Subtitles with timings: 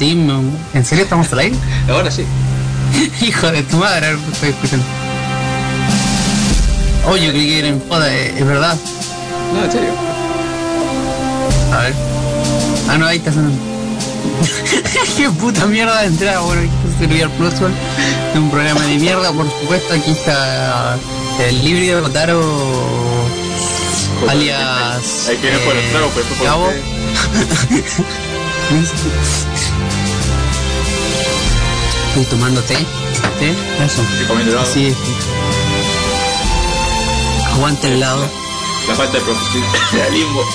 [0.00, 0.42] eh,
[0.74, 1.56] ¿en serio estamos al aire?
[1.88, 2.24] Ahora sí.
[3.20, 4.86] Hijo de tu madre, ver, estoy escuchando.
[7.08, 8.76] Oye, yo creí que era en joda, eh, es verdad.
[9.54, 9.90] No, en serio.
[11.72, 11.94] A ver.
[12.88, 13.58] Ah, no, ahí está sonando.
[15.16, 17.74] Qué puta mierda de entrada, bueno, aquí está Servidor Plus One,
[18.32, 20.98] de un programa de mierda, por supuesto, aquí está
[21.40, 22.40] el híbrido Rotaro,
[24.28, 25.28] alias...
[25.28, 26.68] Hay que ir por el eh, trago, pues después por Gabo.
[32.08, 32.74] Estoy tomando té.
[33.38, 33.50] ¿Té?
[33.84, 34.02] Eso.
[34.26, 34.66] Comiendo helado.
[34.72, 34.94] Sí.
[37.52, 38.28] Aguante el lado.
[38.88, 40.40] La falta de profesionalismo.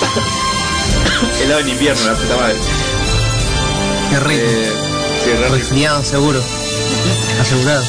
[1.42, 2.56] helado en invierno, la puta madre.
[4.10, 4.42] Qué rico.
[4.44, 4.72] Eh,
[5.38, 5.54] rico.
[5.54, 6.40] Resfriado seguro.
[7.40, 7.82] Asegurado.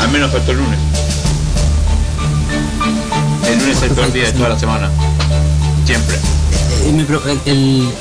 [0.00, 0.78] Al menos faltó el lunes.
[3.48, 4.90] El lunes es el peor día de toda la semana.
[5.84, 6.16] Siempre.
[6.84, 7.92] Eh, el-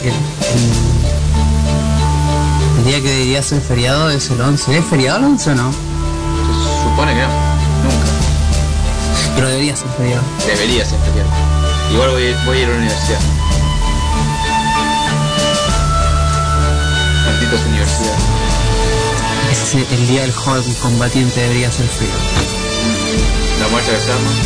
[2.81, 4.77] el- día que debería ser feriado es el 11.
[4.77, 5.71] ¿Es feriado el 11 o no?
[5.71, 7.27] Se supone que no.
[7.83, 8.07] Nunca.
[9.35, 10.23] Pero debería ser feriado.
[10.45, 11.29] Debería ser feriado.
[11.93, 13.19] Igual voy, voy a ir a la universidad.
[17.25, 18.21] Malditas universidades.
[19.51, 22.09] Ese es el día del joven combatiente debería ser frío.
[23.59, 24.31] La muerte de Salma.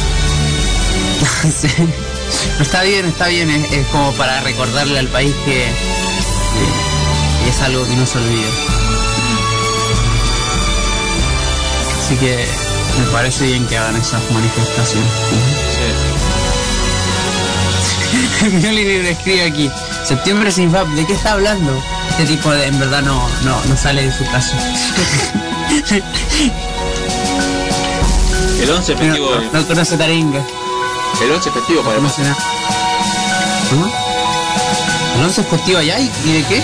[1.55, 1.67] Sí.
[1.77, 3.49] Pero está bien, está bien.
[3.49, 5.67] Es, es como para recordarle al país que
[7.55, 8.45] es algo que no se olvide.
[12.03, 12.45] Así que
[12.99, 15.09] me parece bien que hagan esas manifestaciones.
[18.41, 18.49] Sí.
[18.61, 19.71] Mioli le escribe aquí.
[20.05, 21.81] Septiembre sin FAP, ¿de qué está hablando?
[22.11, 24.55] Este tipo de, en verdad no, no, no sale de su casa.
[28.61, 29.29] El 11 no, festivo.
[29.51, 30.43] no, no conoce Taringa.
[31.21, 32.13] El 11 festivo para No más.
[32.13, 32.43] conoce nada.
[33.69, 33.91] ¿Cómo?
[35.17, 35.99] ¿El 11 es festivo allá?
[35.99, 36.61] ¿Y y de qué?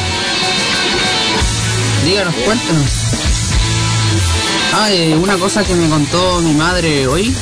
[2.06, 2.90] Díganos, cuéntanos.
[4.74, 7.34] Ah, eh, una cosa que me contó mi madre hoy.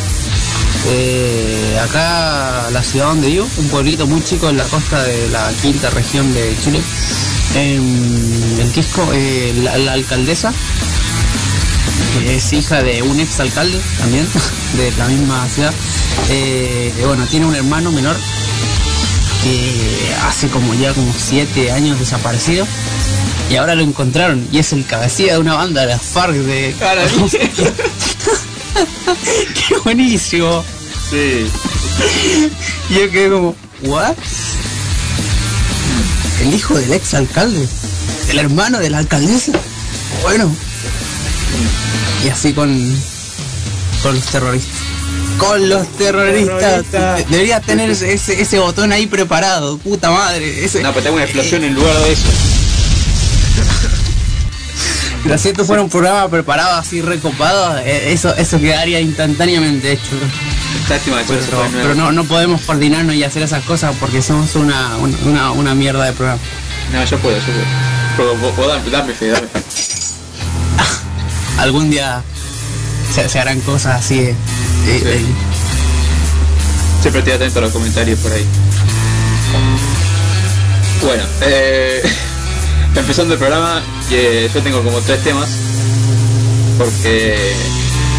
[0.88, 5.50] eh, acá, la ciudad donde vivo, un pueblito muy chico en la costa de la
[5.62, 6.82] quinta región de Chile.
[7.56, 10.54] En el Quisco, eh, la, la alcaldesa,
[12.20, 14.28] que es hija de un ex alcalde también,
[14.78, 15.74] de la misma ciudad.
[17.06, 18.16] bueno, tiene un hermano menor
[19.44, 22.68] que hace como ya como siete años desaparecido
[23.50, 26.76] y ahora lo encontraron y es el cabecilla de una banda de las FARC de
[29.68, 30.64] qué buenísimo.
[31.10, 31.48] Sí.
[32.90, 34.16] y yo quedé como what
[36.42, 37.68] el hijo del ex alcalde
[38.30, 39.54] el hermano de la alcaldesa
[40.22, 40.54] bueno.
[42.26, 42.70] Y así con
[44.04, 44.74] con los terroristas.
[45.38, 46.60] Con los terroristas.
[46.60, 47.16] Terrorista.
[47.16, 50.66] De- deberías tener ese, botón ahí preparado puta madre.
[50.66, 52.24] Ese, No, pero tengo una explosión en lugar de eso.
[55.24, 60.12] Pero si esto fuera un programa preparado así recopado, eh, eso, eso quedaría instantáneamente hecho.
[61.28, 64.96] Pero, pero no, no podemos coordinarnos y hacer esas cosas porque somos una,
[65.26, 66.40] una, una, mierda de programa.
[66.94, 67.66] No, yo puedo, yo puedo.
[68.16, 69.60] Puedo, puedo, puedo dame, dame fe, dame fe.
[71.60, 72.24] Algún día
[73.14, 74.20] se, se harán cosas así.
[74.22, 74.36] de-
[74.86, 75.00] Sí.
[75.04, 75.26] de-
[77.02, 78.46] Siempre estoy atento a los comentarios por ahí.
[81.02, 82.02] Bueno, eh,
[83.00, 85.50] empezando el programa, yo tengo como tres temas.
[86.78, 87.54] Porque,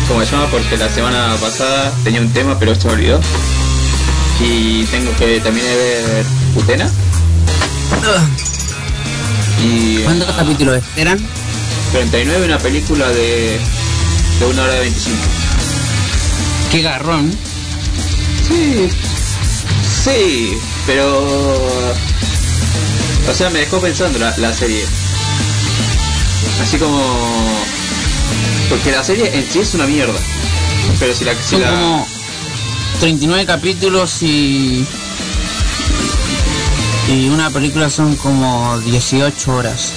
[0.08, 0.46] ¿cómo se llama?
[0.50, 3.20] Porque la semana pasada tenía un tema, pero se me olvidó.
[4.40, 6.24] Y tengo que también ver
[6.56, 6.90] Utena.
[9.62, 11.18] Y ¿Cuántos ah, capítulos eran?
[11.92, 13.58] 39, una película de,
[14.38, 15.16] de una hora de 25.
[16.70, 17.30] Qué garrón.
[18.48, 18.88] Sí,
[20.04, 20.52] sí,
[20.86, 21.94] pero...
[23.28, 24.84] O sea, me dejó pensando la, la serie.
[26.62, 27.00] Así como...
[28.68, 30.18] Porque la serie en sí es una mierda.
[30.98, 31.34] Pero si la...
[31.34, 32.06] Si Son la como
[33.00, 34.84] 39 capítulos y...
[37.08, 39.80] Y una película son como 18 horas.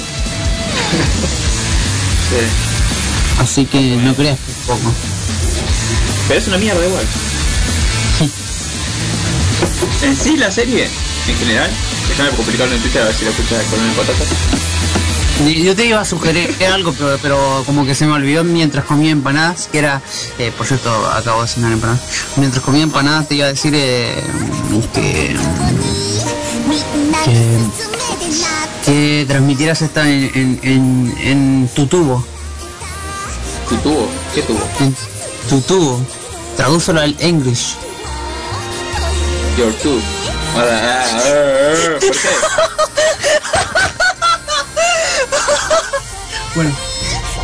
[2.30, 2.38] sí.
[3.40, 4.94] Así que no creas que es poco.
[6.28, 7.06] Pero es una mierda igual.
[10.04, 10.90] en sí la serie,
[11.28, 11.70] en general,
[12.10, 14.26] déjame complicarlo en Twitter a ver si lo escuchas con una patata.
[15.46, 19.12] Yo te iba a sugerir algo, pero, pero como que se me olvidó mientras comía
[19.12, 20.02] empanadas, que era,
[20.38, 22.02] eh, por cierto, acabo de cenar empanadas.
[22.36, 24.14] Mientras comía empanadas te iba a decir eh,
[24.94, 25.36] que,
[27.26, 27.58] que,
[28.86, 32.24] que transmitieras esta en, en, en, en tu tubo.
[33.68, 34.08] ¿Tu tubo?
[34.36, 34.62] ¿Qué tubo?
[35.50, 36.00] Tu tubo.
[36.56, 37.76] Tradúcelo al English.
[39.58, 40.02] Your tube.
[40.54, 40.64] ¿Por
[42.00, 42.30] qué?
[46.56, 46.72] Bueno,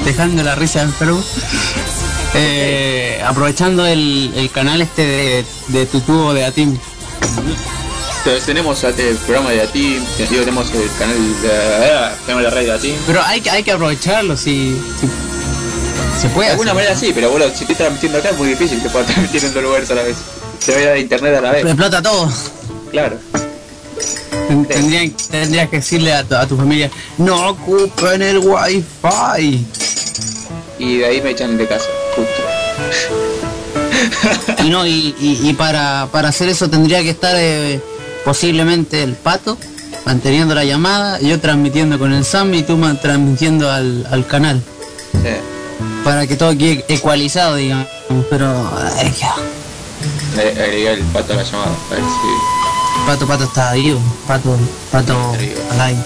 [0.05, 1.23] dejando la risa en Perú.
[2.35, 6.77] Eh, aprovechando el, el canal este de, de tu tubo de Atim.
[8.19, 11.49] Entonces, tenemos el programa de Atim, tenemos el canal de,
[11.91, 12.95] ah, tenemos la radio de Atim.
[13.07, 15.07] Pero hay que, hay que aprovecharlo si, si
[16.21, 16.47] se puede.
[16.49, 16.83] De alguna hacer.
[16.83, 19.53] manera sí, pero bueno, si estoy transmitiendo acá es muy difícil que pueda transmitir en
[19.53, 20.17] dos lugares a la vez.
[20.59, 21.65] Se ve de internet a la vez.
[21.65, 22.29] Explota todo.
[22.91, 23.17] Claro.
[24.67, 29.65] Tendrían, tendrías que decirle a tu, a tu familia, no ocupen el wifi.
[30.79, 32.41] Y de ahí me echan de casa, justo.
[34.63, 37.79] Y no, y, y- y para, para hacer eso tendría que estar eh,
[38.25, 39.57] posiblemente el pato
[40.05, 44.61] manteniendo la llamada, yo transmitiendo con el Sam y tú transmitiendo al, al canal.
[45.11, 45.29] Sí.
[46.03, 47.87] Para que todo quede ecualizado, digamos.
[48.29, 48.49] Pero
[49.01, 49.35] eh, ya.
[50.41, 52.58] Agregué el pato a la llamada, a ver si
[53.09, 53.99] Pato Pato está vivo.
[54.27, 54.55] Pato,
[54.91, 55.31] Pato
[55.79, 55.99] aire.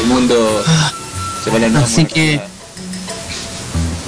[0.00, 0.62] el mundo
[1.42, 2.40] se va a Así que-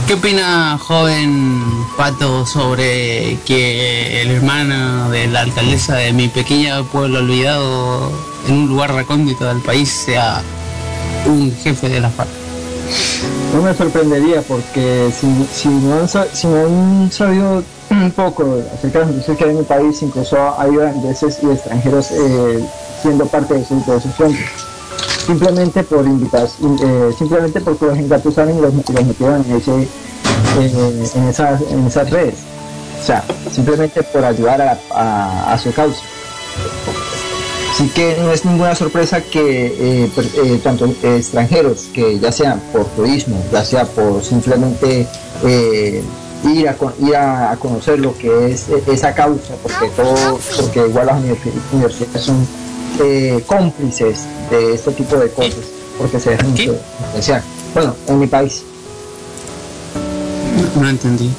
[0.07, 1.61] ¿Qué opina joven
[1.97, 8.13] Pato sobre que el hermano de la alcaldesa de mi pequeño pueblo olvidado
[8.47, 10.41] en un lugar recóndito del país sea
[11.27, 12.31] un jefe de la FARC?
[13.53, 19.01] No me sorprendería porque si, si, no, han, si no han sabido un poco acerca
[19.01, 22.65] de las noticias que hay en mi país, incluso hay holandeses y extranjeros eh,
[23.03, 24.37] siendo parte de esos, de.
[25.27, 29.89] Simplemente por invitar, eh, simplemente porque los engatusaron y los, los metieron eh,
[31.15, 32.35] en, esas, en esas redes.
[33.01, 36.01] O sea, simplemente por ayudar a, su causa.
[37.73, 40.11] Así que no es ninguna sorpresa que
[40.63, 45.09] tanto extranjeros, que ya sea por turismo, ya sea por simplemente
[46.45, 50.81] ir, a, con- ir a, conocer lo que es eh, esa causa, porque todo, porque
[50.89, 52.47] igual las universi- universidades son
[53.03, 54.21] eh, cómplices
[54.51, 55.55] de este tipo de cosas,
[55.99, 57.43] porque se dejan influenciar.
[57.75, 58.63] Bueno, en mi país.
[60.75, 61.31] No, no entendí.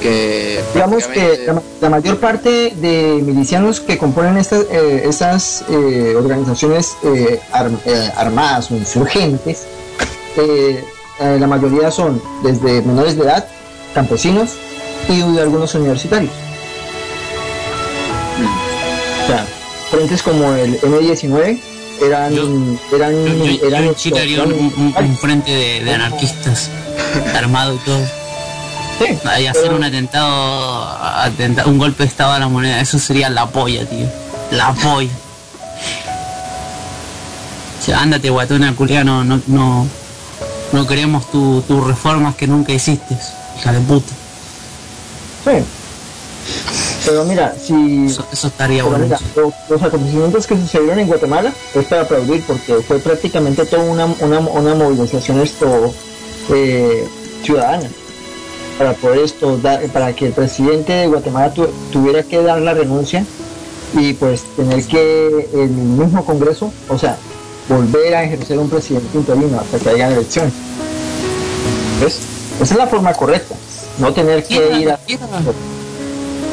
[0.00, 5.64] que Digamos que la, ma- la mayor parte de milicianos que componen estas, eh, estas
[5.68, 9.64] eh, organizaciones eh, arm- eh, armadas o insurgentes,
[10.36, 10.82] eh,
[11.20, 13.46] eh, la mayoría son desde menores de edad,
[13.94, 14.50] campesinos
[15.08, 16.32] y de algunos universitarios.
[19.22, 19.46] O sea,
[19.90, 21.60] frentes como el M19
[22.02, 22.48] eran, Yo-
[22.96, 23.54] eran, Yo,
[24.10, 26.70] yo, eran un, frente de, de anarquistas
[27.36, 28.00] armado y todo.
[28.98, 30.84] Sí, Ahí hacer pero- un atentado,
[31.24, 34.06] atenta- un golpe de estado a la moneda, eso sería la polla, tío.
[34.50, 35.10] La polla.
[37.80, 39.86] O sea, ándate, guatona culiano, no, no,
[40.72, 43.16] no queremos tu- tus reformas que nunca hiciste,
[43.58, 44.12] hija de puta.
[45.44, 45.50] sí.
[47.06, 49.04] Pero mira, si Eso, eso estaría bueno.
[49.04, 53.82] mira, los, los acontecimientos que sucedieron en Guatemala es para aplaudir porque fue prácticamente toda
[53.82, 55.92] una, una, una movilización esto
[56.54, 57.06] eh,
[57.42, 57.88] ciudadana
[58.78, 62.72] para poder esto dar, para que el presidente de Guatemala tu- tuviera que dar la
[62.74, 63.24] renuncia
[63.94, 67.16] y pues tener que el mismo Congreso, o sea,
[67.68, 70.52] volver a ejercer un presidente interino hasta que haya elecciones.
[72.02, 72.18] ¿Ves?
[72.60, 73.54] Esa es la forma correcta,
[73.98, 74.98] no tener que ir a...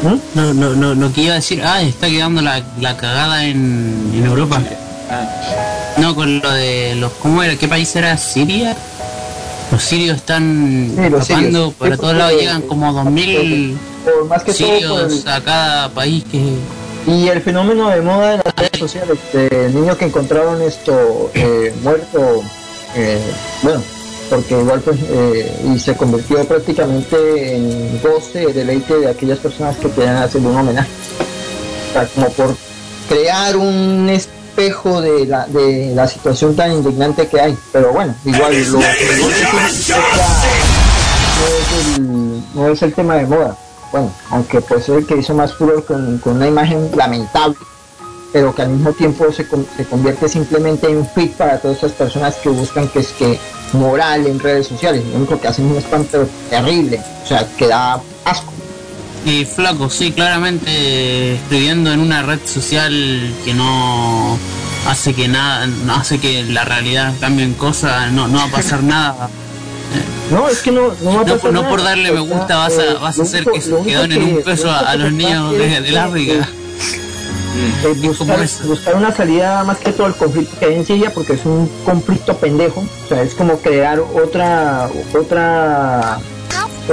[0.03, 0.17] ¿Mm?
[0.33, 4.11] No, no, no, lo que iba a decir, ah, está quedando la, la cagada en,
[4.15, 4.61] en Europa.
[5.09, 7.55] Ah, No, con lo de los, ¿cómo era?
[7.55, 8.17] ¿Qué país era?
[8.17, 8.75] ¿Siria?
[9.71, 11.73] Los sirios están Sí, los escapando, sirios.
[11.75, 15.89] para todos lados llegan como 2000 Por más que todo por sirios el- a cada
[15.89, 16.41] país que...
[17.07, 21.73] Y el fenómeno de moda de las redes sociales, del niño que encontraron esto eh,
[21.83, 22.41] muerto,
[22.95, 23.19] eh,
[23.63, 23.81] bueno,
[24.31, 29.91] porque igual pues, eh, y se convirtió prácticamente en goce, deleite de aquellas personas que
[29.91, 30.89] querían hacerle un homenaje.
[31.89, 32.55] O sea, como por
[33.09, 37.57] crear un espejo de la, de la situación tan indignante que hay.
[37.73, 39.89] Pero bueno, igual lo, no, es
[41.97, 43.57] el, no es el tema de moda.
[43.91, 47.57] Bueno, aunque pues es el que hizo más furor con, con una imagen lamentable,
[48.31, 49.45] pero que al mismo tiempo se,
[49.77, 53.39] se convierte simplemente en fit para todas esas personas que buscan que es que
[53.73, 55.03] moral en redes sociales.
[55.11, 58.51] Lo único que hacen es un espanto terrible, o sea, que da asco.
[59.25, 62.91] Y flaco, sí, claramente estoy viendo en una red social
[63.45, 64.37] que no
[64.87, 68.51] hace que nada, no hace que la realidad cambie en cosas, no, no va a
[68.51, 69.29] pasar nada.
[70.31, 71.69] No, es que no, no va a No, pasar no nada.
[71.69, 73.95] por darle me gusta vas a, eh, vas a hacer que se lo único que
[73.95, 76.49] donen un peso a, los niños de, del que, África.
[77.55, 81.33] Eh, eh, buscar, una salida más que todo al conflicto que hay en Siria porque
[81.33, 82.81] es un conflicto pendejo.
[83.05, 86.19] O sea es como crear otra otra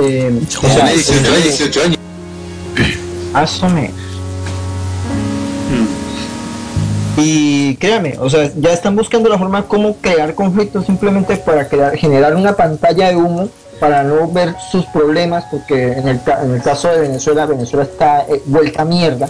[0.00, 1.99] eh, o sea, Tenés 18 años, 18 años.
[3.35, 3.91] asome
[7.17, 11.97] Y créame, o sea, ya están buscando la forma cómo crear conflictos simplemente para crear,
[11.97, 13.49] generar una pantalla de humo
[13.81, 18.21] para no ver sus problemas, porque en el, en el caso de Venezuela, Venezuela está
[18.23, 19.29] eh, vuelta a mierda.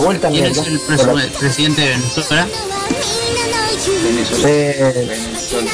[0.00, 0.62] Vuelta ¿Quién mierda.
[0.62, 2.48] es el, pres- el presidente de Venezuela?
[4.04, 4.48] Venezuela.
[4.48, 5.70] Eh, Venezuela.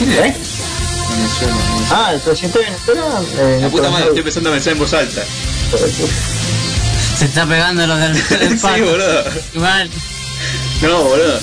[0.00, 0.36] ¿eh?
[1.10, 1.56] Venezuela.
[1.90, 3.02] Ah, el presidente de Venezuela.
[3.38, 5.22] eh, La puta madre, estoy empezando a pensar en voz alta.
[7.18, 8.80] Se está pegando lo del, del Sí, pan.
[8.84, 9.24] boludo.
[9.54, 9.90] Igual,
[10.82, 11.40] No, boludo.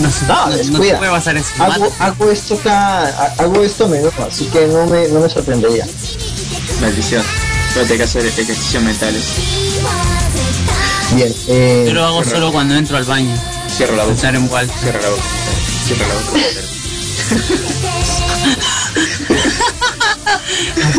[0.00, 1.48] no, se- No, no, no puede pasar eso.
[1.58, 5.86] Hago, hago esto cada, hago esto menos, así que no me, no me sorprendería.
[6.80, 7.24] Maldición.
[7.76, 9.22] Solo tengo que hacer ejercicios mentales.
[11.14, 13.36] Bien, eh, Yo lo hago solo cuando entro al baño.
[13.68, 14.14] Cierro la boca.
[14.14, 14.74] Pensar en vuelta.
[14.78, 15.22] Cierra la boca.
[15.84, 16.38] Cierra la boca.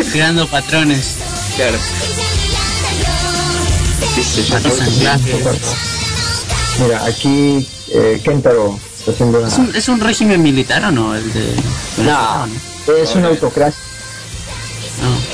[0.12, 1.16] Creando patrones.
[1.56, 1.78] Claro.
[4.80, 5.44] Anclajes.
[6.80, 9.48] mira, aquí eh, Kentaro está haciendo una...
[9.48, 11.16] ¿Es un, ¿Es un régimen militar o no?
[11.16, 11.56] El de
[12.04, 12.46] No,
[12.94, 13.80] es una autocracia,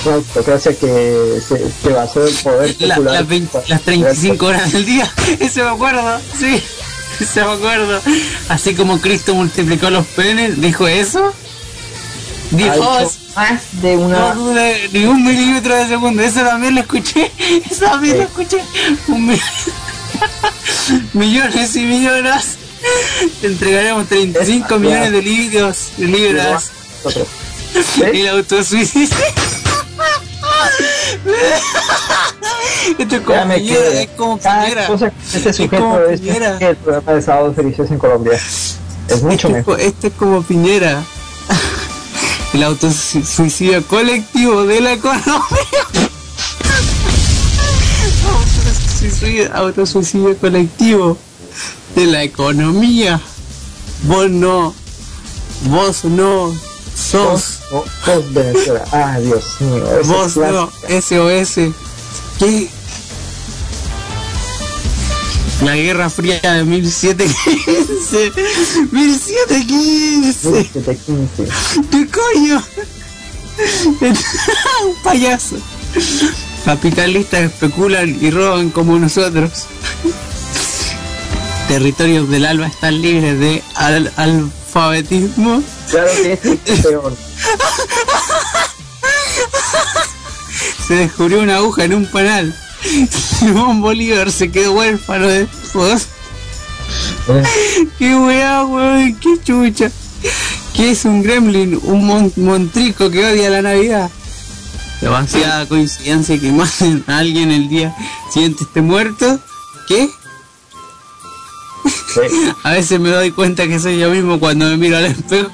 [0.04, 0.12] no?
[0.12, 3.14] autocracia que se, se basó en el poder La- popular.
[3.21, 5.11] las, 20 las 35 horas del día.
[5.40, 6.62] Ese me acuerdo, sí.
[7.21, 8.00] Ese me acuerdo.
[8.49, 11.33] Así como Cristo multiplicó los penes, dijo eso.
[12.50, 14.35] Dijo más de no una...
[14.35, 16.23] dude ni un milímetro de segundo.
[16.23, 17.30] Eso también lo escuché.
[17.71, 18.59] Eso también lo escuché.
[19.09, 19.40] Un mi-
[21.14, 22.59] millones y millones.
[23.40, 26.71] Te entregaremos 35 Es- millones de libros, de libras.
[28.02, 29.16] El autosuicidio.
[32.98, 34.86] Esto es como Piñera, es como Piñera.
[34.86, 36.58] cosa que este sujeto es Piñera.
[36.58, 38.32] el programa de Sábados Felices en Colombia.
[39.08, 39.80] Es mucho Este es, mejor.
[39.80, 41.02] este es como Piñera.
[42.54, 45.34] El autosuicidio colectivo de la economía.
[49.00, 51.18] Autosuicidio, autosuicidio colectivo
[51.96, 53.20] de la economía.
[54.04, 54.74] Vos no.
[55.64, 56.52] Vos no.
[56.96, 57.53] Sos.
[57.71, 58.85] Vos, vos Venezuela.
[58.92, 59.85] Ah, Dios mío.
[60.04, 60.71] Vos no.
[60.88, 61.54] SOS.
[62.38, 62.68] ¿Qué?
[65.62, 68.33] La Guerra Fría de 1715.
[68.90, 70.49] 1715.
[70.50, 71.49] 1715.
[71.90, 72.62] ¿Qué coño?
[74.00, 75.56] Un payaso.
[76.64, 79.50] Capitalistas especulan y roban como nosotros.
[81.68, 85.62] Territorios del alba están libres de al- alfabetismo.
[85.90, 86.33] Claro que
[86.66, 87.16] es peor.
[90.86, 92.54] Se descubrió una aguja en un panal.
[93.38, 95.42] Simón Bolívar se quedó huérfano de.
[97.28, 97.42] Eh,
[97.98, 99.90] Qué weá, weón, qué chucha.
[100.74, 101.78] ¿Qué es un gremlin?
[101.82, 104.10] Un mon- montrico que odia la Navidad.
[105.00, 107.94] Demasiada coincidencia que maten a alguien el día
[108.32, 109.38] siguiente esté muerto.
[109.88, 110.08] ¿Qué?
[111.84, 112.52] Sí.
[112.62, 115.50] A veces me doy cuenta que soy yo mismo cuando me miro al espejo.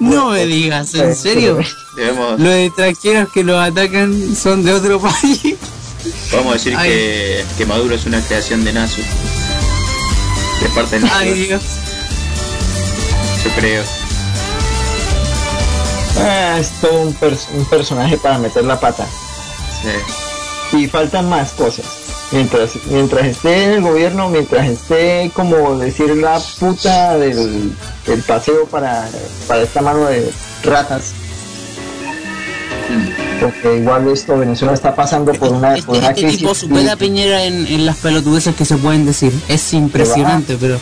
[0.00, 1.58] No me digas, ¿en serio?
[1.96, 5.56] Debemos, Los extranjeros que los atacan son de otro país.
[6.30, 6.90] podemos decir Ay.
[6.90, 9.00] que, que Maduro es una creación de Nasu.
[10.62, 11.62] De parte de Nasu, Ay, Dios.
[13.44, 13.82] yo creo.
[16.18, 19.06] Ah, es todo un, pers- un personaje para meter la pata.
[19.82, 20.76] Sí.
[20.78, 21.84] Y faltan más cosas.
[22.32, 27.72] Mientras, mientras esté en el gobierno, mientras esté como decir la puta del,
[28.04, 29.08] del paseo para,
[29.46, 30.32] para esta mano de
[30.64, 31.12] ratas.
[33.40, 36.38] Porque igual esto Venezuela está pasando por una, por Este, una este crisis.
[36.38, 39.32] tipo supera a Piñera en, en las pelotudeces que se pueden decir.
[39.48, 40.78] Es impresionante, pero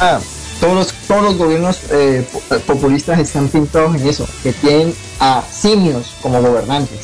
[0.00, 0.18] ah,
[0.60, 5.42] todos los, todos los gobiernos eh, po- populistas están pintados en eso, que tienen a
[5.50, 6.98] simios como gobernantes,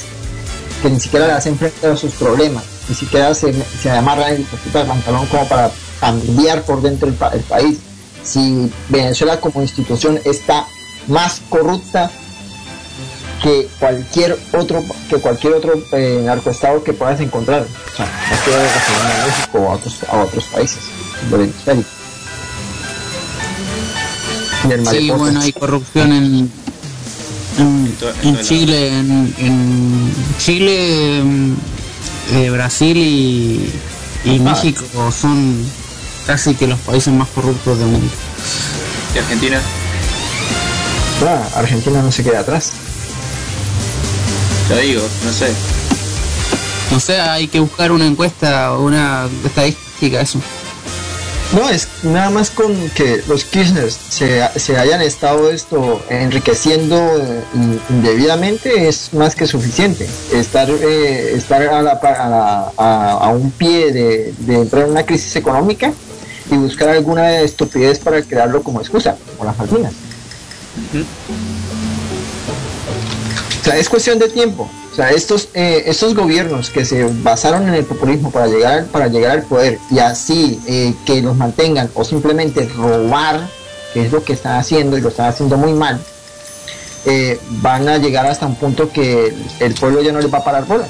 [0.83, 4.47] que ni siquiera le hacen frente a sus problemas, ni siquiera se, se amarran el
[4.73, 5.71] del pantalón como para
[6.01, 7.79] cambiar por dentro el, pa- el país.
[8.25, 10.67] Si Venezuela como institución está
[11.09, 12.11] más corrupta
[13.43, 18.61] que cualquier otro que cualquier otro eh, narcoestado que puedas encontrar, o sea, no quiero
[18.61, 20.79] a México o a otros, a otros países
[21.31, 21.85] del hemisferio.
[24.91, 26.53] Sí, bueno, hay corrupción en,
[27.61, 31.23] en, Chile, en, en Chile,
[32.33, 33.73] eh, Brasil y,
[34.25, 34.39] y.
[34.39, 35.65] México son
[36.27, 38.13] casi que los países más corruptos del mundo.
[39.15, 39.61] ¿Y Argentina?
[41.27, 42.73] Ah, Argentina no se queda atrás.
[44.69, 45.53] Ya digo, no sé.
[46.91, 50.41] No sé, hay que buscar una encuesta o una estadística, eso.
[51.53, 57.43] No, es nada más con que los Kirchner se, se hayan estado esto enriqueciendo eh,
[57.89, 60.09] indebidamente es más que suficiente.
[60.33, 65.05] Estar, eh, estar a, la, a, a, a, un pie de, de, entrar en una
[65.05, 65.93] crisis económica
[66.53, 69.93] y buscar alguna estupidez para crearlo como excusa, como las Malvinas.
[69.93, 71.05] Uh -huh.
[73.61, 74.71] O sea, es cuestión de tiempo.
[75.09, 79.43] Estos, eh, estos gobiernos que se basaron en el populismo para llegar, para llegar al
[79.45, 83.49] poder y así eh, que los mantengan o simplemente robar,
[83.95, 86.01] que es lo que están haciendo y lo están haciendo muy mal,
[87.07, 90.45] eh, van a llegar hasta un punto que el pueblo ya no les va a
[90.45, 90.87] parar bola.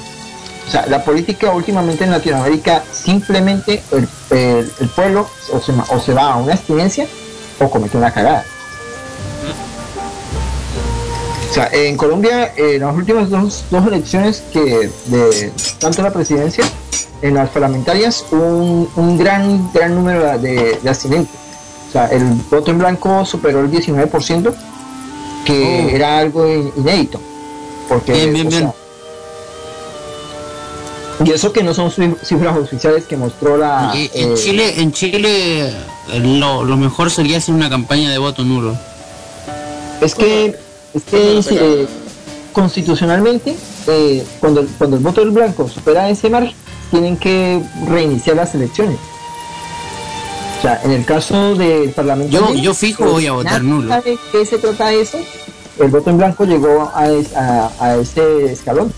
[0.67, 5.99] O sea, la política últimamente en Latinoamérica simplemente el, el, el pueblo o se, o
[5.99, 7.07] se va a una abstinencia
[7.59, 8.45] o comete una cagada.
[11.51, 16.63] O sea, en Colombia, en las últimas dos, dos elecciones que de tanto la presidencia,
[17.21, 21.19] en las parlamentarias, un, un gran, gran número de, de.
[21.19, 24.53] O sea, el voto en blanco superó el 19%,
[25.43, 25.93] que oh.
[25.93, 27.19] era algo inédito.
[27.89, 28.71] Porque, bien, bien, bien.
[31.19, 33.91] Sea, y eso que no son cifras oficiales que mostró la...
[33.93, 35.73] Y, en, eh, Chile, en Chile
[36.13, 38.73] lo, lo mejor sería hacer una campaña de voto nulo.
[39.99, 41.87] Es que es que eh,
[42.53, 43.55] constitucionalmente
[43.87, 46.53] eh, cuando, cuando el voto del blanco supera ese margen
[46.89, 48.97] tienen que reiniciar las elecciones.
[50.59, 53.93] O sea en el caso del parlamento yo, yo fijo voy a votar nulo.
[54.01, 55.17] ¿de qué se trata eso?
[55.79, 58.93] el voto en blanco llegó a, a, a ese escalón.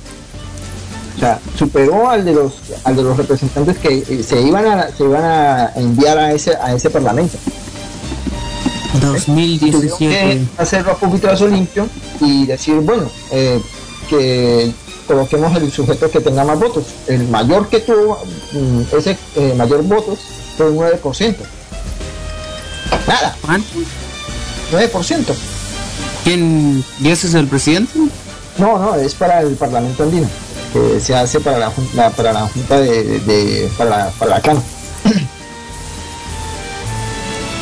[1.15, 5.03] O sea superó al de los al de los representantes que se iban a se
[5.03, 7.37] iban a enviar a ese a ese parlamento
[8.99, 9.97] 2017.
[9.97, 11.87] Que hacerlo a pupitrazo limpio
[12.19, 13.61] y decir, bueno, eh,
[14.09, 14.71] que
[15.07, 16.85] coloquemos el sujeto que tenga más votos.
[17.07, 18.19] El mayor que tuvo
[18.53, 20.19] mm, ese eh, mayor votos
[20.57, 21.35] fue un 9%.
[23.07, 23.35] Nada.
[23.41, 23.67] ¿Cuánto?
[24.71, 25.25] 9%.
[26.23, 26.83] ¿Quién?
[26.99, 27.91] ¿Y ese es el presidente?
[28.57, 30.27] No, no, es para el Parlamento andino,
[30.71, 34.35] que se hace para la, la para la Junta de, de, de para, la, para
[34.35, 34.61] la Cana.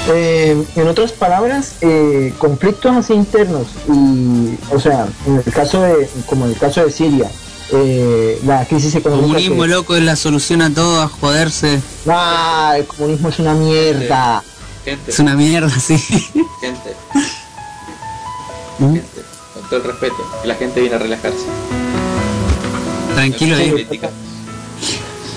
[0.10, 6.10] Eh, en otras palabras, eh, conflictos así internos y, o sea, en el caso de,
[6.26, 7.30] como en el caso de Siria,
[7.72, 9.38] eh, la crisis económica.
[9.38, 11.80] El comunismo, que, loco, es la solución a todo, a joderse.
[12.08, 14.44] Ah, el comunismo es una mierda.
[14.84, 15.12] Gente.
[15.12, 15.98] Es una mierda, sí.
[16.00, 16.96] Gente.
[18.80, 19.04] Gente.
[19.54, 21.46] Con todo el respeto, que la gente viene a relajarse.
[23.14, 24.10] Tranquilo, es política.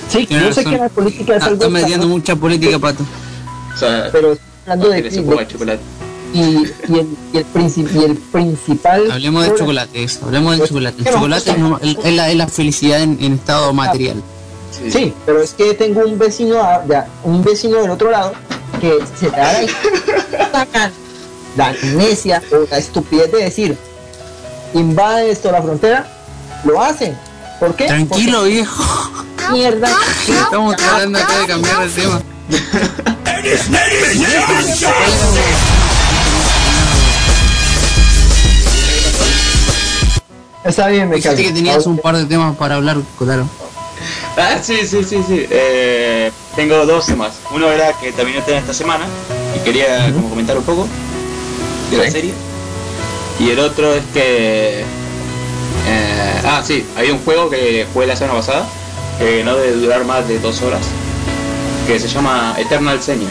[0.09, 1.57] Sí, yo sé que la política es Ah, algo.
[1.57, 3.05] Estás metiendo mucha política, pato.
[3.75, 5.79] O sea, Pero hablando de, chocolate.
[6.33, 10.99] y, y, el, y, el princip- y el principal Hablemos de chocolates, hablemos de chocolate.
[10.99, 11.51] El chocolate
[12.05, 14.23] es, la, es la felicidad en, en estado material.
[14.71, 14.91] Sí.
[14.91, 18.33] Sí, pero es que tengo un vecino, a- ya, un vecino del otro lado
[18.81, 20.67] que se da la,
[21.57, 23.79] la amnesia o la estupidez de decir
[24.75, 26.09] invade esto la frontera,
[26.65, 27.17] lo hacen.
[27.61, 27.87] ¿Por qué?
[27.87, 28.83] Tranquilo, viejo.
[29.37, 29.89] Porque mierda.
[30.27, 32.23] Estamos tratando acá de cambiar el tema.
[40.65, 41.37] Está bien, me callo.
[41.37, 43.47] que tenías un par de temas para hablar, Kotaro.
[44.37, 45.47] Ah, sí, sí, sí, sí.
[45.51, 47.35] Eh, tengo dos temas.
[47.55, 49.05] Uno era que el tema esta semana
[49.55, 50.89] y quería como comentar un poco
[51.91, 52.33] de la serie.
[53.39, 54.81] Y el otro es que...
[54.81, 58.67] eh, ah, sí, hay un juego que jugué la semana pasada
[59.19, 60.81] que no debe durar más de dos horas
[61.87, 63.29] que se llama Eternal Senia.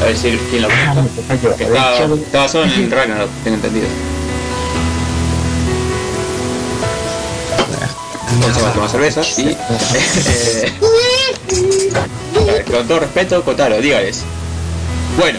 [0.00, 1.56] A ver si quién lo conoce.
[1.56, 3.86] Que está, está basado en el Ragnarok, tengo entendido.
[8.34, 9.48] Entonces va a tomar cerveza y...
[12.48, 14.22] eh, con todo respeto, Kotaro, dígales.
[15.16, 15.38] Bueno,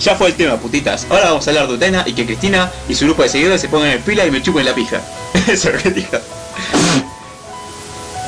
[0.00, 1.06] ya fue el tema, putitas.
[1.10, 3.68] Ahora vamos a hablar de Utena y que Cristina y su grupo de seguidores se
[3.68, 5.02] pongan en pila y me chupen la pija.
[5.46, 6.16] Eso es lo que dijo.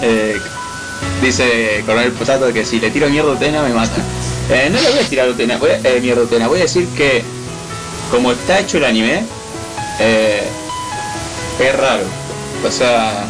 [0.03, 0.39] Eh,
[1.23, 4.03] dice Coronel Potato que si le tiro mierda a Utena me mata.
[4.51, 6.25] Eh, no le voy a tirar Utena, voy a, eh, mierda.
[6.49, 7.23] Voy a decir que
[8.11, 9.25] como está hecho el anime,
[10.01, 10.43] eh,
[11.61, 12.05] es raro.
[12.67, 13.25] O sea,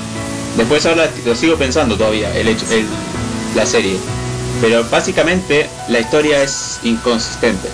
[0.56, 2.64] después ahora lo sigo pensando todavía, el hecho,
[3.54, 3.96] la serie.
[4.60, 7.68] Pero básicamente la historia es inconsistente.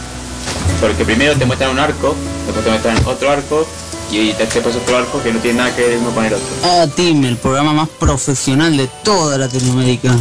[0.81, 2.15] Porque primero te muestran un arco,
[2.47, 3.67] después te muestran otro arco,
[4.11, 6.47] y después otro arco que no tiene nada que ver uno con el otro.
[6.65, 10.15] Ah, Team, el programa más profesional de toda Latinoamérica.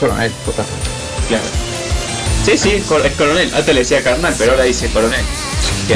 [0.00, 0.64] Coronel, puta.
[1.28, 1.44] Claro.
[2.44, 3.52] Sí, sí, es coronel.
[3.54, 5.20] Antes le decía carnal, pero ahora dice coronel.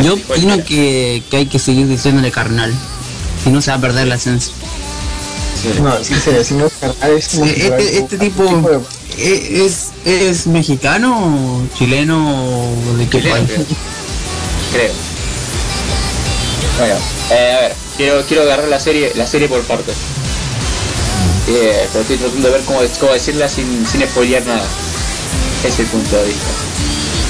[0.03, 2.73] Yo opino que, que hay que seguir diciéndole carnal.
[3.45, 4.53] Si no se va a perder la esencia.
[5.63, 5.81] Sí.
[5.81, 8.81] No, es si decimos carnal es Sí, este, este tipo de-
[9.19, 13.51] e- es ¿Es mexicano, chileno, de qué Chileno, país?
[13.53, 13.67] creo.
[14.73, 14.93] Creo.
[16.79, 16.95] Bueno,
[17.31, 19.97] eh, a ver, quiero, quiero agarrar la serie, la serie por partes.
[21.49, 24.63] Eh, pero estoy tratando de ver cómo, cómo decirla sin, sin spoilear nada.
[25.61, 26.51] Ese es el punto de vista.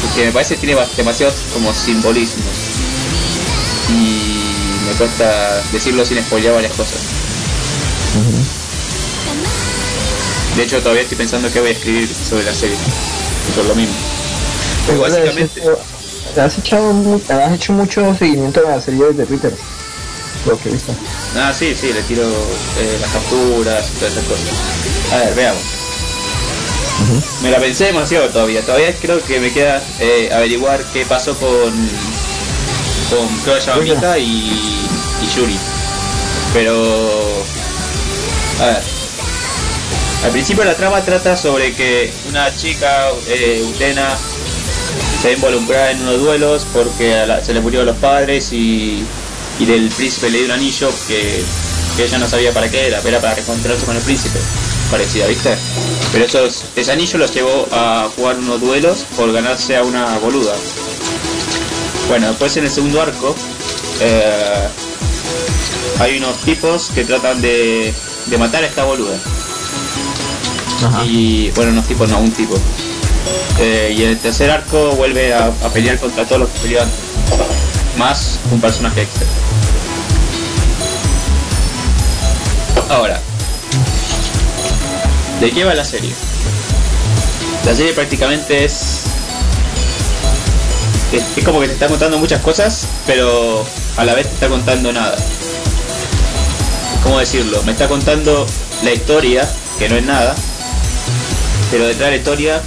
[0.03, 2.45] Porque me parece que tiene demasiados como simbolismos.
[3.89, 4.45] Y
[4.87, 6.99] me cuesta decirlo sin spoilear varias cosas.
[10.57, 12.77] De hecho todavía estoy pensando qué voy a escribir sobre la serie.
[13.55, 13.95] Por lo mismo.
[14.87, 15.63] Pero básicamente...
[16.37, 19.53] Has, echado, mu- has hecho mucho seguimiento a la serie de Twitter.
[20.47, 20.93] Lo que he visto.
[21.37, 24.49] Ah, sí, sí, le tiro eh, las capturas y todas esas cosas.
[25.13, 25.63] A ver, veamos.
[27.43, 28.63] Me la pensé demasiado todavía.
[28.63, 31.73] Todavía creo que me queda eh, averiguar qué pasó con
[33.11, 33.29] con
[33.83, 34.23] Mika y,
[35.23, 35.57] y Yuri.
[36.53, 36.75] Pero
[38.61, 38.83] a ver.
[40.25, 44.17] Al principio la trama trata sobre que una chica, eh, Utena,
[45.23, 49.03] se ve involucrada en unos duelos porque la- se le murió a los padres y,
[49.61, 51.43] y del príncipe le dio un anillo que,
[51.97, 54.41] que ella no sabía para qué era, era para reencontrarse con el príncipe.
[54.91, 55.57] Parecida, ¿viste?
[56.13, 60.55] Pero esos, ese anillo los llevó a jugar unos duelos por ganarse a una boluda.
[62.09, 63.37] Bueno, después en el segundo arco
[64.01, 64.67] eh,
[66.01, 67.95] hay unos tipos que tratan de,
[68.27, 69.15] de matar a esta boluda.
[71.05, 72.59] Y bueno, unos tipos, no, un tipo.
[73.61, 76.83] Eh, y en el tercer arco vuelve a, a pelear contra todos los que peleó
[76.83, 76.99] antes.
[78.01, 79.27] Más un personaje extra.
[82.89, 83.21] Ahora,
[85.39, 86.11] ¿de qué va la serie?
[87.67, 89.03] La serie prácticamente es,
[91.13, 91.45] es.
[91.45, 93.67] como que te está contando muchas cosas, pero
[93.99, 95.19] a la vez te está contando nada.
[97.03, 97.63] ¿Cómo decirlo?
[97.65, 98.47] Me está contando
[98.83, 99.47] la historia,
[99.79, 100.35] que no es nada,
[101.71, 102.63] pero detrás de la historia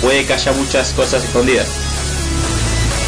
[0.00, 1.87] puede que haya muchas cosas escondidas.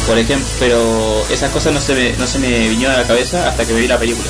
[0.07, 3.47] Por ejemplo, pero esas cosas no se me, no se me vinieron a la cabeza
[3.47, 4.29] hasta que vi la película.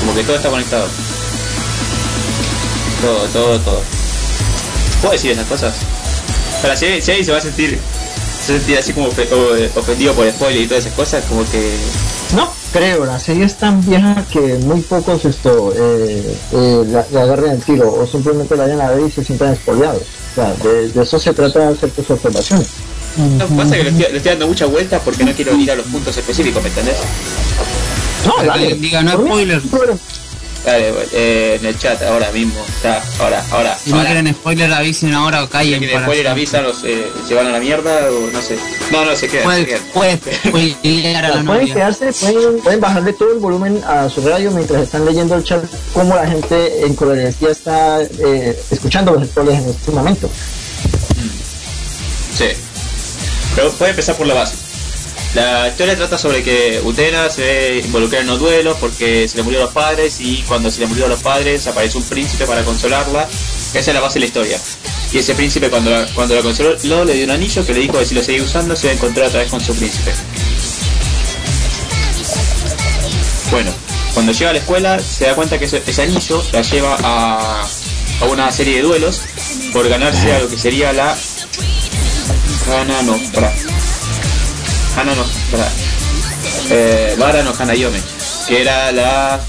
[0.00, 0.86] Como que todo está conectado.
[3.02, 3.80] Todo, todo, todo.
[5.00, 5.74] ¿Puedo decir esas cosas?
[6.62, 7.78] Para si, si se va a sentir,
[8.44, 11.76] se va sentir así como o- ofendido por spoiler y todas esas cosas, como que
[12.34, 17.22] No, creo, la serie es tan vieja que muy pocos esto eh, eh, la, la
[17.22, 20.02] agarren el tiro o simplemente la vayan a ver y se sientan espoleados.
[20.32, 22.68] O sea, de, de eso se trata de hacer tus observaciones.
[23.16, 25.74] No, pasa que le estoy, le estoy dando muchas vueltas porque no quiero ir a
[25.76, 26.96] los puntos específicos, ¿me entendés?
[28.26, 28.68] No, dale.
[28.68, 29.62] que diga, no Por mí, spoiler.
[29.70, 29.98] pero-
[30.64, 33.78] Dale, eh, en el chat ahora mismo, está, ahora, ahora.
[33.78, 34.10] Si no ahora.
[34.10, 35.78] quieren spoiler, avisen ahora o Si callen.
[35.78, 38.58] quieren para- spoiler avisan, los eh, se van a la mierda o no sé.
[38.90, 40.16] No, no, se quedan, Puede, puede
[41.44, 45.44] pueden quedarse, pueden, pueden bajarle todo el volumen a su radio mientras están leyendo el
[45.44, 50.28] chat, cómo la gente en coherencia está eh, escuchando los spoilers en este momento.
[52.36, 52.46] Sí.
[53.56, 54.54] Pero puede empezar por la base.
[55.34, 59.42] La historia trata sobre que Utena se ve involucrada en los duelos porque se le
[59.42, 63.28] murieron los padres y cuando se le murieron los padres apareció un príncipe para consolarla.
[63.74, 64.58] Esa es la base de la historia.
[65.12, 67.98] Y ese príncipe cuando la, cuando la consoló le dio un anillo que le dijo
[67.98, 70.12] que si lo seguía usando se iba a encontrar otra vez con su príncipe.
[73.50, 73.72] Bueno,
[74.14, 77.62] cuando llega a la escuela se da cuenta que ese, ese anillo la lleva a,
[78.20, 79.20] a una serie de duelos
[79.72, 81.14] por ganarse a lo que sería la
[82.70, 83.52] Hana no, pará.
[84.96, 85.24] Hana no.
[86.70, 88.00] Eh, Vara no Hanayome,
[88.48, 89.40] que era la.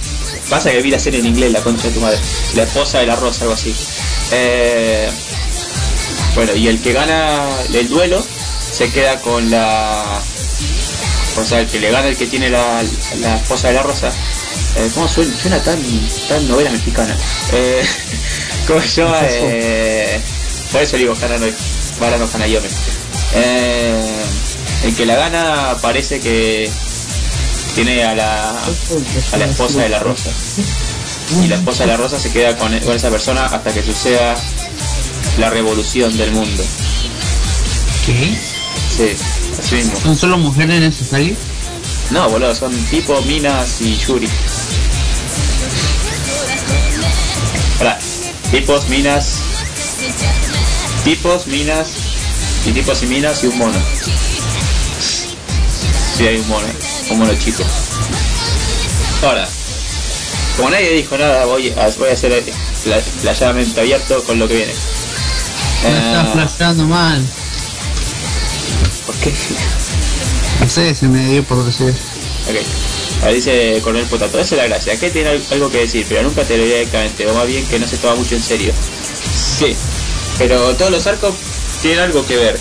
[0.49, 2.17] Pasa que vi la serie en inglés, la concha de tu madre.
[2.55, 3.75] La esposa de la rosa, algo así.
[4.31, 5.09] Eh,
[6.35, 8.23] bueno, y el que gana el duelo
[8.71, 10.19] se queda con la.
[11.37, 12.83] O sea, el que le gana el que tiene la,
[13.21, 14.11] la esposa de la rosa.
[14.75, 15.35] Eh, ¿Cómo suena?
[15.35, 15.79] Suena tan,
[16.27, 17.15] tan novela mexicana.
[17.51, 17.83] Eh,
[18.67, 19.21] ¿Cómo se llama?
[19.29, 20.19] Eh,
[20.71, 21.37] por eso digo Hana
[21.99, 22.67] no, Vara no Hanayome.
[23.33, 24.23] Eh,
[24.85, 26.69] el que la gana parece que
[27.75, 30.29] tiene a la, a la esposa de la rosa.
[31.43, 34.35] Y la esposa de la rosa se queda con, con esa persona hasta que suceda
[35.39, 36.63] la revolución del mundo.
[38.05, 38.37] ¿Qué?
[38.95, 39.15] Sí,
[39.59, 39.99] así mismo.
[40.01, 41.37] ¿Son solo mujeres necesarias?
[42.11, 44.29] No, boludo, son tipo Minas y Yuri.
[47.79, 47.99] Hola,
[48.49, 49.41] tipos, minas.
[51.07, 51.87] Tipos, minas.
[52.65, 53.79] Y tipos y minas y un mono.
[56.17, 56.67] Sí, hay un mono.
[57.11, 57.63] Un mono chico.
[59.23, 59.47] Ahora,
[60.57, 62.43] como nadie dijo nada, voy a, voy a hacer
[62.83, 64.73] pla- playadamente abierto con lo que viene.
[65.83, 67.25] Me estás Ah, flasheando mal.
[69.05, 69.33] ¿Por qué?
[70.59, 71.95] No sé, se me dio por decir.
[72.49, 72.55] Ok.
[73.25, 74.99] Ahí dice Coronel Potato, esa es la gracia.
[74.99, 77.65] Que tiene al- algo que decir, pero nunca te lo diré directamente, o más bien
[77.67, 78.73] que no se toma mucho en serio.
[79.59, 79.73] ¿Qué?
[80.37, 81.33] Pero todos los arcos
[81.81, 82.59] tienen algo que ver.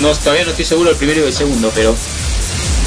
[0.00, 1.94] No, todavía no estoy seguro el primero y el segundo, pero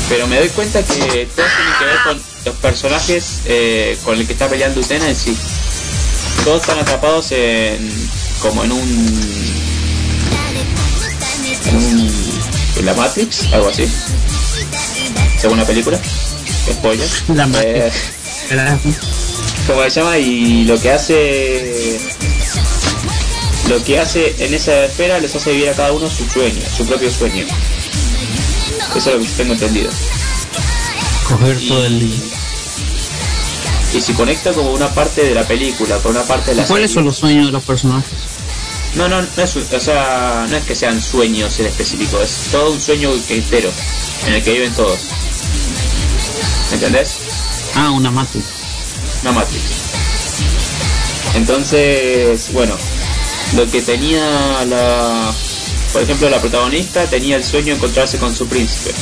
[0.09, 4.25] pero me doy cuenta que todo tiene que ver con los personajes eh, con el
[4.25, 5.35] que está peleando Utena en sí.
[6.43, 7.91] Todos están atrapados en
[8.41, 9.57] como en un
[11.65, 12.11] en, un,
[12.77, 13.87] en la Matrix, algo así.
[15.39, 15.99] Según la película.
[16.71, 17.09] Spoiler.
[17.35, 17.95] La Matrix.
[18.51, 18.77] Eh,
[19.67, 20.17] ¿Cómo se llama?
[20.17, 21.99] Y lo que hace
[23.69, 26.85] lo que hace en esa esfera les hace vivir a cada uno su sueño, su
[26.85, 27.45] propio sueño.
[28.95, 29.89] Eso es lo que tengo entendido.
[31.27, 32.19] Coger todo el día.
[33.93, 36.91] Y si conecta como una parte de la película, con una parte de la ¿Cuáles
[36.91, 38.11] son los sueños de los personajes?
[38.95, 42.71] No, no, no es, o sea, no es que sean sueños en específico, es todo
[42.71, 43.69] un sueño entero
[44.25, 44.99] en el que viven todos.
[46.69, 47.17] ¿Me entendés?
[47.75, 48.45] Ah, una Matrix.
[49.21, 49.63] Una Matrix.
[51.35, 52.75] Entonces, bueno,
[53.55, 55.33] lo que tenía la,
[55.93, 58.93] por ejemplo, la protagonista tenía el sueño de encontrarse con su príncipe.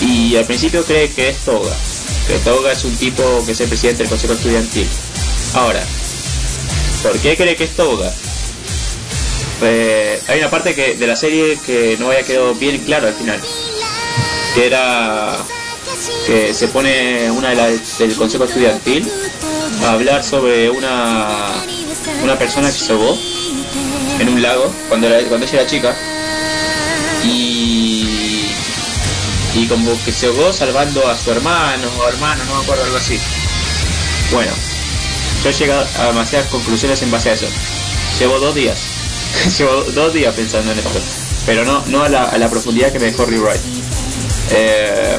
[0.00, 1.74] Y al principio cree que es Toga,
[2.26, 4.86] que Toga es un tipo que es el presidente del consejo estudiantil.
[5.54, 5.82] Ahora,
[7.02, 8.12] ¿por qué cree que es Toga?
[9.62, 13.14] Eh, hay una parte que, de la serie que no había quedado bien claro al
[13.14, 13.40] final,
[14.54, 15.38] que era
[16.26, 19.10] que se pone una de las del consejo estudiantil
[19.84, 21.64] a hablar sobre una
[22.22, 23.18] una persona que se ahogó
[24.18, 25.96] en un lago cuando, cuando ella era chica
[27.24, 27.66] y
[29.56, 32.96] y como que se ahogó salvando a su hermano o hermano, no me acuerdo algo
[32.98, 33.18] así.
[34.30, 34.52] Bueno,
[35.42, 37.46] yo he llegado a demasiadas conclusiones en base a eso.
[38.18, 38.78] Llevo dos días,
[39.58, 41.00] llevo dos días pensando en esto,
[41.46, 43.60] pero no no a la, profundidad que me dejó Rewrite.
[44.50, 45.18] Eh,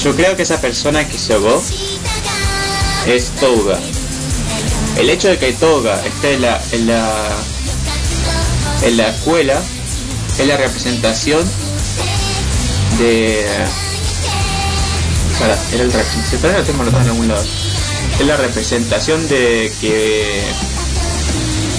[0.00, 1.60] yo creo que esa persona que se ahogó
[3.06, 3.80] es Toga.
[4.98, 7.28] El hecho de que Toga esté en la, en la,
[8.82, 9.60] en la escuela
[10.38, 11.44] es la representación
[12.98, 13.46] de...
[15.38, 17.44] Para, era el representación, lo tengo en algún lado.
[18.18, 20.42] Es la representación de que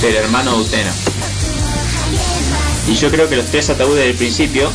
[0.02, 0.92] del hermano de Utena.
[2.88, 4.72] Y yo creo que los tres ataúdes del principio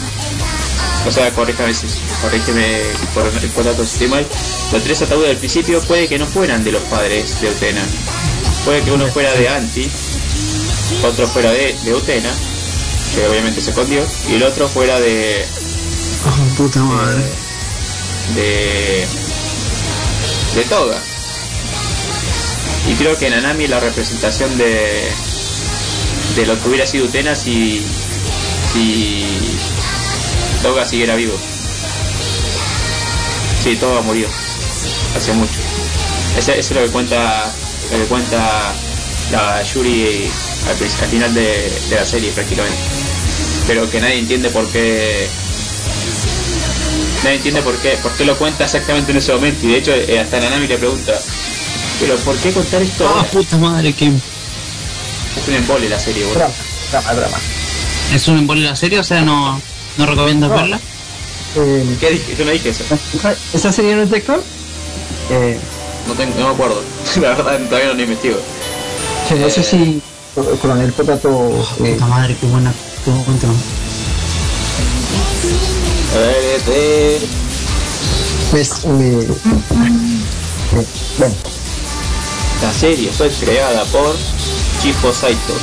[1.06, 1.86] o sea, corríjame, si-
[2.22, 2.78] corrígeme
[3.12, 4.26] por por datos si estoy mal.
[4.72, 7.82] Los tres ataúdes del principio puede que no fueran de los padres de Utena.
[8.64, 9.90] Puede que uno fuera de Anti,
[11.02, 12.30] otro fuera de, de Utena,
[13.14, 15.44] que obviamente se escondió, y el otro fuera de.
[16.26, 17.22] Oh, puta madre.
[18.34, 19.06] de.
[20.54, 20.98] de Toga.
[22.88, 25.10] Y creo que Nanami es la representación de.
[26.36, 27.84] de lo que hubiera sido Utena si.
[28.72, 29.58] si.
[30.62, 31.36] Toga siguiera vivo.
[33.62, 34.26] Sí, Toga murió.
[35.14, 35.60] Hace mucho.
[36.38, 37.52] Ese es lo que cuenta.
[37.98, 38.72] Que cuenta
[39.32, 40.30] la Yuri
[40.68, 42.78] al, final de, de la serie prácticamente.
[43.66, 45.26] Pero que nadie entiende por qué.
[47.22, 49.66] Nadie entiende por qué, por qué lo cuenta exactamente en ese momento.
[49.66, 51.12] Y de hecho eh, hasta Nanami le pregunta.
[52.00, 56.40] Pero ¿por qué contar esto Ah, puta madre, que Es un embole la serie, boludo.
[56.40, 56.54] Drama,
[56.90, 57.36] drama, drama.
[58.12, 59.60] es un embolio la serie, o sea, no,
[59.96, 60.56] no recomiendas No.
[60.56, 60.80] verla.
[61.56, 62.34] Eh, ¿Qué dije?
[62.36, 62.84] Yo no dije eso.
[63.14, 64.22] ¿esa- ¿Esa serie no es de?
[65.30, 65.58] Eh,
[66.06, 66.82] No, tengo, no me acuerdo.
[67.20, 68.36] La verdad todavía no lo investigo.
[69.28, 70.02] que no sé si
[70.36, 71.28] el coronel Potato
[71.84, 72.72] eh, Puta madre, qué buena,
[73.04, 73.54] qué buen tema.
[76.14, 77.18] A ver, este...
[78.50, 80.86] pues, eh, eh,
[81.18, 81.34] bueno,
[82.62, 84.14] La serie fue creada por
[84.82, 85.54] Chiho Saito.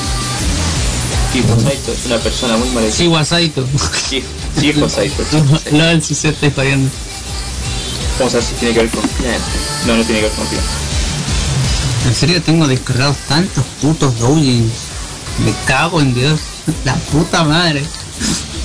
[1.34, 2.97] Chiho Saito es una persona muy malecida.
[2.97, 3.65] Sí, Wasaito.
[4.10, 4.23] Chi-
[4.60, 5.23] Chiho Saito.
[5.30, 5.77] Chiho Saito.
[5.77, 6.63] Lo del si está.
[8.21, 9.41] Vamos a ver si tiene que ver con Clan.
[9.88, 10.63] No, no tiene que ver con Clan.
[12.05, 14.71] En serio, tengo descargados tantos putos doujins.
[15.43, 16.39] Me cago en Dios.
[16.86, 17.84] La puta madre.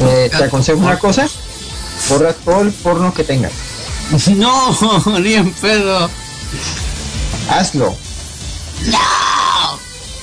[0.00, 1.26] eh, te aconsejo una cosa,
[2.10, 3.52] borra todo el porno que tengas,
[4.36, 4.76] No,
[5.20, 6.10] ni en pedo.
[7.48, 7.96] hazlo.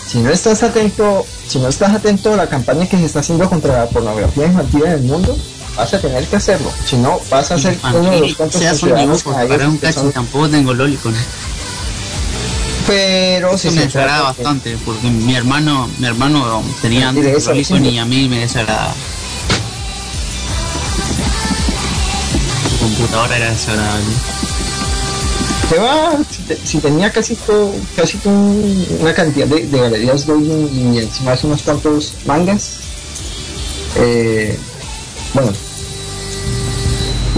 [0.07, 3.49] Si no estás atento, si no estás atento a la campaña que se está haciendo
[3.49, 5.35] contra la pornografía infantil en el mundo,
[5.75, 6.71] vas a tener que hacerlo.
[6.85, 9.67] Si no, vas a ser uno de los Infantil, cuantos sea son ciudadanos dibujos, para
[9.69, 11.13] un cacho son- tampoco tengo lolicon.
[12.85, 17.29] Pero si Eso me desagrada de- bastante, porque mi hermano, mi hermano tenía Sí, de
[17.29, 17.89] antes lolicon diciendo.
[17.89, 18.93] y a mí me desagrada.
[22.69, 24.13] Su computadora era desagradable.
[25.69, 29.79] Te va, si, te- si tenía casi todo, casi todo un- una cantidad de, de
[29.79, 32.79] galerías doujin y encima hace unos cuantos mangas.
[33.95, 34.59] Eh,
[35.33, 35.51] bueno.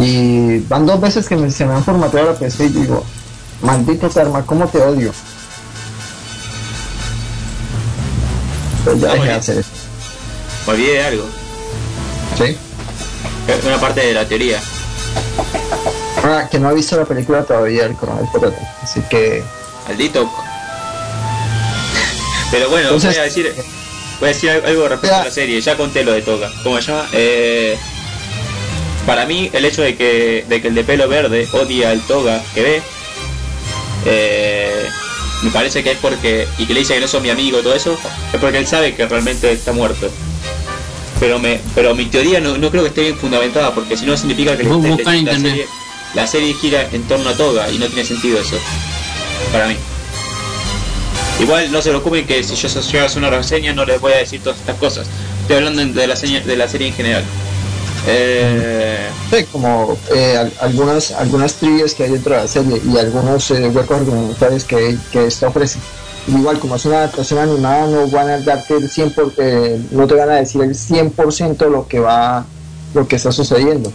[0.01, 3.03] Y van dos veces que me- se me han formateado la PC y digo,
[3.61, 5.11] maldito karma, cómo te odio.
[8.83, 9.69] Pues ya dejé de hacer eso.
[10.67, 11.23] Me olvidé de algo.
[12.37, 12.57] ¿Sí?
[13.67, 14.59] Una parte de la teoría.
[16.23, 18.55] Ah, que no ha visto la película todavía, el coronel Potato.
[18.81, 19.43] Así que.
[19.87, 20.29] Maldito.
[22.51, 23.55] Pero bueno, Entonces- voy a decir
[24.19, 25.21] voy a decir algo respecto Ya.
[25.21, 25.59] a la serie.
[25.61, 26.51] Ya conté lo de Toga.
[26.63, 27.07] ¿Cómo se llama?
[27.13, 27.77] Eh,
[29.05, 32.41] para mí, el hecho de que, de que el de pelo verde odia al Toga
[32.53, 32.81] que ve,
[34.05, 34.85] eh,
[35.43, 36.47] me parece que es porque.
[36.57, 37.97] y que le dice que no son mi amigo y todo eso,
[38.33, 40.09] es porque él sabe que realmente está muerto.
[41.19, 44.17] Pero me pero mi teoría no, no creo que esté bien fundamentada, porque si no
[44.17, 45.65] significa que la- serie,
[46.13, 48.57] la serie gira en torno a Toga y no tiene sentido eso.
[49.51, 49.75] Para mí.
[51.39, 52.69] Igual no se preocupen que si yo
[53.03, 55.07] hago una reseña no les voy a decir todas estas cosas.
[55.41, 57.23] Estoy hablando de la, seña- de la serie en general.
[58.07, 62.97] Eh, Sí, como eh, al- algunas algunas trivias que hay dentro de la serie y
[62.97, 65.79] algunos eh, huecos argumentales que, que esto ofrece.
[66.27, 70.07] Igual, como es una adaptación animada, no van a darte el 100%, por- eh, no
[70.07, 72.45] te van a decir el 100% lo que va,
[72.93, 73.91] lo que está sucediendo.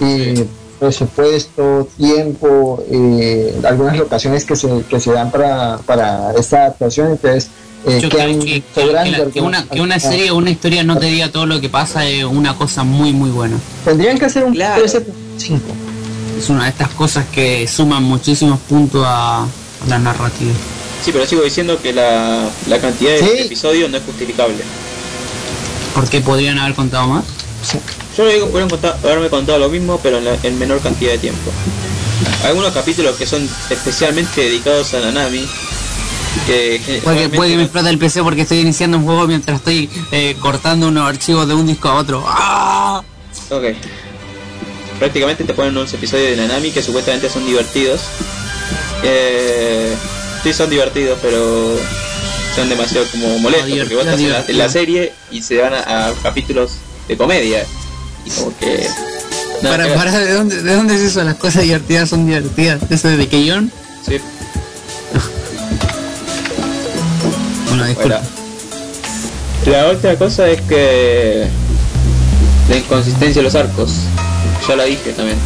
[0.00, 0.44] Y
[0.78, 7.48] presupuesto, tiempo, eh, algunas locaciones que se, que se dan para, para esta adaptación, entonces
[7.86, 10.36] eh, Yo quedan creo que, que- sobrando que la- que una, que una serie o
[10.36, 13.56] una historia no te diga todo lo que pasa es una cosa muy muy buena.
[13.84, 14.82] Tendrían que hacer un Claro.
[14.84, 15.60] 13.5.
[16.38, 19.46] Es una de estas cosas que suman muchísimos puntos a, a
[19.88, 20.52] la narrativa.
[21.04, 23.42] sí, pero sigo diciendo que la, la cantidad de Sí.
[23.44, 24.56] episodios no es justificable.
[25.94, 27.24] Porque podrían haber contado más.
[28.16, 31.50] Yo pudieron contar- haberme contado lo mismo, pero en, la- en menor cantidad de tiempo.
[32.44, 35.46] Algunos capítulos que son especialmente dedicados a Nanami,
[36.46, 39.56] que Puede que, puede que me explote el PC porque estoy iniciando un juego mientras
[39.58, 42.24] estoy eh, cortando unos archivos de un disco a otro.
[42.26, 43.02] ¡Ah!
[43.50, 43.64] Ok.
[44.98, 48.00] Prácticamente te ponen unos episodios de Nanami que supuestamente son divertidos.
[49.02, 49.94] Eh,
[50.42, 51.76] sí, son divertidos, pero
[52.54, 53.68] son demasiado como molestos.
[53.70, 54.68] No, porque vos estás en la, en la divertido.
[54.70, 56.72] serie y se van a, a capítulos
[57.08, 57.66] de comedia.
[58.26, 58.88] Y como que.
[59.62, 61.22] nada Para, para, ¿de dónde, ¿de dónde es eso?
[61.24, 62.82] Las cosas divertidas son divertidas.
[62.90, 63.72] ¿Eso de Keyon?
[64.06, 64.18] Sí,
[67.68, 68.20] Bueno, disculpa.
[68.20, 68.36] Bueno.
[69.66, 71.46] La otra cosa es que.
[72.68, 73.92] La inconsistencia de los arcos.
[74.68, 75.38] Ya la dije también.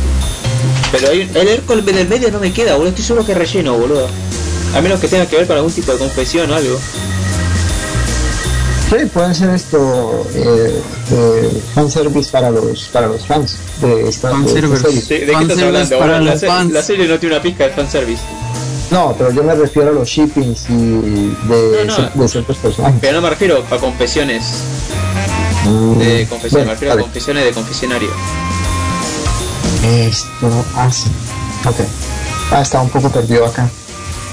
[0.93, 2.89] Pero hay el arco del medio no me queda, boludo.
[2.89, 4.09] Estoy seguro que relleno, boludo.
[4.75, 6.79] A menos que tenga que ver con algún tipo de confesión o algo.
[8.91, 14.35] Sí, pueden ser esto eh, eh, fanservice para los para los fans de esta, de
[14.35, 15.15] esta Fanservice.
[15.27, 15.99] ¿De qué estás hablando?
[16.01, 16.73] para la, los se- fans.
[16.73, 18.23] la serie no tiene una pizca de fanservice.
[18.91, 22.23] No, pero yo me refiero a los shippings y de, No, no.
[22.23, 22.99] de ciertos personajes.
[23.01, 24.45] Pero no me refiero a confesiones
[25.99, 28.11] de confesión, me refiero a confesiones de confesionario.
[29.85, 31.09] Esto así.
[31.65, 31.77] Ok.
[32.51, 33.71] Ah, está un poco perdido acá.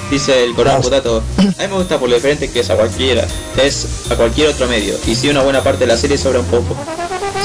[0.09, 0.81] Dice el Claro.
[0.81, 1.23] Potato.
[1.37, 3.27] A mí me gusta por lo diferente que es a cualquiera.
[3.61, 4.95] Es a cualquier otro medio.
[5.05, 6.75] Y si una buena parte de la serie sobra un poco.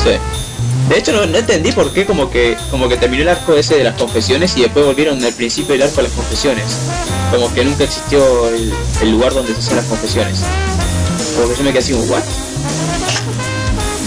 [0.03, 0.11] Sí.
[0.89, 3.77] De hecho no, no entendí por qué como que como que terminó el arco ese
[3.77, 6.65] de las confesiones y después volvieron al principio del arco a las confesiones.
[7.33, 10.39] Como que nunca existió el, el lugar donde se hacían las confesiones.
[11.37, 12.23] Como que yo me quedé así como, ¿what?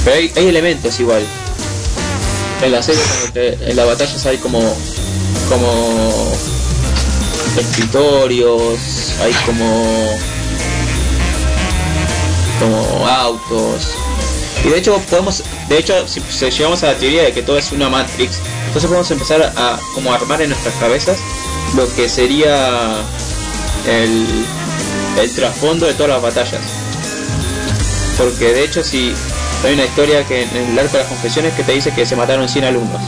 [0.03, 1.24] Pero hay, hay elementos igual.
[2.64, 3.01] En la serie
[3.36, 4.60] en las batallas hay como
[5.49, 6.32] como
[7.58, 10.10] escritorios, hay como
[12.60, 13.89] como autos.
[14.64, 17.72] Y de hecho podemos, de hecho si, llegamos a la teoría de que todo es
[17.72, 21.18] una Matrix, entonces podemos empezar a como armar en nuestras cabezas
[21.76, 23.03] lo que sería
[23.88, 24.26] el,
[25.20, 26.62] el trasfondo de todas las batallas.
[28.18, 29.14] Porque de hecho si
[29.64, 32.16] hay una historia que en el arco de las confesiones que te dice que se
[32.16, 33.01] mataron 100 alumnos,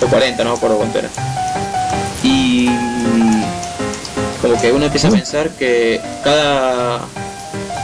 [0.00, 1.08] o 40, no me acuerdo cuánto era.
[2.22, 2.68] Y
[4.42, 7.00] como que uno empieza a pensar que cada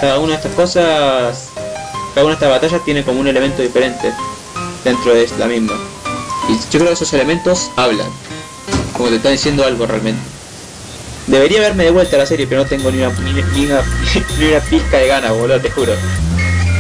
[0.01, 1.49] cada una de estas cosas
[2.15, 4.13] cada una de estas batallas tiene como un elemento diferente
[4.85, 5.75] dentro de la misma.
[6.49, 8.09] Y yo creo que esos elementos hablan
[8.93, 10.21] como te están diciendo algo realmente.
[11.29, 13.83] Debería verme de vuelta la serie pero no tengo ni una ni, ni una,
[14.39, 15.93] ni una pizca de ganas boludo te juro.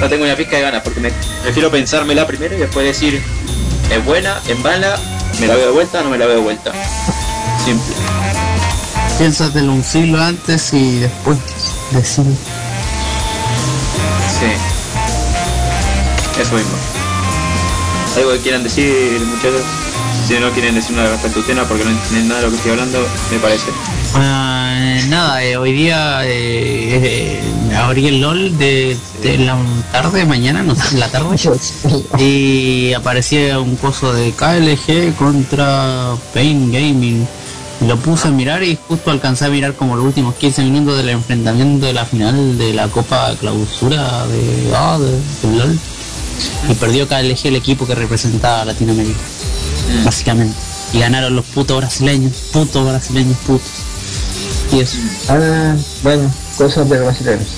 [0.00, 1.12] No tengo ni una pizca de ganas porque me
[1.42, 3.22] prefiero pensármela primero y después decir
[3.90, 4.98] es buena es mala
[5.40, 6.72] me la veo de vuelta no me la veo de vuelta
[7.64, 7.94] simple
[9.18, 11.38] Piénsatelo un siglo antes y después
[11.90, 12.24] decir.
[14.38, 14.46] Sí.
[16.40, 16.76] Eso mismo.
[18.16, 19.62] ¿Algo que quieran decir, muchachos?
[20.26, 22.56] Si no quieren decir nada respecto a tema porque no entienden nada de lo que
[22.58, 22.98] estoy hablando,
[23.32, 23.66] me parece.
[24.14, 27.40] Ah, nada, eh, hoy día eh,
[27.70, 29.56] eh, abrí el LOL de, de la
[29.90, 31.36] tarde, mañana, no sé, la tarde.
[32.18, 37.26] y aparecía un coso de KLG contra Pain Gaming.
[37.86, 41.10] Lo puse a mirar y justo alcancé a mirar como los últimos 15 minutos del
[41.10, 45.78] enfrentamiento de la final de la Copa Clausura de, ah, de, de LOL.
[46.68, 49.20] Y perdió cada elegí el equipo que representaba a Latinoamérica.
[50.04, 50.56] Básicamente.
[50.92, 53.68] Y ganaron los putos brasileños, putos brasileños, putos.
[54.72, 54.98] Y eso.
[55.28, 57.48] Ah, bueno, cosas de brasileños.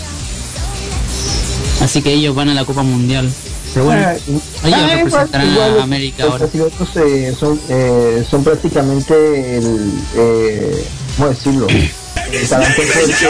[1.81, 3.33] Así que ellos van a la Copa Mundial.
[3.73, 6.45] Pero bueno, Ah, ellos ah, representarán igual, a los- América los ahora.
[6.47, 11.67] brasileños, eh, son, eh, son prácticamente el, eh, ¿cómo decirlo?
[11.69, 13.27] El talento fuerte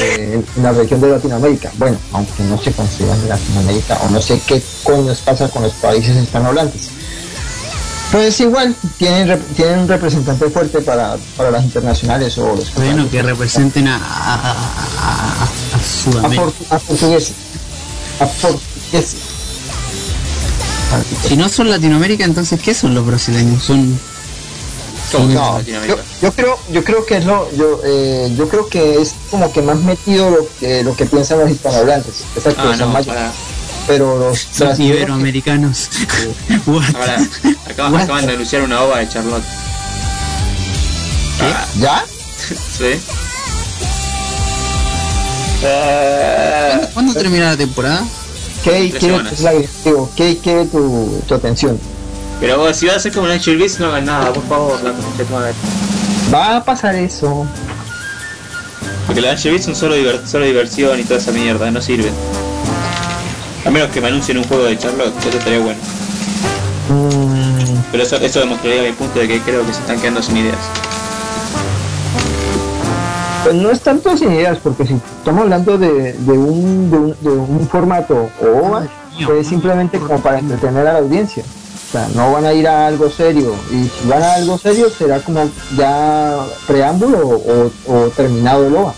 [0.00, 1.70] eh, en la región de Latinoamérica.
[1.76, 5.72] Bueno, aunque no se consideran de Latinoamérica o no sé qué coños pasa con los
[5.74, 6.88] países hispanohablantes.
[8.12, 13.20] Pues igual, tienen, tienen un representante fuerte para, para las internacionales o los Bueno, que
[13.22, 15.48] representen a, a, a- a-
[16.04, 16.52] Sudamérica.
[16.70, 17.32] a portugueses.
[18.20, 19.16] A portugueses.
[21.28, 23.62] Si no son Latinoamérica, entonces ¿qué son los brasileños?
[23.62, 23.98] Son
[25.12, 26.02] ¿Cómo que No, yo, Latinoamérica?
[26.22, 29.62] yo creo yo creo que es lo yo eh, yo creo que es como que
[29.62, 33.32] más metido lo que lo que piensan los hispanohablantes exacto Ah, no, para.
[33.86, 35.88] pero los iberoamericanos.
[36.66, 36.82] What?
[36.96, 37.18] Ahora,
[37.70, 38.02] acaban, What?
[38.02, 39.44] acaban de anunciar una ova de Charlotte.
[41.40, 42.04] Ah, ya
[42.78, 43.00] sí.
[46.94, 48.04] ¿Cuándo termina la temporada?
[48.70, 49.52] ¿Qué quiere la-
[49.84, 51.78] digo, ¿qué quiere tu, tu atención
[52.38, 54.92] pero vos, si vas a hacer como Angel Beats, no hagas nada, por favor, la
[54.92, 57.46] concha tu va a pasar eso
[59.06, 59.94] Porque los Angel Beats son solo,
[60.26, 62.12] solo diversión y toda esa mierda, no sirven.
[63.64, 65.80] A menos que me anuncien un juego de Charlotte, eso estaría bueno.
[66.88, 70.36] Mm, Pero eso, eso demostraría mi punto de que creo que se están quedando sin
[70.36, 70.58] ideas.
[73.46, 77.16] Pues no es tanto sin ideas porque si estamos hablando de, de un, de un
[77.20, 78.86] de un formato o OVA,
[79.16, 79.34] mío.
[79.34, 82.88] es simplemente como para entretener a la audiencia o sea no van a ir a
[82.88, 88.66] algo serio y si van a algo serio será como ya preámbulo o, o terminado
[88.66, 88.94] el OVA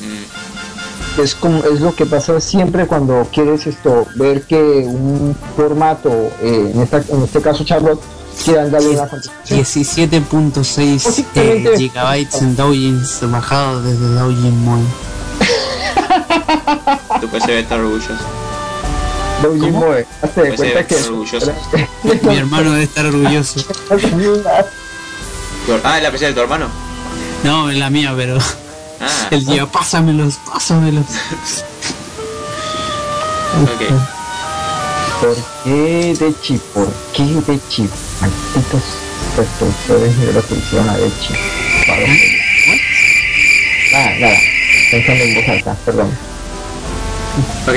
[0.00, 1.20] Mm.
[1.20, 6.10] es como es lo que pasa siempre cuando quieres esto ver que un formato
[6.40, 8.00] eh, en, esta, en este caso Charlotte
[8.44, 14.82] quieran darle una continuación 17.6 Posiblemente- eh, gigabytes en Doujins bajado desde Doujin Moy.
[17.20, 18.14] Tu PC debe estar orgulloso.
[19.42, 19.72] Doujin.
[19.72, 21.52] Moe, hazte de cuenta que orgulloso.
[22.22, 23.60] Mi hermano debe estar orgulloso.
[25.84, 26.66] Ah, ¿es la PC de tu hermano?
[27.44, 28.38] No, es la mía, pero
[29.00, 31.04] Ah, el día, pásamelos, pásamelos.
[33.62, 33.82] ok.
[35.20, 36.58] ¿Por qué Dechi?
[36.72, 37.88] ¿Por qué Dechi?
[38.20, 38.82] Malditos
[39.36, 41.34] constructores de lo que hicieron a Dechi.
[43.92, 44.38] Nada, nada.
[44.90, 46.10] Pensando en voz alta, perdón.
[47.66, 47.74] Ok.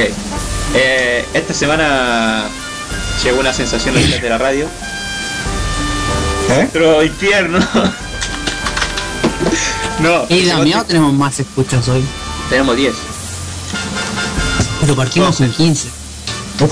[0.76, 2.46] Eh, esta semana
[3.24, 4.68] llegó una sensación chat de la radio.
[6.50, 6.70] ¿Eh?
[6.72, 7.60] Pero infierno.
[10.00, 10.26] no.
[10.30, 12.04] Y la mía tenemos más escuchas hoy.
[12.50, 12.94] Tenemos 10.
[14.82, 16.03] Pero partimos en 15.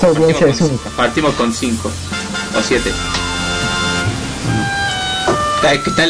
[0.00, 0.90] Audiencia Partimos es con, única.
[0.96, 1.88] partimos con 5
[2.58, 2.92] o 7.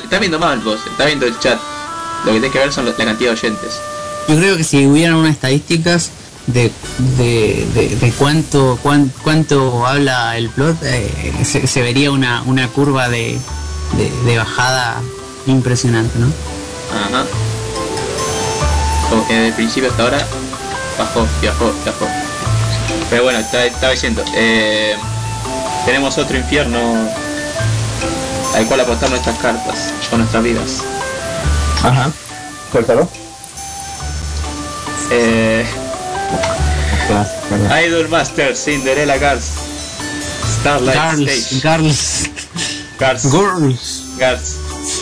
[0.04, 1.58] Está, viendo mal vos, está viendo el chat.
[2.24, 3.80] Lo que tenés que ver son la cantidad de oyentes.
[4.28, 6.10] Yo creo que si hubieran unas estadísticas
[6.46, 6.70] de,
[7.18, 12.68] de, de, de cuánto cuán- cuánto habla el plot, eh, se, se vería una, una
[12.68, 13.38] curva de,
[13.96, 15.00] de, de bajada
[15.46, 16.26] impresionante, ¿no?
[16.96, 17.24] Ajá.
[19.10, 20.26] Como que desde el principio hasta ahora
[20.98, 22.06] bajó, bajó, bajó.
[23.12, 24.96] Pero bueno, está- estaba diciendo, eh,
[25.84, 26.78] tenemos otro infierno
[28.54, 30.78] al cual apostar nuestras cartas con nuestras vidas.
[31.82, 32.10] Ajá.
[32.70, 33.06] Suéltalo.
[35.10, 35.66] Eh.
[37.86, 39.44] Idol Master, Cinderella Girls,
[40.60, 42.30] Starlight Girls, Stage, girls,
[42.98, 44.02] Girls, girls.
[44.16, 44.56] Girls.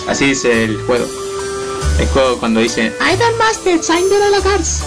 [0.08, 1.06] Así dice el juego.
[2.00, 4.80] El juego cuando dice Idol Master, Cinderella Girls.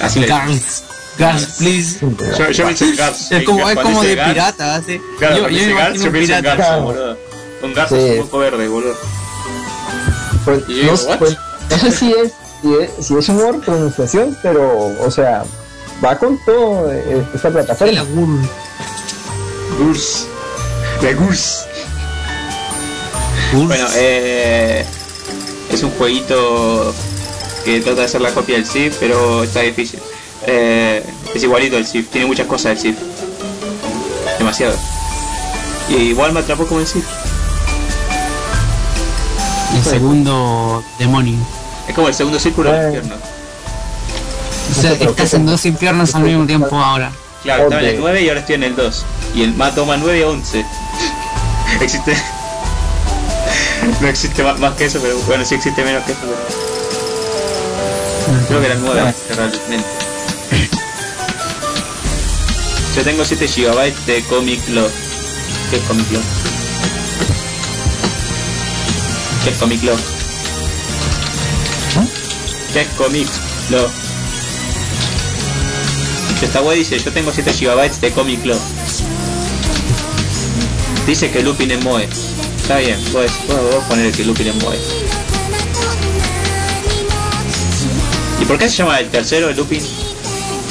[0.00, 0.84] Así le Girls,
[1.18, 1.98] girls, please.
[2.00, 3.32] Yo, yo en Girls.
[3.32, 5.00] Es como, es como de pirata, hace.
[5.18, 6.42] Claro, yo, yo me imagino yo pienso en.
[6.44, 6.82] Garza, Claro.
[6.84, 7.18] boludo.
[7.62, 7.94] Un Sí.
[7.96, 8.94] es un poco verde, boludo.
[10.44, 11.36] Pues, Y yo pues,
[11.70, 15.44] no sé si es, si es, si es humor, pronunciación, pero, o sea,
[16.04, 18.02] va con todo eh, esta La plataforma.
[18.14, 18.48] Gurs.
[19.78, 20.26] Gurs.
[21.02, 21.64] La Gurs.
[23.52, 23.66] Gurs.
[23.68, 24.84] Bueno, eh,
[25.70, 26.94] es un jueguito
[27.64, 30.00] que trata de hacer la copia del Civ, pero está difícil.
[30.46, 32.96] Eh, es igualito al Civ, tiene muchas cosas del Civ.
[34.38, 34.74] Demasiado.
[35.88, 37.04] Y igual me atrapó como el Civ.
[39.76, 41.36] el segundo demonio.
[41.86, 43.14] Es como el segundo círculo del infierno.
[44.70, 47.10] O sea, estás ¿qué en dos infiernos al mismo tiempo ahora.
[47.42, 48.00] Claro, estaba en el Ok.
[48.02, 49.04] 9 y ahora estoy en el 2.
[49.34, 50.66] Y el más toma 9 y 11.
[51.80, 52.16] Existe.
[54.00, 56.20] no existe más, más que eso, pero bueno, sí existe menos que eso.
[58.26, 58.46] Pero...
[58.48, 59.88] Creo que eran 9 realmente.
[62.98, 64.90] Yo tengo 7 GB de Comic Log.
[65.70, 66.22] ¿Qué es Comic Log?
[69.44, 69.98] ¿Qué es Comic Log?
[72.72, 73.28] ¿Qué es Comic?
[76.42, 78.58] Esta web dice, yo tengo 7 GB de Comic Log.
[81.06, 82.08] Dice que Lupin es Moe.
[82.60, 84.78] Está bien, pues puedo poner que Lupin es Moe.
[88.42, 89.86] ¿Y por qué se llama el tercero, el Lupin?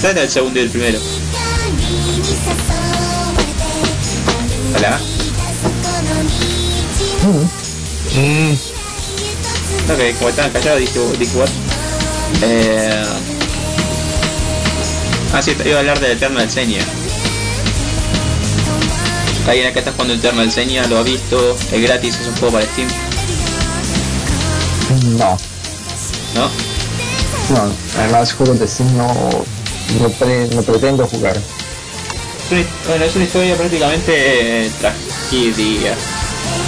[0.02, 1.00] ¿Cuál es el segundo y el primero?
[4.76, 5.00] Hola.
[8.16, 8.54] Mm.
[9.92, 11.50] Ok, como estaban callados dije, dije what?
[12.42, 13.06] Eh...
[15.34, 16.82] Ah, sí, iba a hablar del Eternal Senia.
[19.48, 22.66] Alguien acá está jugando Eternal Senia, lo ha visto, es gratis, es un juego para
[22.66, 22.88] Steam,
[25.18, 25.38] No,
[26.36, 26.50] ¿no?
[27.50, 29.08] no, además juegos de Steam no,
[30.02, 31.38] no, pre- no pretendo jugar.
[32.48, 34.72] Es una- Bueno, es una historia prácticamente eh.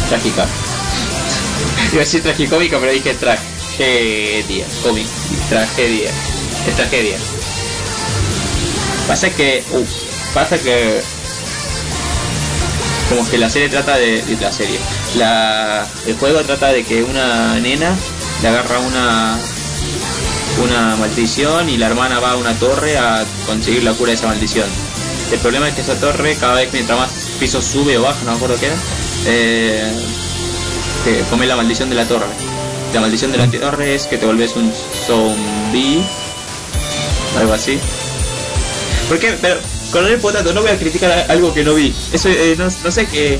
[0.09, 0.45] Trágica.
[1.91, 4.65] Iba a decir tragicómica, pero dije tragedia.
[4.83, 5.07] Cómic.
[5.49, 6.09] Tragedia.
[6.67, 7.17] Es tragedia.
[9.07, 9.63] Pasa que.
[9.71, 9.85] Uh,
[10.33, 11.01] pasa que.
[13.09, 14.21] Como que la serie trata de.
[14.21, 14.79] de la serie.
[15.15, 17.95] La, el juego trata de que una nena
[18.41, 19.39] le agarra una.
[20.63, 24.27] Una maldición y la hermana va a una torre a conseguir la cura de esa
[24.27, 24.67] maldición.
[25.31, 28.31] El problema es que esa torre, cada vez mientras más pisos sube o baja, no
[28.31, 28.75] me acuerdo qué era,
[29.27, 29.91] eh,
[31.05, 32.25] te come la maldición de la torre.
[32.93, 34.73] La maldición de la torre es que te volvés un
[35.05, 36.01] zombie,
[37.37, 37.79] algo así.
[39.07, 39.37] ¿Por qué?
[39.39, 39.59] Pero
[39.91, 41.93] con el potato no voy a criticar algo que no vi.
[42.11, 43.39] Eso eh, no, sé qué.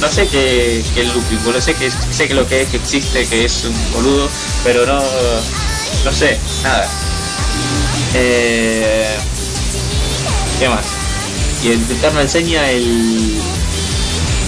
[0.00, 3.26] No sé qué el looping, no sé que sé que lo que es, que existe,
[3.26, 4.28] que es un boludo,
[4.64, 5.00] pero no.
[6.04, 6.88] No sé, nada.
[8.14, 9.16] Eh,
[10.58, 10.95] ¿Qué más?
[11.62, 13.38] Y el Eternal enseña el.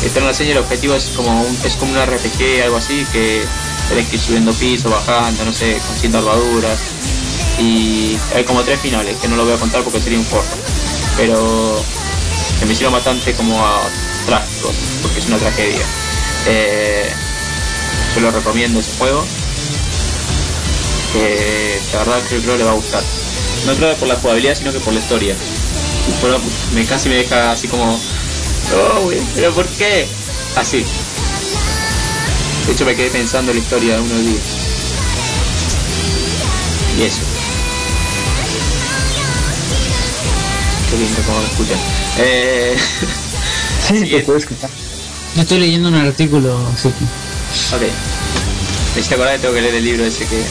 [0.04, 3.42] Eternal enseña el objetivo es como un, es como un RPG, algo así, que
[3.88, 6.78] tenés que ir subiendo piso, bajando, no sé, consiguiendo armaduras.
[7.59, 10.44] Y hay como tres finales, que no lo voy a contar porque sería un forro.
[11.16, 11.82] Pero
[12.61, 13.80] que me hicieron bastante como a
[14.26, 15.84] trágicos, porque es una tragedia.
[16.46, 17.11] Eh,
[18.14, 19.24] yo lo recomiendo ese juego.
[21.12, 23.02] Que la verdad creo, que le va a gustar.
[23.66, 25.34] No creo por la jugabilidad, sino que por la historia.
[26.21, 26.41] Pero
[26.75, 27.85] me casi me deja así como.
[28.75, 30.07] Oh, güey, pero ¿por qué?
[30.57, 30.85] Así.
[32.66, 34.43] De hecho me quedé pensando en la historia de unos días.
[36.99, 37.21] Y eso.
[40.91, 41.79] Qué lindo como me escuchan.
[42.19, 42.77] Eh,
[43.89, 44.69] Sí, te puedo escuchar.
[45.35, 46.89] Yo estoy leyendo un artículo, sí.
[46.89, 47.83] ok.
[48.97, 50.43] Me acordar que tengo que leer el libro ese que.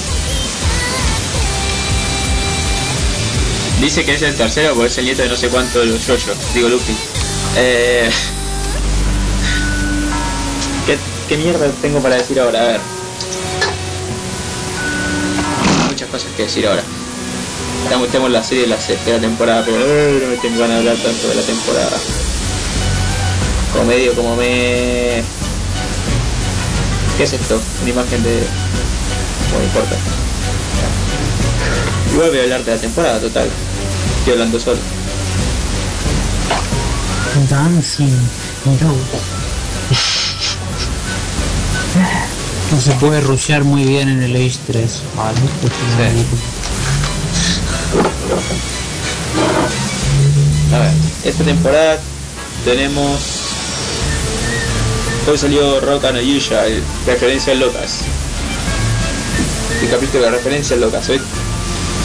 [3.82, 6.06] Dice que es el tercero porque es el nieto de no sé cuánto de los
[6.06, 6.34] yoyo.
[6.54, 6.96] Digo Luffy.
[7.56, 8.10] Eh...
[10.86, 10.98] ¿Qué,
[11.30, 12.60] ¿Qué mierda tengo para decir ahora?
[12.60, 12.80] A ver.
[15.90, 16.84] Muchas cosas que decir ahora.
[17.84, 20.90] Estamos, tenemos la serie de la, la temporada, pero eh, no me tengo ganas de
[20.90, 21.98] hablar tanto de la temporada.
[23.72, 25.24] Como medio, como me...
[27.18, 27.62] ¿Qué es esto?
[27.82, 28.44] Una imagen de...
[29.54, 29.96] No importa.
[32.12, 33.50] Igual voy a hablar de la temporada, total.
[34.28, 34.80] Estoy hablando solo.
[37.50, 38.12] Dancing.
[42.70, 45.02] No se puede rushear muy bien en el Age 3.
[45.16, 45.72] Vale, pues,
[50.74, 50.92] A ver,
[51.24, 51.98] esta temporada
[52.66, 53.22] tenemos.
[55.26, 58.00] Hoy salió Rock and Unusual, referencia al Locas.
[59.82, 61.08] El capítulo de referencia al Locas.
[61.08, 61.22] Hoy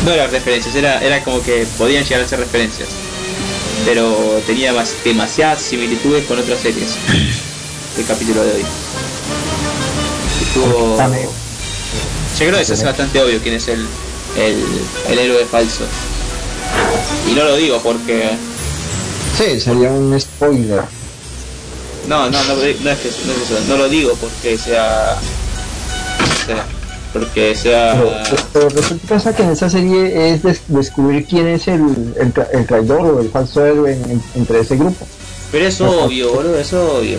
[0.05, 2.89] no eran referencias, era, era como que podían llegar a ser referencias.
[3.85, 6.91] Pero tenía más- demasiadas similitudes con otras series.
[7.99, 8.65] El capítulo de hoy.
[10.41, 10.97] Estuvo.
[12.39, 13.87] Yo creo que se hace bastante obvio quién es el,
[14.37, 14.65] el,
[15.11, 15.85] el héroe falso.
[17.31, 18.31] Y no lo digo porque
[19.37, 20.83] Sí, sería un spoiler.
[22.09, 25.17] No, no, no, no es que no, es eso, no lo digo porque sea,
[27.13, 27.95] porque sea.
[28.25, 32.33] Pero, pero resulta pasa que en esa serie es des- descubrir quién es el, el,
[32.35, 35.07] tra- el traidor o el falso héroe en- en- entre ese grupo.
[35.51, 37.19] Pero es obvio, boludo, es obvio.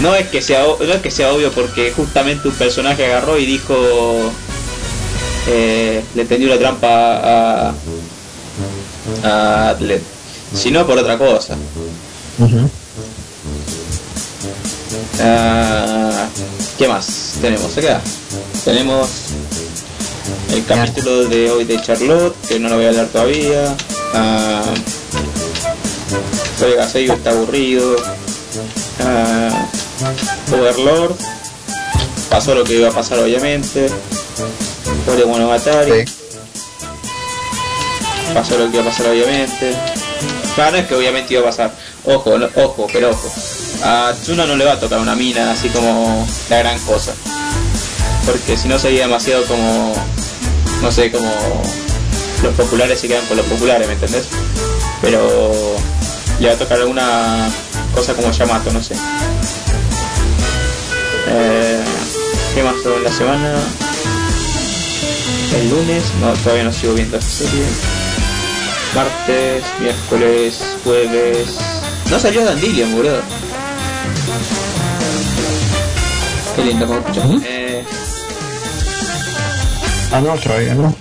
[0.00, 3.46] No es que sea no es que sea obvio porque justamente un personaje agarró y
[3.46, 3.74] dijo
[5.48, 6.88] eh, le tendió la trampa
[7.68, 7.74] a
[9.24, 10.02] a Atlet,
[10.54, 11.56] sino por otra cosa.
[15.20, 16.26] Ah,
[16.78, 18.00] ¿Qué más tenemos acá?
[18.64, 19.08] Tenemos
[20.52, 23.74] el capítulo de hoy de Charlotte, que no lo voy a hablar todavía.
[24.12, 24.62] Ah,
[26.58, 27.96] Soy Gaseigo está aburrido.
[29.00, 29.66] Ah,
[30.52, 31.14] Overlord.
[32.28, 33.88] Pasó lo que iba a pasar obviamente.
[35.06, 36.06] Pobre Monogatari.
[36.06, 36.12] Sí.
[38.34, 39.74] Pasó lo que iba a pasar obviamente.
[40.54, 41.72] Claro, no es que obviamente iba a pasar.
[42.04, 43.32] Ojo, no- ojo, pero ojo.
[43.82, 47.12] A Tsuna no le va a tocar una mina así como la gran cosa.
[48.24, 49.94] Porque si no sería demasiado como.
[50.82, 51.30] No sé, como.
[52.42, 54.26] Los populares se quedan con los populares, ¿me entendés?
[55.02, 55.76] Pero.
[56.40, 57.48] Le va a tocar alguna
[57.94, 58.94] cosa como Yamato, no sé.
[61.28, 61.80] Eh,
[62.54, 63.54] ¿Qué más en la semana?
[65.54, 67.64] El lunes, no, todavía no sigo viendo esta serie.
[68.94, 71.48] Martes, miércoles, jueves.
[72.10, 73.20] No salió Dandelion, boludo.
[76.56, 77.26] Qué lindo como escuchar.
[77.26, 77.40] Ujú.
[77.44, 77.84] Eh,
[80.12, 80.94] Ah, no, todavía no.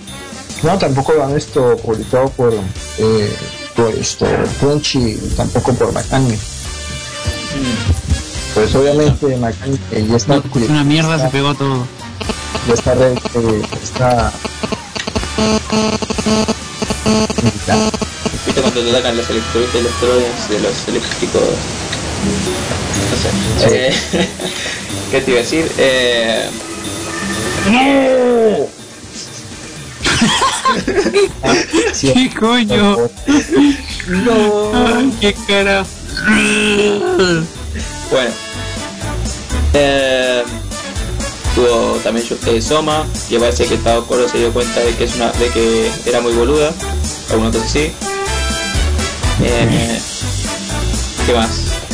[0.63, 2.53] No, tampoco lo han esto publicado por,
[2.97, 3.35] eh,
[3.75, 4.25] por esto,
[4.59, 6.33] Crunchy, tampoco por Macani.
[6.33, 6.37] mm,
[8.55, 11.85] Pues obviamente Macani eh, ya está, Es una mierda, se pegó todo.
[12.67, 14.33] ya está, re- eh, está
[18.45, 21.41] ¿Viste cuando te atacan los electro- electrodes de los eléctricos?
[23.11, 23.29] No sé.
[23.67, 23.93] Eh,
[25.11, 25.71] ¿Qué te iba a decir?
[25.77, 26.49] Eh,
[31.93, 32.97] sí, ¿Qué coño?
[34.73, 35.85] Ay, qué cara.
[38.11, 38.31] bueno.
[39.73, 40.43] Eh,
[41.53, 45.15] tuvo también eh, Soma, que parece que Tao Koro se dio cuenta de que es
[45.15, 46.71] una, de que era muy boluda,
[47.29, 47.91] alguna cosa así.
[49.41, 49.99] Eh,
[51.25, 51.49] ¿Qué más?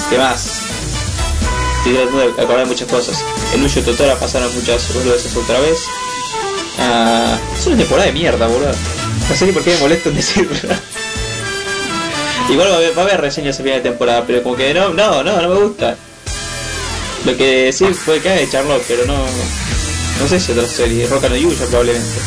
[0.09, 0.70] ¿Qué más?
[1.81, 3.17] Estoy tratando de acordar muchas cosas.
[3.55, 5.79] En Uyo Totora pasaron muchas boludeces otra vez.
[6.77, 8.71] Ah, es una temporada de mierda, boludo.
[9.27, 10.55] No sé ni por qué me molesto en decirlo.
[12.51, 15.41] Igual va a haber, reseñas a final de temporada, pero como que no, no, no,
[15.41, 15.97] no me gusta.
[17.25, 19.25] Lo que sí fue que de Charlotte, pero no.
[20.19, 22.19] No sé si otra serie, Roca no Yuya probablemente.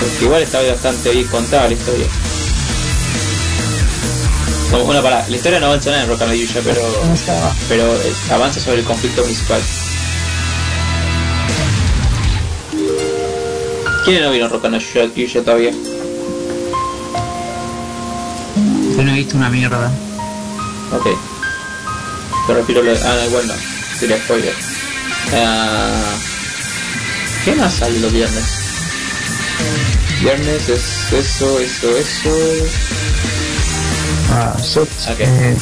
[0.00, 2.06] Porque igual está bastante bien contada la historia.
[4.82, 6.82] Una para, la historia no avanza nada en Roca no Yuya, pero.
[6.82, 9.60] no pero eh, avanza sobre el conflicto principal.
[14.04, 15.70] ¿Quiénes no vieron no Yuya, Yuya todavía?
[18.96, 19.90] Yo no he visto una mierda.
[20.92, 21.06] Ok.
[22.46, 23.54] Te refiero a lo Ah, igual no.
[23.98, 24.54] Sería spoiler.
[25.32, 26.14] Ah,
[27.44, 28.44] ¿Qué más sale los viernes?
[30.20, 32.30] Viernes es eso, eso, eso.
[34.36, 34.88] Ah, so, Ok.
[35.20, 35.56] eh.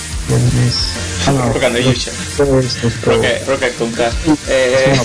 [1.26, 2.88] Ah, no, Roca no esto,
[3.46, 4.10] Roca, con K.
[4.48, 4.98] Eh,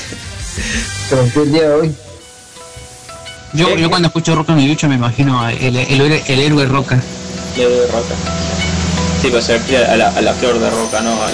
[1.09, 1.95] ¿qué el día de hoy?
[3.51, 7.01] Yo, yo cuando escucho Roca en Yucho me imagino el, el, el, el héroe Roca.
[7.57, 8.15] Leo de Roca.
[9.21, 11.29] Sí, pues se refiere a la, a la flor de Roca, no al.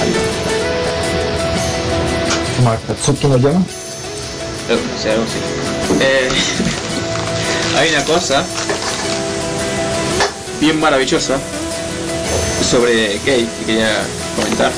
[0.00, 0.14] al
[2.56, 3.62] ¿Cómo Akatsuki lo llama?
[4.70, 5.38] Eh, no sé, algo así.
[6.00, 6.28] Eh,
[7.78, 8.44] hay una cosa
[10.60, 11.38] bien maravillosa
[12.68, 14.00] sobre Gay que quería
[14.36, 14.70] comentar.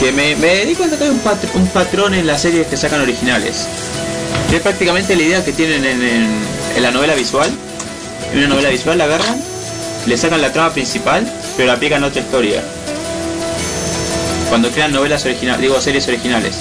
[0.00, 1.20] Que me, me di cuenta que hay un,
[1.54, 3.66] un patrón en las series que sacan originales.
[4.48, 6.40] Que es prácticamente la idea que tienen en, en-
[6.76, 7.50] en la novela visual.
[8.32, 9.36] En una novela visual la agarran,
[10.06, 12.62] le sacan la trama principal, pero la aplican a otra historia.
[14.48, 16.56] Cuando crean novelas originales, digo series originales.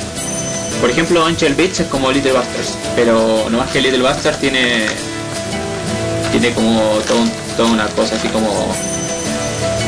[0.82, 4.86] Por ejemplo, Angel Beats es como Little Busters, pero no más que Little Busters tiene
[6.32, 8.50] tiene como todo un- toda una cosa así como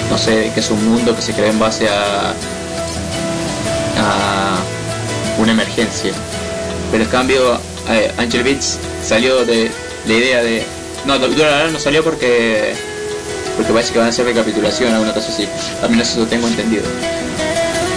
[0.10, 2.34] no sé, que es un mundo que se crea en base a
[3.98, 4.58] a
[5.38, 6.12] una emergencia.
[6.92, 7.58] Pero en cambio,
[8.18, 9.72] Angel Beats salió de
[10.06, 10.66] la idea de
[11.06, 12.74] no, Dora no salió porque
[13.56, 15.48] porque parece que van a hacer recapitulación alguna cosa así.
[15.82, 16.84] Al menos eso tengo entendido.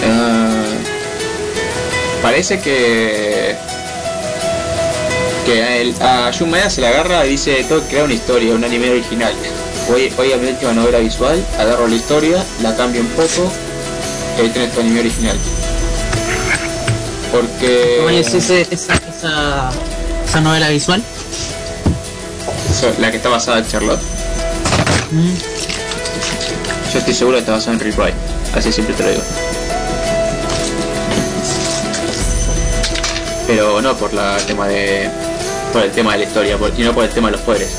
[0.09, 0.63] Ah,
[2.21, 3.57] parece que
[5.45, 8.63] que el, a Jun Maeda se le agarra y dice que crear una historia, un
[8.63, 9.33] anime original.
[9.89, 13.51] Voy, voy a mi última novela visual, agarro la historia, la cambio un poco
[14.37, 15.37] y ahí tenés tu anime original.
[17.31, 19.69] Porque Oye, ¿es ese, esa, esa,
[20.27, 21.01] esa novela visual?
[22.99, 24.01] la que está basada en Charlotte,
[25.11, 25.33] Mm.
[26.91, 28.15] yo estoy seguro que está basada en Rick Wright,
[28.55, 29.21] así siempre te lo digo.
[33.47, 35.09] Pero no por la tema de
[35.71, 37.69] por el tema de la historia, por- y no por el tema de los poderes.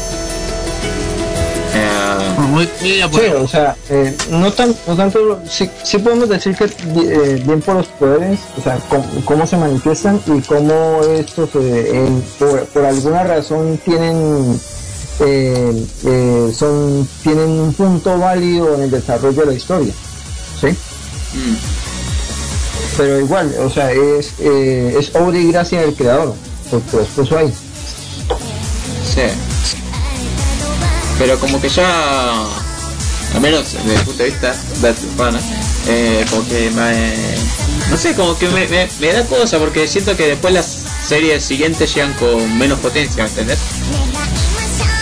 [2.38, 2.68] Muy, muy.
[2.80, 3.02] Sí,
[3.36, 7.76] o sea, eh, no, tan, no tanto, sí, sí podemos decir que eh, bien por
[7.76, 12.08] los poderes, o sea, cómo, cómo se manifiestan y cómo estos eh,
[12.38, 14.60] por, por alguna razón tienen
[16.52, 19.92] son tienen un punto válido en el desarrollo de la historia,
[20.60, 20.68] ¿sí?
[20.68, 21.56] Mm.
[22.96, 26.34] Pero igual, o sea, es, eh, es obra y gracia del creador,
[26.70, 27.52] porque los puso ahí.
[29.04, 29.55] Sí.
[31.18, 32.44] Pero como que ya,
[33.34, 35.40] al menos desde el punto de vista de Pana,
[35.88, 37.14] eh, como que me,
[37.90, 40.66] no sé, como que me, me, me da cosa porque siento que después las
[41.06, 43.58] series siguientes llegan con menos potencia, ¿me entendés?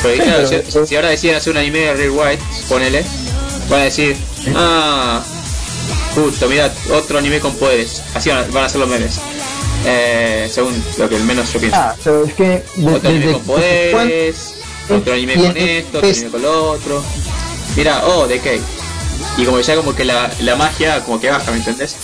[0.02, 3.04] Porque Sí, claro, pero- si, si ahora deciden hacer un anime de Real White, ponele,
[3.68, 4.16] van a decir,
[4.54, 5.22] ah,
[6.14, 9.14] justo, mira, otro anime con poderes, así van a, van a ser los memes.
[9.86, 11.76] Eh, según lo que al menos yo pienso.
[11.78, 14.53] Ah, pero es que de- otro anime con poderes,
[14.90, 17.02] otro anime con esto, otro anime con lo otro.
[17.76, 18.60] Mira, oh, de qué.
[19.36, 21.96] Y como ya como que la, la magia como que baja, ¿me entendés?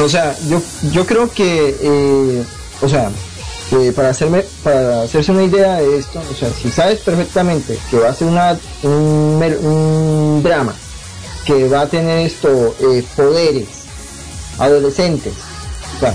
[0.00, 0.60] O sea, yo,
[0.92, 2.44] yo creo que, eh,
[2.82, 3.10] o sea,
[3.70, 7.98] que para hacerme, para hacerse una idea de esto, o sea, si sabes perfectamente que
[7.98, 10.74] va a ser una, un, un drama,
[11.44, 13.68] que va a tener esto, eh, poderes,
[14.58, 15.34] adolescentes,
[15.96, 16.14] o sea,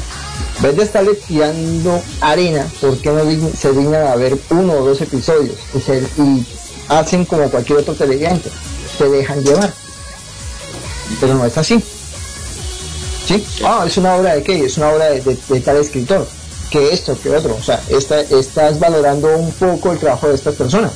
[0.61, 3.23] vez de estarle tirando arena, ¿por qué no
[3.57, 5.55] se dignan a ver uno o dos episodios
[6.17, 6.45] y,
[6.87, 8.49] hacen como cualquier otro televidente?
[8.97, 9.73] Se dejan llevar.
[11.19, 11.81] Pero no es así.
[13.25, 13.45] ¿sí?
[13.63, 14.65] Ah, es una obra de qué?
[14.65, 16.27] Es una obra de, tal escritor,
[16.69, 17.55] que esto, que otro.
[17.55, 20.91] O sea, esta- estás valorando un poco el trabajo de estas personas.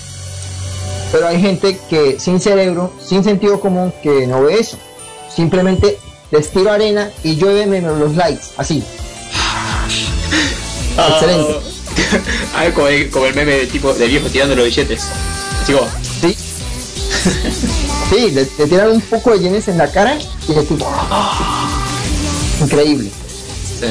[1.12, 4.78] Pero hay gente que sin cerebro, sin sentido común, que no ve eso.
[5.34, 5.98] Simplemente
[6.32, 8.84] les tiro arena y llueve menos los likes, así.
[10.98, 11.60] Excelente.
[12.56, 15.04] A ver, como el, como el meme de tipo de viejo tirando los billetes.
[15.66, 15.88] Como,
[16.22, 16.36] ¿Sí?
[18.10, 20.16] Sí, le, le tiran un poco de yenes en la cara
[20.48, 20.88] y tipo...
[22.62, 23.10] Increíble.
[23.80, 23.88] sí.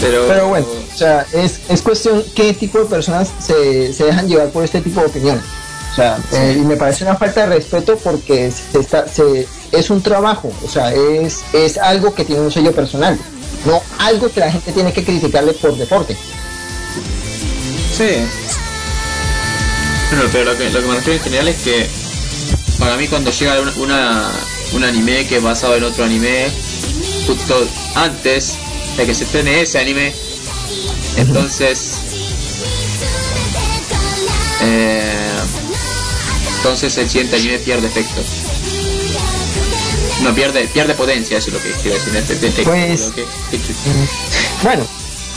[0.00, 4.28] Pero, Pero bueno, o sea, es, es cuestión qué tipo de personas se, se dejan
[4.28, 5.42] llevar por este tipo de opiniones.
[5.90, 9.90] O sea, eh, y me parece una falta de respeto porque se está, se, es
[9.90, 13.18] un trabajo, o sea, es, es algo que tiene un sello personal,
[13.68, 16.16] no algo que la gente tiene que criticarle por deporte.
[17.96, 18.08] Sí.
[20.10, 21.86] Bueno, pero lo que, lo que me refiero en general es que
[22.78, 24.30] para mí cuando llega una, una-
[24.72, 26.48] un anime que es basado en otro anime,
[27.26, 28.56] justo antes
[28.96, 30.14] de que se estrene ese anime,
[31.16, 31.98] entonces
[34.62, 35.30] eh,
[36.56, 38.22] entonces el siguiente anime pierde efecto.
[40.22, 42.16] No pierde, pierde potencia, eso es lo que quiero decir.
[42.16, 43.26] Este, este- Pues- lo que-
[44.62, 44.84] Bueno,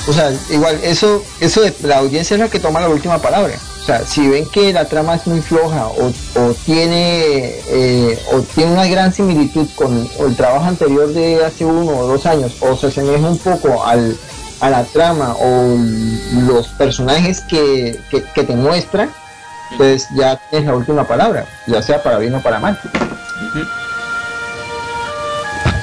[0.08, 3.54] o sea, igual eso, eso de la audiencia es la que toma la última palabra.
[3.82, 8.42] O sea, si ven que la trama es muy floja o, o tiene eh, o
[8.42, 12.76] tiene una gran similitud con el trabajo anterior de hace uno o dos años o
[12.78, 14.16] se asemeja un poco al,
[14.60, 15.78] a la trama o
[16.48, 19.10] los personajes que, que, que te muestra,
[19.78, 22.80] pues ya tienes la última palabra, ya sea para bien o para mal.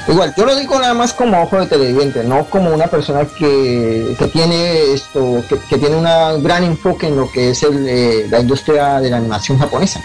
[0.09, 4.15] Igual, yo lo digo nada más como ojo de televidente, no como una persona que,
[4.17, 8.27] que tiene esto, que, que tiene un gran enfoque en lo que es el, eh,
[8.29, 10.01] la industria de la animación japonesa.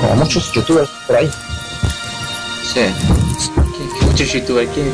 [0.00, 1.30] Como muchos youtubers por ahí.
[2.64, 2.80] Sí.
[2.80, 4.90] ¿Qué- qué- Muchos youtubers, ¿qué?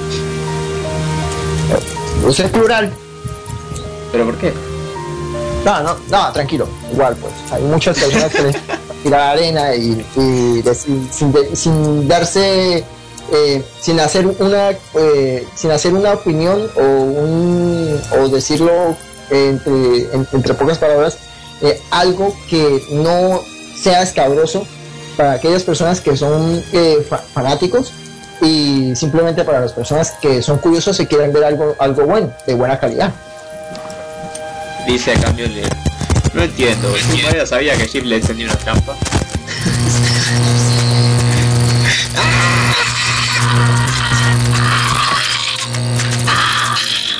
[2.27, 2.93] Usa el plural.
[4.13, 4.53] ¿Pero por qué?
[5.65, 6.69] No, no, no, tranquilo.
[6.93, 7.33] Igual, pues.
[7.51, 8.57] Hay muchas personas que les
[9.03, 12.85] tiran arena y, y de- sin, sin de- sin darse,
[13.33, 18.97] eh, sin hacer una, eh, sin hacer una opinión o un, o decirlo
[19.31, 19.75] entre,
[20.15, 21.17] en- entre pocas palabras,
[21.63, 23.41] eh, algo que no
[23.83, 24.67] sea escabroso
[25.17, 27.93] para aquellas personas que son eh, fa- fanáticos
[28.41, 32.55] y simplemente para las personas que son curiosos y quieren ver algo, algo bueno, de
[32.55, 33.13] buena calidad.
[34.87, 35.47] Dice a cambio.
[36.35, 38.97] No entiendo, mi madre sabía que Jim le encendía una trampa.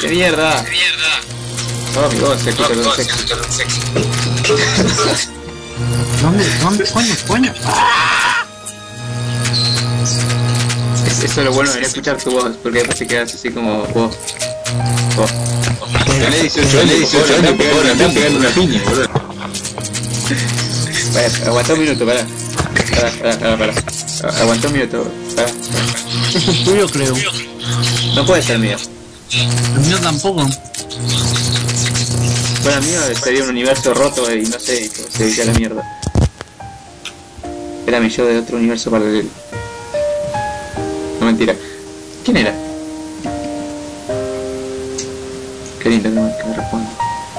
[0.03, 0.65] ¡Qué mierda!
[0.65, 1.21] ¡Qué mierda!
[1.97, 3.81] Oh, mi voz, se escucha todo sexy.
[6.23, 6.45] ¿Dónde?
[6.61, 6.85] ¿Dónde?
[6.87, 7.55] Coño, coño.
[11.07, 13.51] Es- Eso es lo bueno de no escuchar tu voz, porque después te quedas así
[13.51, 14.17] como vos.
[15.17, 15.31] Vos.
[16.07, 19.07] Tenés 18 años, 18 años, te pegan pegan una piña, boludo.
[21.47, 22.27] Aguanta un minuto, pará.
[22.95, 23.75] Pará, pará, pará, pará.
[24.41, 25.49] Aguanta un minuto, pará.
[26.65, 27.15] Tuyo, creo.
[28.15, 28.77] No puede ser mío.
[29.35, 30.47] El mío tampoco.
[32.65, 32.89] Para mí
[33.23, 36.01] sería un universo roto y no sé, se iría a la mierda.
[37.87, 39.31] Era mi yo de otro universo paralelo.
[41.19, 41.55] No mentira.
[42.25, 42.55] ¿Quién era?
[45.83, 46.91] Qué lindo que me, responde.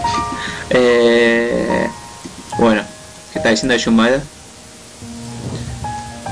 [0.72, 1.88] eh,
[2.58, 2.82] bueno,
[3.32, 4.24] ¿qué está diciendo de Jun Maeda?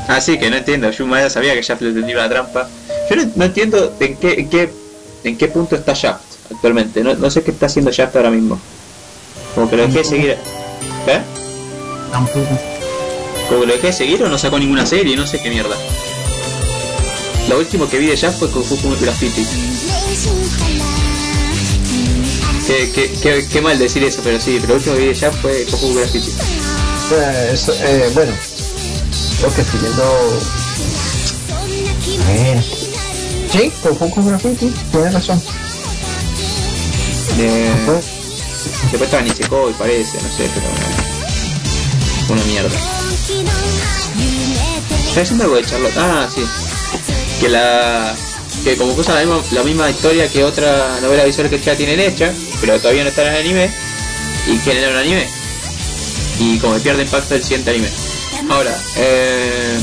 [0.08, 0.92] Ah, sí, que no entiendo.
[0.92, 2.68] Jun Maeda sabía que Shaft le tenía una trampa.
[3.10, 4.81] Yo no, no entiendo en qué, en qué
[5.24, 7.04] en qué punto está Shaft actualmente.
[7.04, 8.60] No, no sé qué está haciendo Shaft ahora mismo.
[9.56, 10.30] Como que lo dejé de seguir.
[10.32, 11.22] ¿Eh?
[12.12, 12.48] Tampoco.
[13.50, 15.76] Como que lo dejé de seguir o no sacó ninguna serie, no sé qué mierda.
[17.50, 19.46] Lo último que vi de Shaft fue con Fuku Graffiti.
[22.68, 25.16] Qué, qué, qué, qué mal decir eso, pero sí, pero lo último que vi de
[25.16, 26.32] Shaft fue con Fuku Graffiti.
[27.14, 28.32] Eh, eso, eh, bueno,
[29.40, 30.04] creo que siguiendo.
[32.24, 32.91] A ver.
[33.52, 35.42] Sí, con Funko Graffiti, tienes razón.
[37.38, 37.72] Eh,
[38.84, 40.68] después estaba Nisekoi, parece, no sé, pero.
[40.68, 42.70] eh, Una mierda.
[45.10, 45.98] ¿Está haciendo algo de Charlotte?
[45.98, 46.42] Ah, sí.
[47.42, 48.16] Que la.
[48.64, 52.00] Que como usa la misma, la misma historia que otra novela visual que ya tienen
[52.00, 52.32] hecha,
[52.62, 53.72] pero todavía no está en el anime,
[54.48, 55.28] y quieren un anime.
[56.40, 57.90] Y como que pierde impacto el siguiente anime.
[58.50, 59.80] Ahora, eh,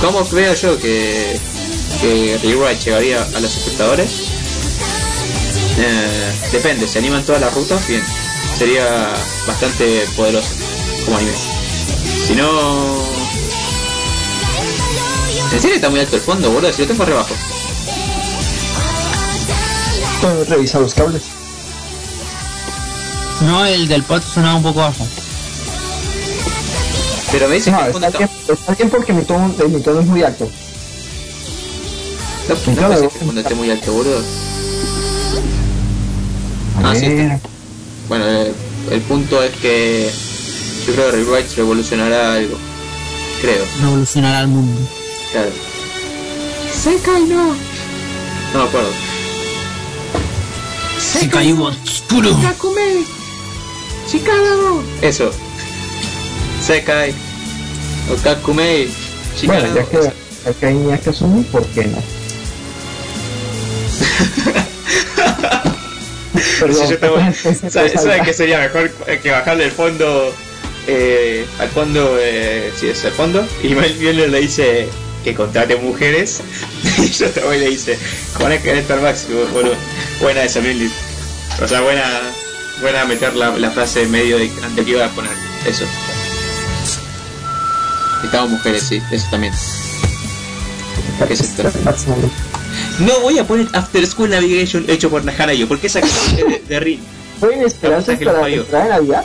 [0.00, 1.38] ¿cómo creo yo que,
[2.04, 4.10] que Rewrite llegaría a los espectadores?
[5.78, 8.04] Eh, depende, si animan todas las rutas, bien.
[8.58, 8.84] Sería
[9.46, 10.48] bastante poderoso
[11.06, 11.32] como anime.
[12.26, 12.98] Si no...
[15.52, 16.72] ¿En serio está muy alto el fondo, boludo?
[16.72, 17.34] Si lo tengo re bajo.
[20.20, 21.22] Con- Revisa los cables.
[23.40, 25.06] No, el del pot sonaba un poco bajo.
[27.32, 28.34] Pero me dicen No, que el fondo está está...
[28.46, 30.48] bien, está bien porque mi tono, eh, mi tono es muy alto.
[32.48, 34.18] No, no el fondo esté muy alto, boludo.
[36.82, 37.06] A Ah, sí.
[38.08, 38.52] Bueno, eh,
[38.90, 40.10] el punto es que
[40.86, 42.58] yo creo que Rewrite revolucionará algo.
[43.40, 44.80] Creo, Revolucionará al mundo.
[45.32, 45.50] claro.
[46.82, 47.54] Sekai no.
[48.52, 48.90] No me acuerdo.
[50.98, 52.30] Se cayó oscuro.
[55.00, 55.30] Eso.
[56.62, 57.14] Sekai.
[58.12, 58.90] Okakumei.
[59.46, 59.88] Bueno, Shikara ya no.
[59.88, 60.12] que,
[60.44, 61.12] ya que hay que
[61.50, 62.13] ¿por qué no?
[66.60, 67.18] Perdón, tengo-
[67.70, 70.34] ¿Sabes sabe qué sería mejor que bajarle el fondo
[70.86, 73.46] eh, al fondo, eh, sí, es el fondo?
[73.62, 74.88] Y Mel le dice
[75.22, 76.40] que contrate mujeres.
[76.98, 77.98] y yo te voy y le dice,
[78.38, 79.74] conecta en Star Max, boludo.
[80.20, 80.90] Buena esa Miller.
[81.62, 82.02] O sea, buena,
[82.80, 85.32] buena meter la, la frase en medio de antes que iba a poner.
[85.66, 85.84] Eso.
[88.24, 89.52] Estamos mujeres, sí, eso también.
[91.28, 91.62] ¿Qué es esto?
[93.00, 96.74] No voy a poner After School Navigation hecho por Hanayo, porque esa canción es de,
[96.74, 97.00] de Rin.
[97.40, 98.60] ¿Pueden esperarse para parió.
[98.62, 99.24] entrar en Navidad?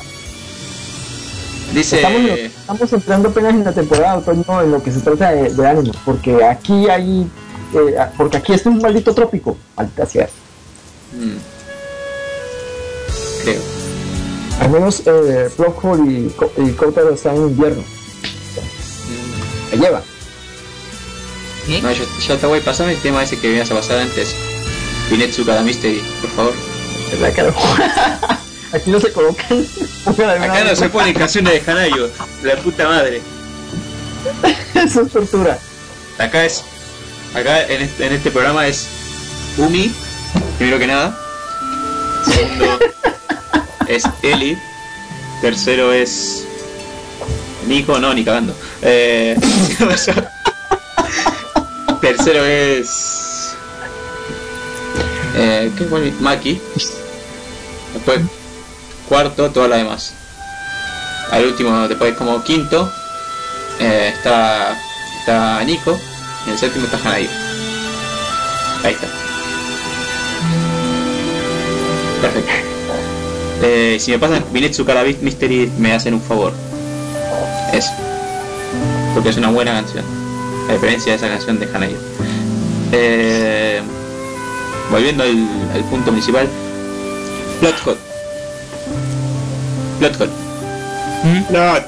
[1.74, 1.98] Dice.
[1.98, 5.54] Estamos, estamos entrando apenas en la temporada de otoño en lo que se trata de,
[5.54, 7.28] de ánimo, porque aquí hay,
[7.76, 10.28] eh, porque aquí es un maldito trópico, maldita sea.
[11.14, 11.38] Mm.
[13.44, 13.62] Creo.
[14.62, 19.70] Al menos eh, Blockhole y, y Kotaro están en invierno, Mm.
[19.72, 20.02] se lleva.
[21.66, 21.82] ¿Qué?
[21.82, 24.36] No, yo, yo te voy a pasar el tema ese que venías a pasar antes.
[25.10, 26.54] Vinetsu cada Mystery, por favor.
[27.12, 27.54] ¿Verdad que no?
[28.74, 29.66] Aquí no se colocan.
[30.06, 32.10] Acá no se ponen canciones de Hanayo,
[32.44, 33.22] la puta madre.
[34.76, 35.58] Eso es tortura.
[36.18, 36.64] Acá es.
[37.34, 38.88] Acá en este, en este programa es
[39.58, 39.92] Umi,
[40.58, 41.18] primero que nada.
[42.26, 42.80] Segundo
[43.88, 44.58] es Eli.
[45.42, 46.46] Tercero es.
[47.68, 48.56] Nico, no, ni cagando.
[48.82, 49.36] Eh,
[52.02, 53.56] tercero es.
[55.36, 56.12] Eh, ¿Qué fue?
[56.20, 56.60] Maki.
[57.94, 58.20] Después,
[59.08, 60.14] cuarto, todas las demás.
[61.32, 62.92] Al último, después como quinto,
[63.80, 64.78] eh, está,
[65.20, 65.98] está Nico.
[66.48, 67.30] Y el séptimo está Hanayo.
[68.84, 69.08] Ahí está.
[72.22, 72.52] Perfecto.
[73.62, 76.54] Eh, si me pasan Vinetsu Karabit Mystery, me hacen un favor.
[77.74, 77.92] Eso.
[79.14, 80.19] Porque es una buena canción.
[80.70, 81.98] A diferencia de esa canción de Hanayo.
[82.92, 83.82] Eh,
[84.92, 86.48] volviendo al, al punto principal.
[87.60, 87.98] Plot Hot.
[90.00, 90.30] Plot.
[91.24, 91.42] ¿Mm?
[91.50, 91.84] Plot.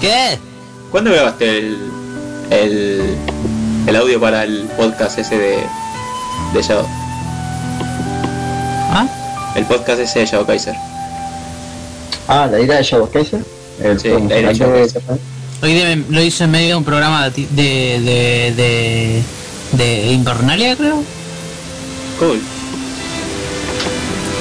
[0.00, 0.38] ¿Qué?
[0.90, 1.78] ¿Cuándo grabaste el,
[2.50, 3.16] el,
[3.86, 5.58] el audio para el podcast ese de,
[6.54, 6.86] de Shadow?
[8.92, 9.06] ¿Ah?
[9.54, 10.74] El podcast ese de Shadow Kaiser.
[12.26, 13.44] Ah, la ira de Shadow Kaiser.
[13.82, 15.02] El Sí, la ira de Shadow de- Kaiser.
[15.62, 19.22] Hoy de- lo hizo en medio de un programa de, de, de, de,
[19.72, 21.02] de Invernalia, creo.
[22.18, 22.40] Cool.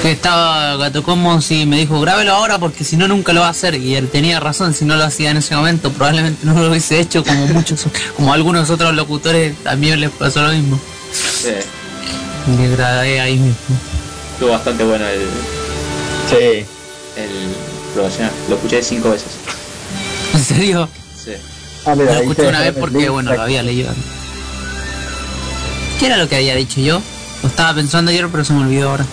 [0.01, 3.47] que estaba Gato Commons y me dijo, grábelo ahora porque si no nunca lo va
[3.47, 3.76] a hacer.
[3.76, 6.99] Y él tenía razón, si no lo hacía en ese momento, probablemente no lo hubiese
[7.01, 10.80] hecho como muchos, como algunos otros locutores también les pasó lo mismo.
[11.11, 11.49] Sí,
[12.47, 13.55] Y grabé ahí mismo.
[14.34, 15.20] estuvo bastante bueno el,
[16.30, 16.65] Sí.
[17.17, 17.30] el.
[18.47, 19.28] Lo escuché cinco veces.
[20.34, 20.88] ¿En serio?
[21.24, 21.32] Sí.
[21.86, 23.09] Ah, mira, Lo escuché una vez porque, link.
[23.09, 23.91] bueno, lo había leído.
[25.99, 27.01] ¿Qué era lo que había dicho yo?
[27.43, 29.05] Lo estaba pensando ayer, pero se me olvidó ahora.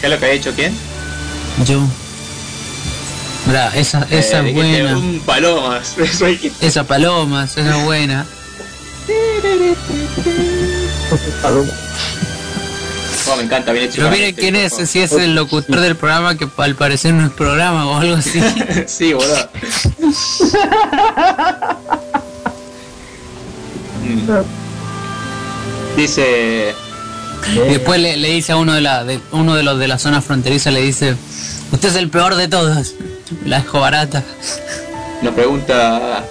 [0.00, 0.76] ¿Qué es lo que ha dicho quién?
[1.66, 1.80] Yo.
[3.46, 4.98] Mira, esa, esa Eh, es dijiste, buena.
[4.98, 5.94] Un palomas.
[5.98, 8.26] Eso hay que- Esa palomas, esa es buena.
[13.26, 13.96] Oh, me encanta, bien hecho.
[13.96, 17.32] Pero miren quién es, si es el locutor del programa que al parecer no es
[17.32, 18.40] programa o algo así.
[18.86, 19.48] sí, boludo.
[24.02, 24.30] Mm.
[25.96, 26.74] Dice,
[27.54, 29.98] Y después le, le dice a uno de la de uno de los de la
[29.98, 31.14] zona fronteriza le dice,
[31.72, 32.94] usted es el peor de todos.
[33.46, 34.22] La dejo barata.
[35.22, 36.24] nos pregunta,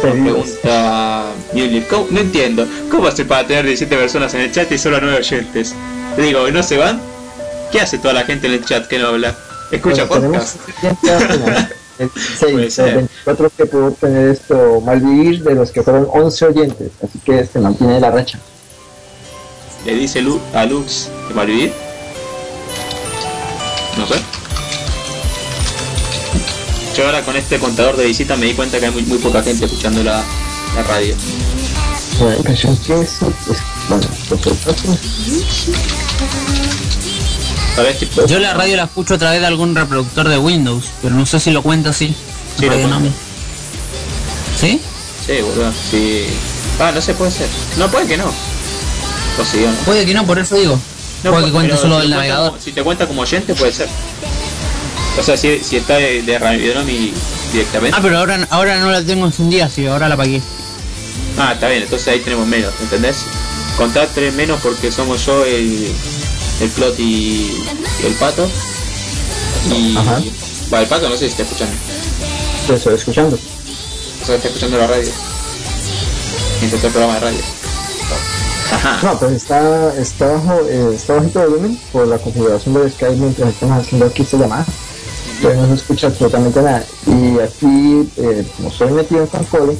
[0.00, 4.78] pregunta Muley, ¿cómo- no entiendo, ¿cómo hace para tener 17 personas en el chat y
[4.78, 5.74] solo 9 oyentes?
[6.16, 7.00] Le digo, ¿no se van?
[7.72, 9.36] ¿Qué hace toda la gente en el chat que no habla?
[9.70, 10.56] Escucha Bueno, podcast.
[11.98, 12.08] El
[12.40, 12.88] Puede 6, ser.
[12.90, 17.40] el 24 que pudo tener esto malvivir de los que fueron 11 oyentes, así que
[17.40, 18.38] este mantiene la racha.
[19.84, 21.72] Le dice Lu a Lux que va a vivir.
[23.96, 24.14] No sé.
[26.98, 29.40] Yo ahora con este contador de visitas me di cuenta que hay muy, muy poca
[29.40, 30.20] gente escuchando la,
[30.74, 31.14] la radio.
[32.18, 32.76] Bueno, pues el
[38.26, 41.38] Yo la radio la escucho a través de algún reproductor de Windows, pero no sé
[41.38, 42.12] si lo cuenta así.
[42.58, 42.98] Sí, lo cuenta.
[44.58, 44.80] ¿Sí?
[45.24, 45.72] Sí, boludo.
[45.92, 46.24] Sí.
[46.80, 47.46] Ah, no sé, puede ser.
[47.76, 48.32] No, puede que no.
[49.48, 49.72] Sí, no.
[49.84, 50.76] Puede que no, por eso digo.
[51.22, 52.50] No, Puede que cuente solo si cuenta navegador.
[52.50, 53.88] como- si te cuenta como oyente, puede ser.
[55.18, 57.12] O sea, si, si está de, de Radio Nami
[57.52, 57.96] directamente.
[57.96, 60.40] Ah, pero ahora, ahora no la tengo encendida, sí, ahora la apagué.
[61.38, 63.24] Ah, está bien, entonces ahí tenemos menos, ¿entendés?
[63.76, 65.92] Contá tres menos porque somos yo, el,
[66.60, 67.64] el plot y,
[68.02, 68.48] y el pato.
[69.70, 69.96] Y.
[69.96, 70.20] Ajá.
[70.72, 71.74] Va, el pato no sé si está escuchando.
[72.68, 73.38] Lo estoy escuchando.
[74.22, 75.10] O sea, está escuchando la radio.
[76.60, 77.40] Mientras el programa de radio.
[78.72, 78.98] Ajá.
[79.02, 83.16] No, pues está, está bajo, eh, está bajito de volumen por la configuración del Skype
[83.16, 84.66] mientras estamos haciendo aquí esta llamada.
[85.38, 86.84] Entonces no se escucha absolutamente nada.
[87.06, 89.76] Y aquí, eh, como estoy metido en Fancole,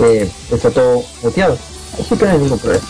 [0.00, 1.56] eh, está todo muteado.
[1.94, 2.84] Así que no hay ningún problema.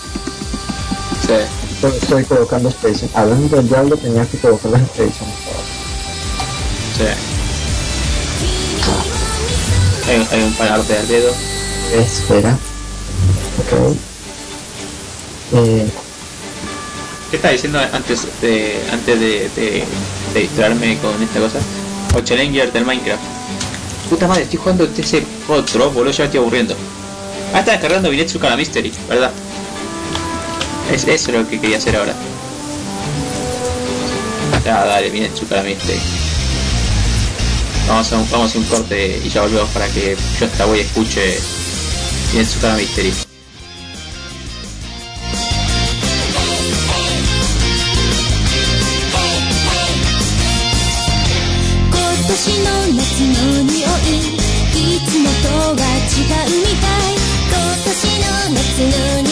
[1.27, 1.87] Sí.
[1.87, 3.09] Estoy colocando Space.
[3.15, 5.13] Hablando del diablo, tenía que colocar las Space.
[6.97, 7.05] Sí.
[10.09, 11.33] Hay, hay un panarte al dedo.
[11.95, 12.59] Espera.
[13.59, 13.97] Ok.
[15.53, 15.89] Eh,
[17.31, 19.85] ¿Qué estás diciendo antes de antes de, de,
[20.35, 21.59] de distraerme con esta cosa?
[22.15, 23.23] O Challenger del Minecraft.
[24.09, 26.75] Puta madre, estoy jugando ese otro, boludo, ya me estoy aburriendo.
[27.55, 29.31] Ah, está descargando Binetsu Kana Mystery, ¿verdad?
[30.93, 32.15] Es eso lo que quería hacer ahora.
[34.67, 36.01] Ah, dale, Binetsu Kana Mystery.
[37.87, 41.39] Vamos a, un, un corte y ya volvemos para que yo esta voy escuche
[42.33, 43.30] Binetsu Kana Mystery.
[52.43, 54.25] 今年の夏の匂い
[54.97, 57.21] いつもとは違うみたい。
[57.51, 59.30] 今年の夏の匂い。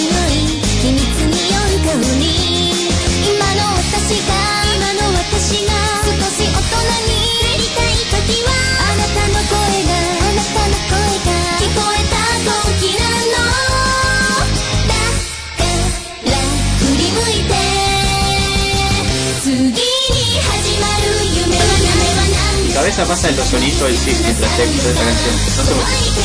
[22.99, 25.34] 何 Mi cabeza pasa en los sonidos del Sith mientras te escucho esta canción.
[25.57, 26.18] No sé por qué.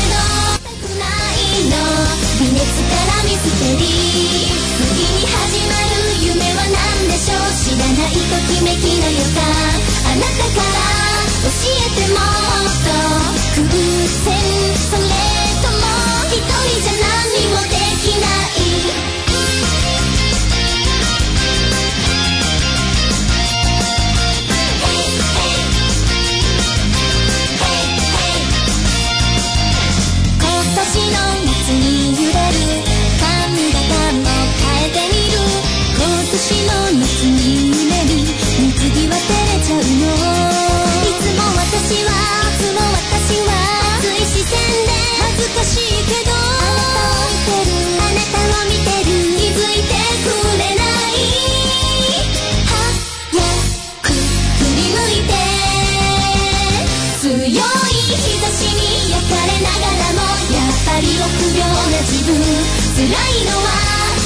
[63.04, 63.68] 辛いのは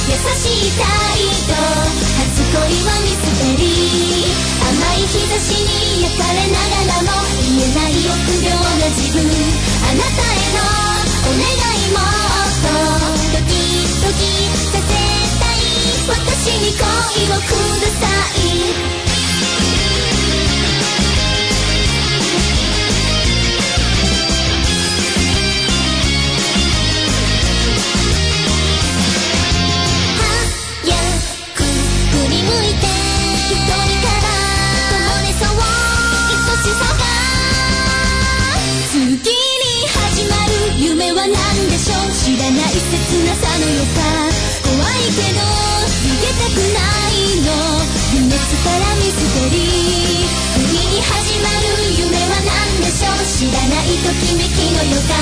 [0.06, 0.86] 優しい態
[1.50, 1.58] 度
[2.14, 4.30] 初恋はミステリー
[4.62, 10.62] 甘い日差しに焼かれながらも言えない臆病な自分あなたへの
[11.26, 12.70] お願いもっと
[13.34, 13.58] ドキ
[13.98, 15.66] ドキさせたい
[16.06, 17.50] 私に恋をく
[17.82, 18.06] ださ
[18.36, 19.07] い
[42.48, 42.88] らない切
[43.28, 44.32] なさの予感
[44.64, 45.44] 怖いけど
[46.00, 46.80] 逃げたくな
[47.12, 47.52] いの。
[48.14, 53.20] 夢つからミステリー次に始まる夢は何でしょう。
[53.20, 55.12] 知らないときめきの予感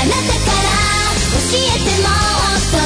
[0.00, 0.72] あなたから
[1.36, 2.80] 教えてもっと。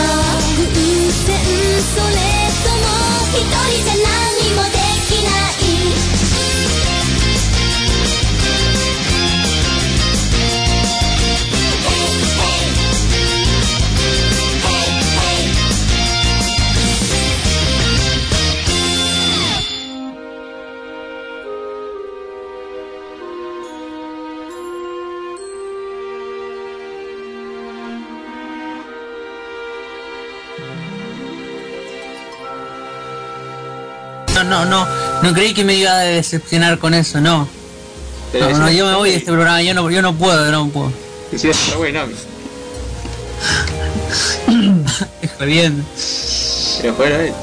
[0.58, 1.38] 偶然
[1.78, 2.18] それ
[2.66, 2.82] とも
[3.30, 6.27] 一人じゃ何もできない。
[34.48, 34.86] No, no,
[35.22, 35.32] no.
[35.34, 37.48] Creí que me iba a decepcionar con eso, no.
[38.32, 40.92] Yo me voy de este programa, yo no, yo no puedo, no puedo.
[45.22, 45.84] Estoy bien.
[46.80, 47.32] pero bueno, eh.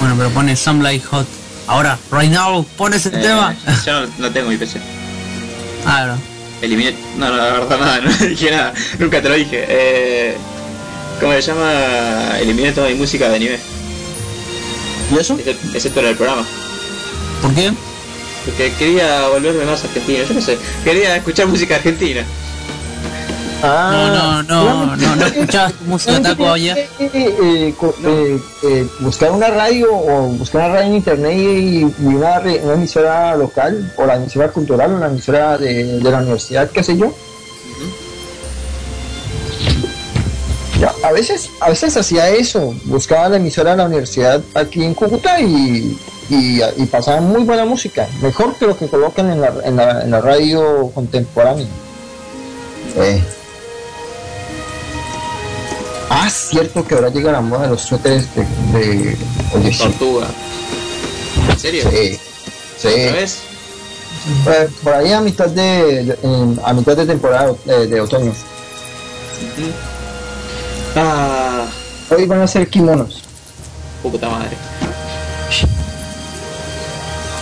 [0.00, 1.26] Bueno, pero pone Some Like Hot.
[1.66, 3.54] Ahora, right now, pone ese Eh, tema.
[3.84, 4.80] yo no, no tengo mi PC.
[5.84, 6.18] Ah, no.
[6.62, 6.94] Eliminé.
[7.16, 8.72] No, no, la verdad nada, no dije nada.
[8.98, 9.64] Nunca te lo dije.
[9.68, 10.36] Eh,
[11.20, 12.38] ¿Cómo se llama?
[12.40, 13.58] Eliminé toda mi música de anime.
[15.14, 15.36] ¿Y eso?
[15.38, 16.44] excep- Excepto la del programa.
[17.42, 17.72] ¿Por qué?
[18.44, 20.24] Porque quería volverme más argentino.
[20.28, 20.58] Yo no sé.
[20.84, 22.24] Quería escuchar música argentina.
[23.62, 26.74] No, no, no, no, no escuchabas tu música taco allá.
[26.74, 26.86] allá.
[28.62, 33.92] eh, buscar una radio o buscar una radio en internet y, y una, emisora local
[33.96, 37.14] o la emisora cultural o la emisora de, de la universidad, qué sé yo.
[40.80, 44.92] Ya, a veces, a veces hacía eso, buscaba la emisora de la universidad aquí en
[44.94, 45.98] Cúcuta y,
[46.28, 50.02] y, y pasaban muy buena música, mejor que lo que colocan en la, en la,
[50.02, 51.66] en la radio contemporánea.
[52.98, 53.22] Eh.
[56.10, 59.16] Ah, cierto que ahora llega la moda de los suéteres de,
[59.60, 60.26] de Tortuga.
[61.50, 61.90] ¿En serio?
[61.90, 62.18] sí,
[62.78, 62.88] sí.
[64.82, 66.16] Por ahí a mitad de,
[66.64, 68.32] a mitad de temporada eh, de otoño.
[70.96, 71.66] Ah,
[72.10, 73.22] Hoy van a ser kimonos.
[74.02, 74.56] puta madre.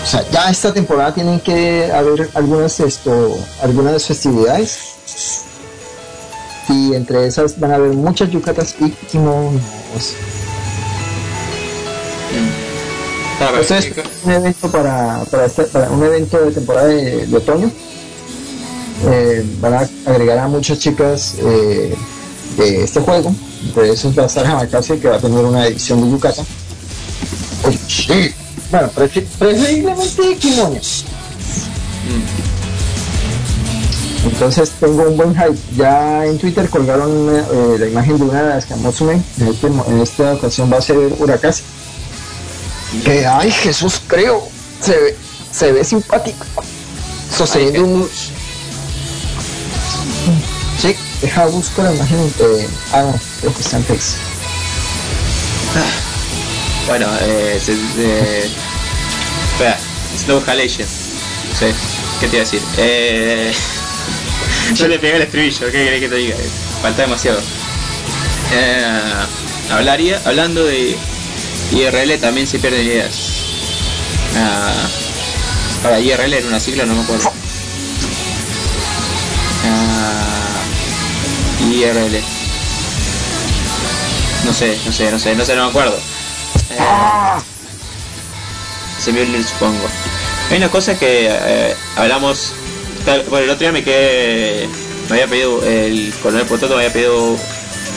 [0.03, 4.79] O sea, ya esta temporada tienen que haber algunas esto, algunas festividades.
[6.69, 9.61] Y entre esas van a haber muchas yucatas y kimonos.
[13.41, 13.93] Entonces,
[14.25, 17.71] un evento para, para, este- para un evento de temporada de, de otoño.
[19.07, 21.95] eh, van a agregar a muchas chicas eh,
[22.57, 23.35] de este juego.
[23.67, 26.43] Entre esos va a estar Hamakase que va a tener una edición de Yucata.
[27.89, 28.33] Sí.
[28.71, 30.79] Bueno, prefe- preferiblemente de kimono.
[34.27, 35.59] Entonces tengo un buen hype.
[35.77, 39.21] Ya en Twitter colgaron eh, la imagen de una de las Kamosume.
[39.39, 41.63] En, este en esta ocasión va a ser Urakase.
[43.05, 44.43] Que ay Jesús creo.
[44.81, 45.17] Se ve,
[45.53, 46.45] se ve simpático.
[47.37, 48.09] Sosteniendo un.
[50.81, 52.69] Sí, deja busco la imagen de.
[52.93, 54.17] Ah no, creo que está en Face.
[56.87, 57.59] Bueno, eh,
[57.99, 58.51] eh,
[59.53, 59.79] espera,
[60.19, 60.87] Snow Halation.
[61.59, 61.67] Sí,
[62.21, 62.61] ¿qué te iba a decir?
[62.77, 63.53] Eh,
[64.75, 66.37] yo le pegué el estribillo, ¿qué querés que te diga?
[66.83, 67.41] Falta demasiado.
[68.53, 69.15] Eh,
[69.71, 70.97] hablaría, hablando de
[71.73, 73.17] IRL también se pierden ideas.
[74.37, 74.87] Ah,
[75.85, 77.33] ahora, IRL era una sigla, no me acuerdo.
[81.73, 82.21] IRL.
[84.45, 85.97] No sé, no sé, no sé, no sé, no me acuerdo.
[86.71, 87.41] Eh,
[88.99, 89.87] se me olvidó, supongo.
[90.51, 92.53] Hay una cosa que eh, hablamos.
[93.29, 94.69] Bueno, el otro día me quedé.
[95.09, 95.65] Me había pedido.
[95.65, 97.37] El coronel Potato me había pedido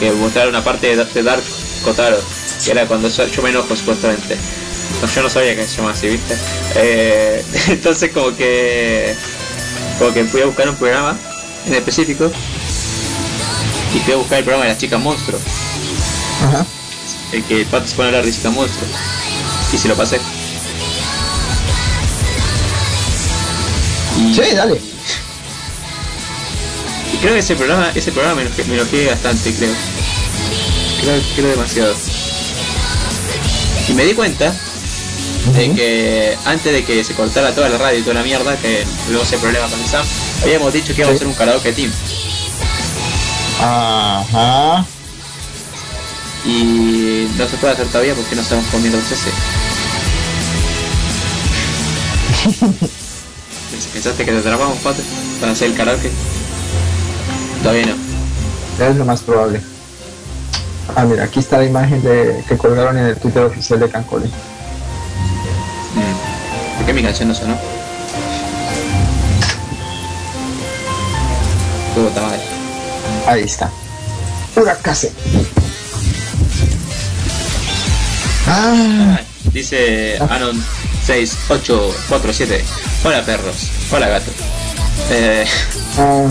[0.00, 1.42] que mostrara una parte de, de Dark
[1.84, 2.18] Kotaro.
[2.64, 4.36] Que era cuando yo, yo me enojo, supuestamente.
[5.02, 6.36] No, yo no sabía que se llamaba así, ¿viste?
[6.76, 9.14] Eh, entonces, como que.
[9.98, 11.16] Como que fui a buscar un programa
[11.66, 12.30] en específico
[13.94, 15.42] y fui a buscar el programa de las chicas monstruos,
[16.46, 16.66] Ajá.
[17.32, 18.90] el que el pato se pone a hablar de chicas monstruos
[19.72, 20.20] y se lo pasé.
[24.18, 24.80] Y, Sí, dale.
[27.12, 29.72] y creo que ese programa, ese programa me enojé, me enojé bastante, creo.
[31.00, 31.94] Creo, creo demasiado.
[33.88, 34.52] Y me di cuenta
[35.54, 38.84] de que antes de que se cortara toda la radio y toda la mierda, que
[39.08, 40.04] luego ese problema con el Sam,
[40.42, 41.90] habíamos dicho que íbamos a hacer un karaoke team.
[43.60, 44.84] Ajá.
[46.44, 49.30] Y no se puede hacer todavía porque no estamos comiendo el CC.
[53.92, 55.02] ¿Pensaste que te atrapamos, Pato?
[55.40, 56.10] Para hacer el karaoke?
[57.62, 57.94] Todavía no.
[58.84, 59.60] Es lo más probable.
[60.94, 64.26] Ah, mira, aquí está la imagen de que colgaron en el Twitter oficial de Cancole.
[64.26, 64.36] Mm.
[66.76, 67.58] ¿Por qué mi canción no sonó?
[71.98, 72.38] Madre.
[72.38, 72.57] Ahí
[73.26, 73.70] está.
[74.56, 75.12] Huracase.
[78.46, 80.62] Ah, Ay, Dice Anon
[81.06, 82.64] 6847.
[83.04, 83.56] Hola perros.
[83.90, 84.30] Hola gato.
[85.10, 85.44] Eh,
[85.98, 86.28] ah,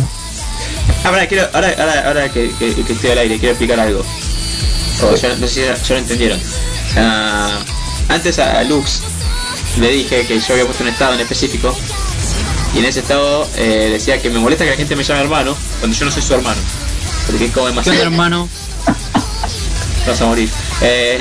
[1.05, 4.03] ahora, quiero, ahora, ahora, ahora que, que- que estoy al aire, quiero explicar algo.
[5.03, 6.39] O ya- no sé si ya, ya lo entendieron.
[6.97, 7.59] Ah,
[8.09, 9.01] antes a Lux
[9.79, 11.75] le dije que yo había puesto un estado en específico.
[12.77, 15.57] Y en ese estado eh, decía que me molesta que la gente me llame hermano
[15.79, 16.61] cuando yo no soy su hermano.
[17.25, 18.03] Porque es como ¿Qué onda, demasiado.
[18.03, 18.49] hermano?
[20.07, 20.47] vas a morir.
[20.81, 21.19] Eh,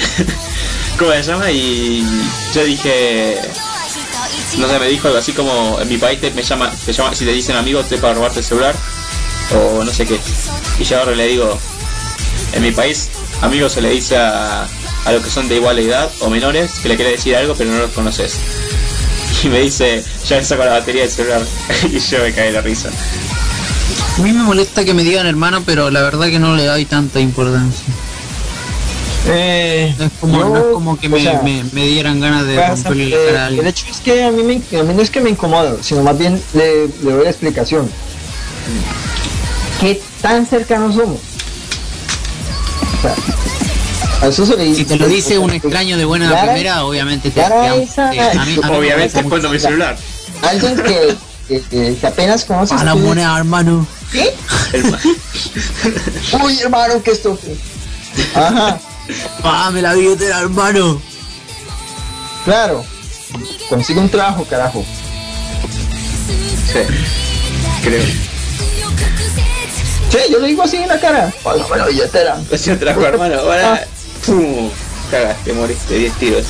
[0.98, 1.50] ¿Cómo se llama?
[1.50, 2.04] Y
[2.54, 3.40] yo dije,
[4.58, 7.14] no sé, me dijo algo así como, en mi país te, me llama, te llama,
[7.14, 8.74] si te dicen amigo te para robarte el celular,
[9.54, 10.20] o no sé qué.
[10.78, 11.58] Y yo ahora le digo,
[12.52, 13.08] en mi país,
[13.40, 14.68] amigo se le dice a,
[15.06, 17.70] a los que son de igual edad o menores, que le quiere decir algo pero
[17.70, 18.34] no los conoces.
[19.44, 21.42] Y me dice, ya me saco la batería del celular.
[21.90, 22.88] y yo me caí de la risa.
[24.18, 26.84] A mí me molesta que me digan hermano, pero la verdad que no le doy
[26.86, 27.84] tanta importancia.
[29.28, 32.46] eh, No es como, yo, no es como que me, sea, me, me dieran ganas
[32.46, 35.02] de romperle la cara a el hecho es que a mí, me, a mí no
[35.02, 37.88] es que me incomoda, sino más bien le, le doy la explicación.
[39.80, 41.20] ¿Qué tan cercanos somos?
[42.98, 43.14] O sea,
[44.22, 44.78] a eso se le dice.
[44.80, 48.20] Si te lo dice un extraño de buena primera, obviamente te, Clara te- esa- te-
[48.20, 49.96] a mí- a mí me Obviamente es cuando mi celular.
[50.42, 51.16] Alguien que,
[51.48, 52.80] que, que- que apenas conoces.
[52.80, 53.86] A la moneda, hermano.
[54.12, 54.34] ¿Qué?
[56.44, 57.38] Uy, hermano, que esto.
[58.34, 58.78] Ajá,
[59.42, 61.00] Págame la billetera, hermano.
[62.44, 62.84] claro.
[63.68, 64.84] Consigue un trabajo, carajo.
[66.72, 66.78] sí,
[67.82, 68.02] creo.
[70.10, 71.32] Sí, yo lo digo así en la cara.
[71.42, 72.38] Págame la billetera.
[72.48, 73.86] Te trajo hermano, ahora
[74.26, 74.70] pum,
[75.10, 76.46] cagaste, moriste 10 tiros.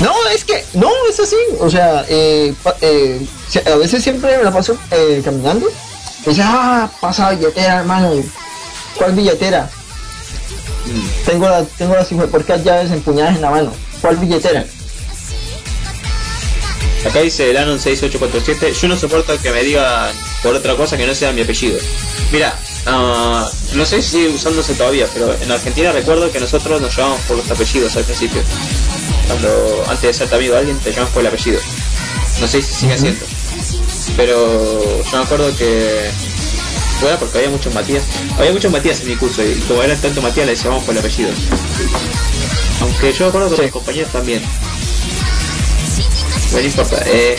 [0.00, 1.36] No, es que, no, es así.
[1.60, 3.26] O sea, eh, eh,
[3.66, 5.68] a veces siempre me la paso eh, caminando.
[6.24, 8.12] Y dice, ah, pasa billetera, hermano.
[8.96, 9.68] ¿Cuál billetera?
[11.26, 13.72] Tengo, la, tengo las hijuepuercas llaves empuñadas en la mano.
[14.00, 14.64] ¿Cuál billetera?
[17.06, 20.10] Acá dice el Anon 6847, yo no soporto que me digan
[20.42, 21.78] por otra cosa que no sea mi apellido.
[22.32, 22.54] Mira,
[22.88, 27.20] ah, no sé si sigue usándose todavía, pero en Argentina recuerdo que nosotros nos llamamos
[27.22, 28.42] por los apellidos al principio.
[29.26, 31.60] Cuando antes de ser amigo de alguien te llamas por el apellido.
[32.40, 33.24] No sé si sigue haciendo.
[34.16, 36.10] Pero yo me acuerdo que
[37.00, 38.02] bueno, porque había muchos Matías.
[38.38, 40.98] Había muchos Matías en mi curso y como eran tanto Matías les llamamos por el
[41.00, 41.30] apellido.
[42.80, 43.62] Aunque yo me acuerdo que Sí.
[43.62, 44.42] mis compañeros también.
[46.52, 47.02] No importa.
[47.06, 47.36] Eh,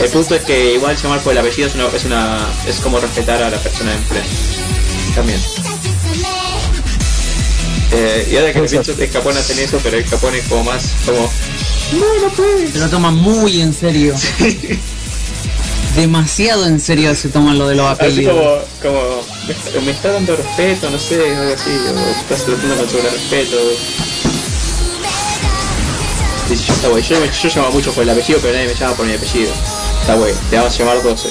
[0.00, 2.98] el punto es que igual llamar por el apellido es una, es una es como
[2.98, 4.28] respetar a la persona de enfrente.
[5.14, 5.40] También.
[7.92, 8.94] Eh, y ahora que Exacto.
[8.94, 11.30] pienso, el Capone hacen eso, pero el Capone es como más como
[12.72, 14.14] Se lo toman muy en serio.
[15.96, 18.64] Demasiado en serio se toman lo de los así apellidos.
[18.80, 22.76] como, como me, está, me está dando respeto, no sé, algo así, o estás tratando
[22.76, 23.56] con sobre respeto.
[26.50, 29.14] Yo bueno, yo, yo llamo mucho por el apellido, pero nadie me llama por mi
[29.14, 29.52] apellido.
[30.00, 31.28] Está bueno, te vamos a llamar 12.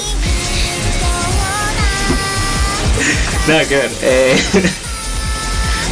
[3.48, 3.92] Nada que ver.
[4.02, 4.44] Eh,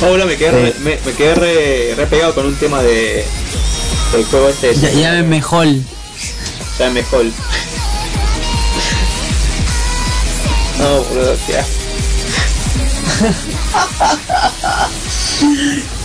[0.01, 3.25] ahora me quedé, re, me, me re, pegado con un tema de
[4.11, 4.75] del juego este.
[4.75, 5.67] Ya, ya me mejor.
[6.77, 7.25] Ya me mejor.
[10.77, 11.57] No, boludo, qué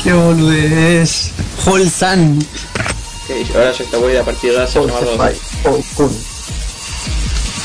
[0.02, 1.30] Qué boludez.
[1.66, 2.38] Holsan.
[2.38, 4.94] Ok, ahora yo esta voy a partir de la semana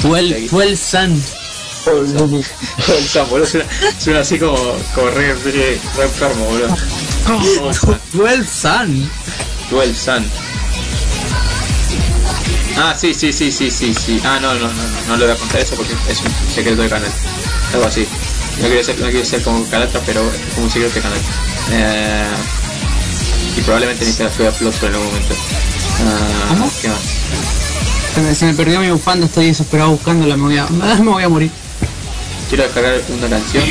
[0.02, 1.22] fue el, fue el San.
[1.84, 3.48] Fue el San, boludo.
[4.00, 4.58] Suena, así como,
[4.94, 6.76] como re, re, re enfermo, boludo.
[8.12, 9.10] Fue el San.
[9.70, 10.26] Fue el San.
[12.78, 14.22] Ah, sí, sí, sí, sí, sí, sí.
[14.24, 16.84] Ah, no, no, no, no, no le voy a contar eso porque es un secreto
[16.84, 17.12] de canal.
[17.74, 18.08] Algo así.
[18.62, 21.20] No quiero ser, no quiero ser como Calatra, pero es como un secreto de canal.
[21.72, 22.28] Eh,
[23.58, 25.36] y probablemente ni se la suba a Flot en algún momento.
[26.06, 27.00] Ah, ¿Qué más?
[28.18, 30.66] Se me, se me perdió mi bufanda, estoy desesperado buscándola, me voy a,
[31.04, 31.52] me voy a morir.
[32.50, 33.64] Quiero descargar una canción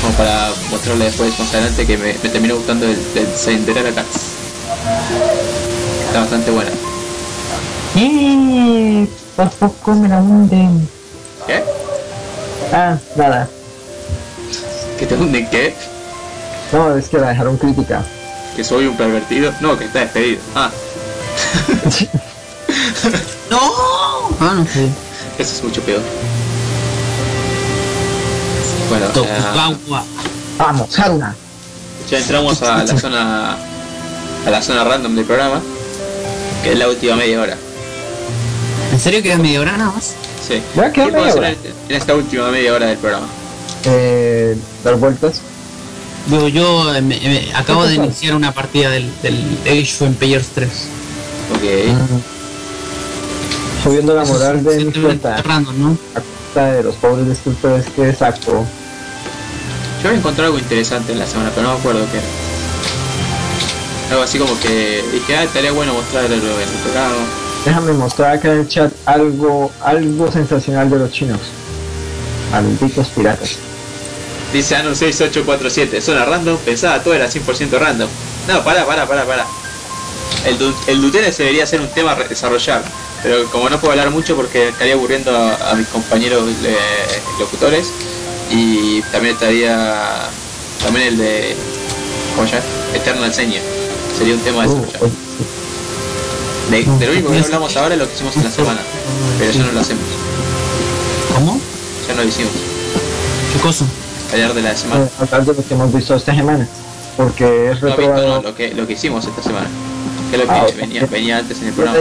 [0.00, 4.20] como para mostrarle después más adelante que me, me terminó gustando el, el Cinderella Cats.
[6.06, 6.70] Está bastante buena.
[7.94, 9.06] Y
[9.36, 10.88] por poco me la hunden.
[11.46, 11.62] ¿Qué?
[12.72, 13.50] Ah, nada.
[14.98, 15.74] ¿Que te hunden qué?
[16.72, 18.02] No, es que la dejaron crítica.
[18.56, 19.52] ¿Que soy un pervertido?
[19.60, 20.40] No, que está despedido.
[20.54, 20.70] Ah,
[23.52, 23.60] ¡No!
[24.40, 24.88] Ah, no sé.
[25.38, 26.00] eso es mucho peor.
[28.88, 29.76] Bueno, eh.
[30.58, 31.34] Vamos, Haruna.
[32.10, 33.56] ya entramos a la zona
[34.46, 35.60] a la zona random del programa,
[36.62, 37.56] que es la última media hora.
[38.92, 40.14] ¿En serio queda media hora nada más?
[40.46, 40.60] Sí.
[40.74, 41.48] Ya queda ¿Qué puedo media hacer hora.
[41.50, 41.58] en
[41.90, 43.26] en esta última media hora del programa?
[43.84, 45.40] Eh, dar vueltas.
[46.30, 50.46] Yo, yo eh, me- me- acabo de iniciar una partida del, del Age of Empires
[50.54, 50.68] 3.
[51.54, 51.62] Ok.
[53.82, 55.36] Subiendo la moral de mi cuenta.
[55.36, 58.64] A costa de los pobres destructores que saco.
[60.02, 62.26] Yo encontrado algo interesante en la semana, pero no me acuerdo qué era.
[64.10, 67.14] Algo así como que dije, ah, estaría bueno mostrarlo en el programa.
[67.64, 71.40] Déjame mostrar acá en el chat algo, algo sensacional de los chinos.
[72.50, 73.58] Malditos piratas.
[74.52, 78.08] Dice Anu 6847, zona random, pensaba todo era 100% random.
[78.48, 79.46] No, para, para, para, para.
[80.44, 82.82] El, el Dutene se debería ser un tema a desarrollar,
[83.22, 86.76] pero como no puedo hablar mucho porque estaría aburriendo a, a mis compañeros eh,
[87.38, 87.88] locutores
[88.50, 90.28] y también estaría
[90.82, 91.54] también el de
[92.34, 92.62] ¿cómo llama?
[92.94, 93.62] Eternal Senior.
[94.18, 94.98] Sería un tema Uh, desarrollar.
[94.98, 95.12] pues,
[96.70, 98.80] De, de lo único que hablamos ahora es lo que hicimos en la semana,
[99.38, 100.04] pero ya no lo hacemos,
[101.34, 101.60] ¿Cómo?
[102.08, 102.52] ya no lo hicimos.
[103.52, 103.84] ¿Qué cosa?
[104.32, 105.04] Hablar de la semana.
[105.04, 106.66] eh, hablar de lo que hemos visto esta semana.
[107.16, 109.66] Porque es No, visto, no, lo que, lo que hicimos esta semana.
[110.30, 111.98] Que es lo que Ah, venía, venía antes en el programa.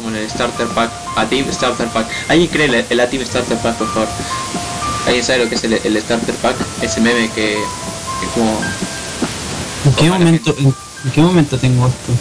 [0.00, 0.90] Como en el Starter Pack.
[1.16, 2.06] A Team Starter Pack.
[2.28, 4.08] ¿Alguien cree el, el A Team Starter Pack, por favor?
[5.06, 6.56] ¿Alguien sabe lo que es el, el Starter Pack?
[6.82, 7.56] Ese meme que,
[8.20, 8.58] que como...
[9.84, 12.12] ¿En qué momento, en, en qué momento tengo esto?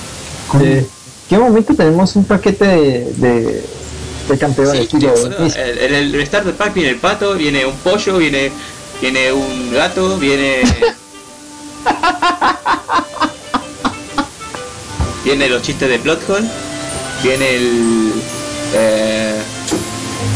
[0.50, 0.66] ¿Cómo?
[0.66, 0.88] Eh, ¿En
[1.30, 3.66] qué momento tenemos un paquete de, de,
[4.30, 4.88] de campeones?
[4.90, 8.52] Sí, mis- el, el- el Starter Pack viene el pato, viene un pollo, viene,
[9.02, 10.62] viene un gato, viene...
[15.24, 16.48] viene los chistes de Plot Hole,
[17.24, 18.14] viene el...
[18.74, 19.36] Eh,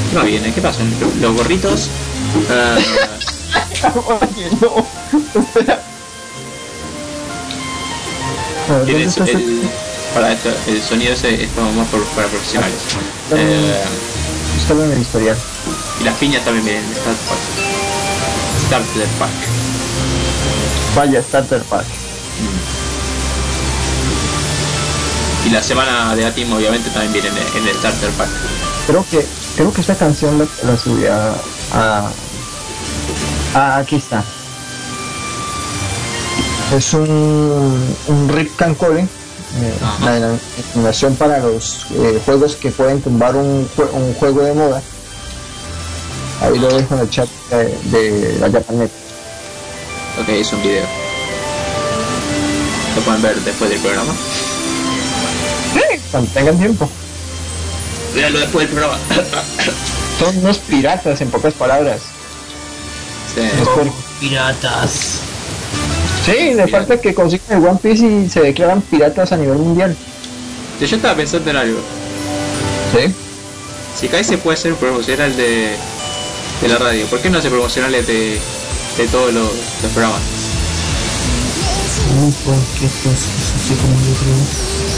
[0.10, 0.54] ¿Qué más viene?
[0.54, 0.80] ¿Qué pasa?
[1.20, 1.90] Los gorritos.
[2.50, 2.78] ah,
[3.96, 4.86] Oye, no.
[8.86, 9.62] Tiene ¿dónde está el,
[10.14, 12.78] para esto, el sonido ese es como más por- para profesionales.
[13.32, 13.76] Eh,
[14.58, 15.38] Búscalo en el historial.
[16.00, 17.40] y las piñas también vienen de Starter Pack.
[18.68, 19.30] Starter Pack.
[20.96, 21.86] Vaya, Starter Pack.
[25.46, 28.30] Y la semana de Atim obviamente también viene en el, Starter Pack.
[28.88, 29.26] Creo que,
[29.56, 31.34] creo que esta canción la, la subí a,
[31.74, 32.10] a,
[33.54, 34.24] a- Aquí está.
[36.76, 39.08] Es un, un Rip Can Cole, eh,
[40.04, 44.82] la denominación para los eh, juegos que pueden tumbar un, jue- un juego de moda.
[46.42, 48.92] Ahí lo dejo en el chat de, de la Japanet.
[50.22, 50.86] Ok, es un video.
[52.96, 54.14] Lo pueden ver después del programa.
[56.14, 56.88] Cuando tengan tiempo.
[58.16, 59.00] Véanlo después del programa.
[60.20, 62.02] Son unos piratas, en pocas palabras.
[63.34, 63.42] Sí.
[63.66, 64.92] Por- Piratas.
[66.24, 69.98] Sí, le falta que consigan el One Piece y se declaran piratas a nivel mundial.
[70.80, 71.80] Yo estaba pensando en algo.
[72.96, 73.12] Sí.
[74.00, 75.76] Si Kai se puede hacer promocional de,
[76.62, 78.40] de la radio, ¿por qué no hace promocionales de,
[78.98, 79.46] de todos los,
[79.82, 80.22] los programas?
[82.16, 84.93] No, porque así como yo creo.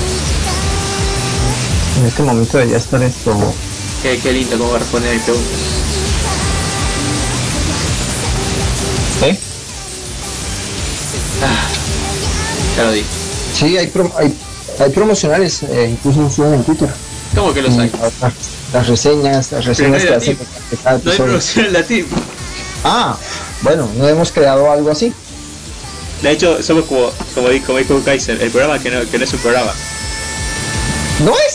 [2.00, 3.54] En este momento debería estar esto.
[4.02, 5.52] Qué, qué lindo cómo va a responder a mis preguntas.
[9.24, 9.40] ¿Eh?
[11.44, 11.68] Ah,
[12.78, 13.06] ya lo dije.
[13.54, 14.34] Sí, hay, prom- hay,
[14.80, 16.90] hay promocionales, eh, incluso suben en Twitter.
[17.34, 17.90] ¿Cómo que los hay?
[18.22, 18.32] Las,
[18.74, 20.38] las reseñas, las no reseñas que hacen
[20.84, 21.24] cada No hay episodio.
[21.26, 22.06] promoción en la team.
[22.84, 23.18] Ah,
[23.62, 25.14] bueno, no hemos creado algo así.
[26.22, 29.24] De hecho, somos como, como, di- como dijo Kaiser, el programa que no, que no
[29.24, 29.72] es un programa.
[31.24, 31.55] ¿No es?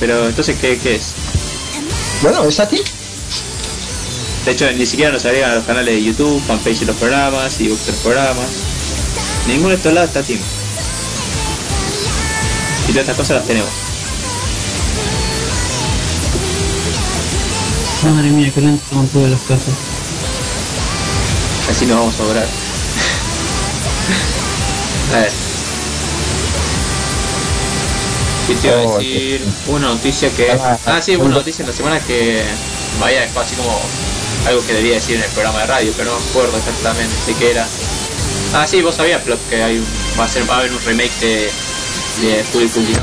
[0.00, 1.14] Pero entonces, ¿qué, qué es?
[2.22, 2.80] Bueno, es a ti.
[4.44, 7.60] De hecho, ni siquiera nos agregan a los canales de YouTube, fanpage de los programas,
[7.60, 8.46] ebooks de los programas.
[9.46, 10.38] Ninguno de estos lados está a Tim.
[12.88, 13.70] Y todas estas cosas las tenemos.
[18.04, 19.74] Madre mía, qué lento van todas las cosas.
[21.70, 22.46] Así nos vamos a orar.
[25.14, 25.47] a ver.
[28.48, 29.44] ¿Qué te iba a Oh, decir?
[29.68, 30.50] Una noticia que...
[30.50, 32.42] Ah, Ah, sí, una noticia en la semana que
[33.02, 33.78] había dejado así como
[34.46, 37.34] algo que debía decir en el programa de radio, pero no me acuerdo exactamente de
[37.34, 37.66] qué era.
[38.54, 39.20] Ah, sí, vos sabías,
[39.50, 39.86] que hay un,
[40.18, 41.50] va, a ser, va a haber un remake de,
[42.26, 42.92] de Furikuli.
[42.94, 43.00] ¿no?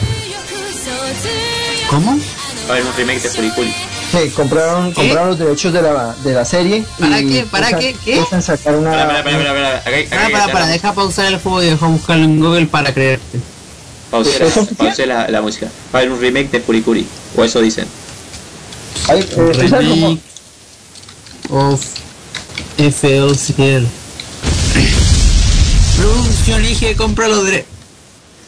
[1.89, 2.17] ¿Cómo?
[2.67, 3.73] Va a haber un remake de Furikuli.
[4.11, 5.01] Sí, compraron, ¿Qué?
[5.01, 6.83] compraron los derechos de la, de la serie.
[6.99, 7.43] ¿Para y qué?
[7.45, 7.93] ¿Para qué?
[8.03, 8.13] ¿Qué?
[8.13, 8.91] piensan sacar una.
[8.91, 9.83] Para, para, para, para, para.
[10.09, 13.39] Para, para, para, la- deja pausar el juego y deja buscarlo en Google para creerte.
[13.39, 13.54] Pausé, ¿Es la, oficial?
[14.11, 15.67] Pausé la, la música.
[15.93, 17.05] Va a haber un remake de Furikuri.
[17.35, 17.85] O eso dicen.
[19.07, 20.21] Ay, eh, ¿tú sabes cómo- Remake
[21.49, 21.85] of
[22.77, 23.85] FLCL.
[25.97, 27.69] Producción elige compra los derechos.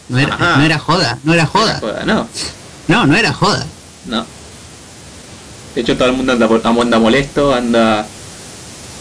[0.09, 0.57] No era, Ajá.
[0.57, 1.79] no era joda, no era joda.
[1.79, 2.27] Joda, no,
[2.87, 3.65] No, no era joda.
[4.05, 4.25] no.
[5.75, 6.49] De hecho, todo el mundo anda,
[6.81, 8.07] anda molesto, anda.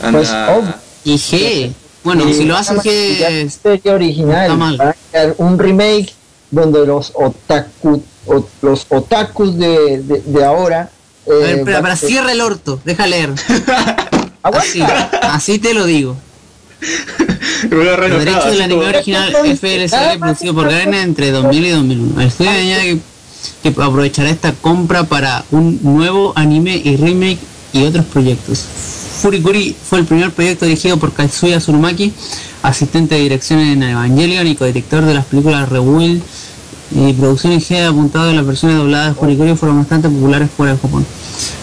[0.03, 0.19] Anda.
[0.19, 0.63] Pues, oh,
[1.05, 1.73] IG.
[2.05, 3.51] Bueno, y si lo hace una IG.
[3.51, 4.97] serie original, está mal.
[5.39, 6.13] un remake
[6.51, 10.91] donde los otaku, o- los otakus de, de, de ahora.
[11.29, 13.33] A ver, eh, para cierra el orto, deja leer.
[14.43, 14.81] Así,
[15.23, 16.17] así te lo digo.
[17.71, 22.21] Enojado, derechos del anime original FLCL producido por Garena entre 2000 y 2001.
[22.21, 23.01] El estudio añade
[23.63, 27.39] que, que aprovechará esta compra para un nuevo anime y remake
[27.73, 28.65] y otros proyectos.
[29.21, 32.13] Furikuri fue el primer proyecto dirigido por Katsuya Tsurumaki,
[32.63, 36.23] asistente de dirección en Evangelion y codirector de las películas Rewild
[36.95, 40.79] y producción IG apuntado de las versiones dobladas de Furikuri fueron bastante populares fuera de
[40.79, 41.07] Japón,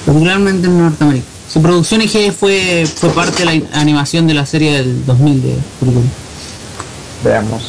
[0.06, 1.26] particularmente en Norteamérica.
[1.52, 5.58] Su producción IG fue, fue parte de la animación de la serie del 2000 de
[5.80, 6.08] Furikuri.
[7.24, 7.64] Veamos.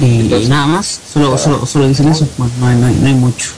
[0.00, 3.06] Y, Entonces- nada más, solo, solo, solo dicen eso, bueno, no hay, no hay, no
[3.06, 3.48] hay mucho.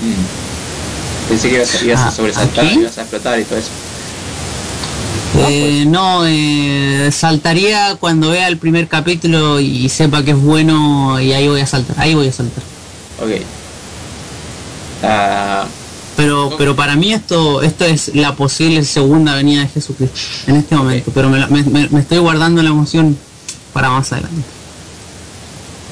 [0.00, 1.28] Mm.
[1.28, 2.80] Pensé que ibas, a- ibas Ah, a sobresaltar, ¿aquí?
[2.80, 3.68] ibas a explotar y todo eso.
[5.48, 11.32] Eh, no, eh, saltaría cuando vea el primer capítulo y sepa que es bueno y
[11.32, 12.62] ahí voy a saltar, ahí voy a saltar.
[13.22, 13.30] Ok.
[15.02, 15.64] Ah,
[16.16, 20.76] Pero, pero para mí esto, esto es la posible segunda venida de Jesucristo en este
[20.76, 23.16] momento, pero me, me- estoy guardando la emoción
[23.72, 24.42] para más adelante.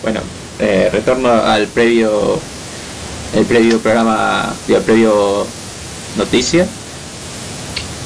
[0.03, 0.21] bueno,
[0.59, 2.39] eh, retorno al previo.
[3.35, 4.53] El previo programa.
[4.69, 5.47] El previo
[6.17, 6.67] noticia.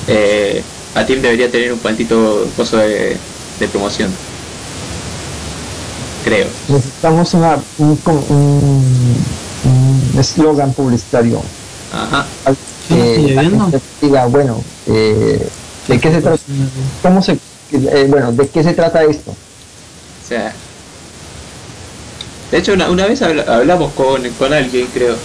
[0.06, 0.62] Eh,
[0.94, 3.16] a Team debería tener un cuantito coso de,
[3.60, 4.10] de promoción.
[6.24, 6.46] Creo.
[6.68, 9.16] Necesitamos una, un com- un
[9.64, 11.40] un eslogan publicitario.
[11.92, 12.26] Ajá.
[14.00, 15.46] diga, bueno, eh,
[15.88, 16.38] ¿de qué se trata?
[17.02, 17.32] ¿Cómo se,
[17.72, 19.30] eh, bueno, ¿de qué se trata esto?
[19.30, 20.52] O sea.
[22.50, 25.16] De hecho, una, una vez habla- hablamos con, con alguien, creo.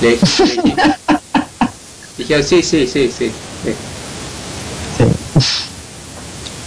[0.00, 0.26] Le dije.
[2.18, 2.86] le dije- sí, sí, sí.
[2.88, 3.30] Sí, Sí.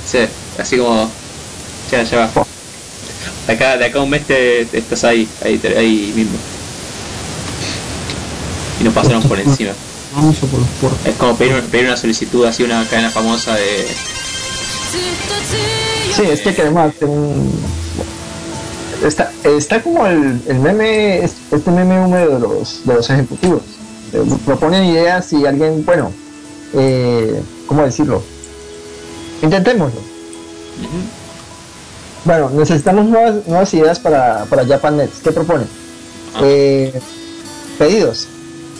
[0.05, 0.19] Sí,
[0.59, 1.09] así como.
[1.91, 2.45] Ya, ya va.
[3.47, 6.37] De acá, de acá a un mes te, te estás ahí, ahí, te- ahí mismo.
[8.81, 9.71] Y nos pasaron por encima.
[10.13, 10.97] Vamos a por los porros.
[11.05, 13.85] Es como pedir, pedir una solicitud así, una cadena famosa de.
[16.15, 17.51] Sí, es que un...
[19.05, 23.61] Está, está como el, el meme, es- este meme húmedo de los, de los ejecutivos.
[24.13, 26.11] Eh, Proponen ideas y alguien, bueno,
[26.73, 28.23] eh, ¿cómo decirlo?
[29.45, 30.01] Intentémoslo.
[32.25, 35.11] Bueno, necesitamos nuevas, nuevas ideas para, para JapanNet.
[35.23, 35.67] ¿Qué proponen?
[36.35, 36.39] Ah.
[36.43, 36.93] Eh,
[37.77, 38.27] pedidos.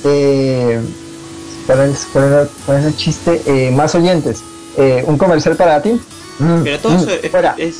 [0.04, 0.82] Eh,
[1.68, 3.42] ¿cuál, es, cuál era- cuál es el chiste?
[3.46, 4.40] Eh, más oyentes.
[4.78, 5.92] Eh, ¿Un comercial para ti?
[6.40, 7.54] Mm, Pero todo mm, eso es, fuera.
[7.58, 7.76] es-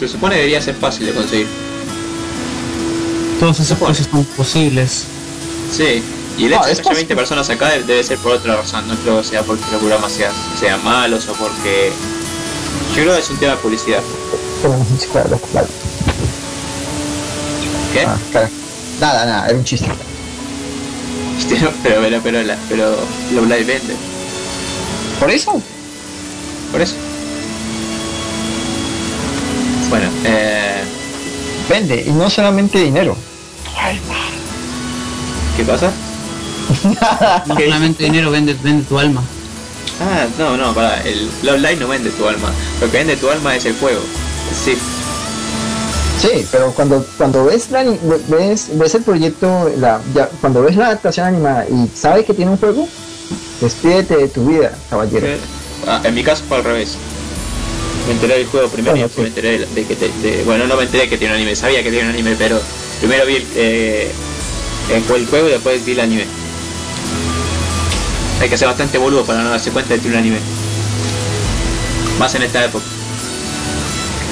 [0.00, 1.46] Se supone debería ser fácil de conseguir.
[3.38, 5.04] Todas esas cosas son posibles.
[5.72, 6.02] Sí,
[6.38, 7.16] y el No, hecho de que haya 20 posible.
[7.16, 10.32] personas acá debe- ser por otra razón, no creo que sea porque los programas sean,
[10.58, 11.92] sean malos o porque...
[12.96, 14.00] Yo creo que es un tema de publicidad.
[14.62, 14.74] Los
[15.54, 15.70] labios.
[17.92, 18.04] ¿Qué?
[18.06, 18.50] Ah, cara.
[19.00, 19.88] Nada, nada, era un chiste.
[21.82, 22.96] pero, pero, pero, la- pero
[23.34, 23.96] lo live vende,
[25.20, 25.60] ¿Por eso?
[26.70, 26.94] por eso.
[29.90, 30.82] Bueno, eh,
[31.68, 33.16] Vende, y no solamente dinero.
[35.56, 35.90] ¿qué pasa?
[37.46, 37.64] No ¿Qué?
[37.66, 39.22] solamente dinero vende, vende tu alma.
[40.00, 43.30] Ah, no, no, para, el Love Live no vende tu alma, lo que vende tu
[43.30, 44.00] alma es el juego.
[44.64, 44.76] Sí,
[46.20, 47.82] Sí, pero cuando, cuando ves, la,
[48.28, 52.52] ves, ves el proyecto, la, ya, cuando ves la adaptación animada y sabes que tiene
[52.52, 52.86] un juego,
[53.60, 55.26] despídete de tu vida, caballero.
[55.84, 56.94] Ah, en mi caso fue al revés.
[58.06, 59.20] Me enteré del juego primero Bueno, y después sí.
[59.22, 61.56] me enteré de, de que te- de- bueno no me enteré que tiene un anime,
[61.56, 62.60] sabía que tiene un anime, pero
[63.00, 64.10] primero vi el, eh,
[64.94, 66.24] el juego y después vi el anime.
[68.40, 70.38] Hay que ser bastante boludo para no darse cuenta de que tiene un anime.
[72.18, 72.84] Más en esta época.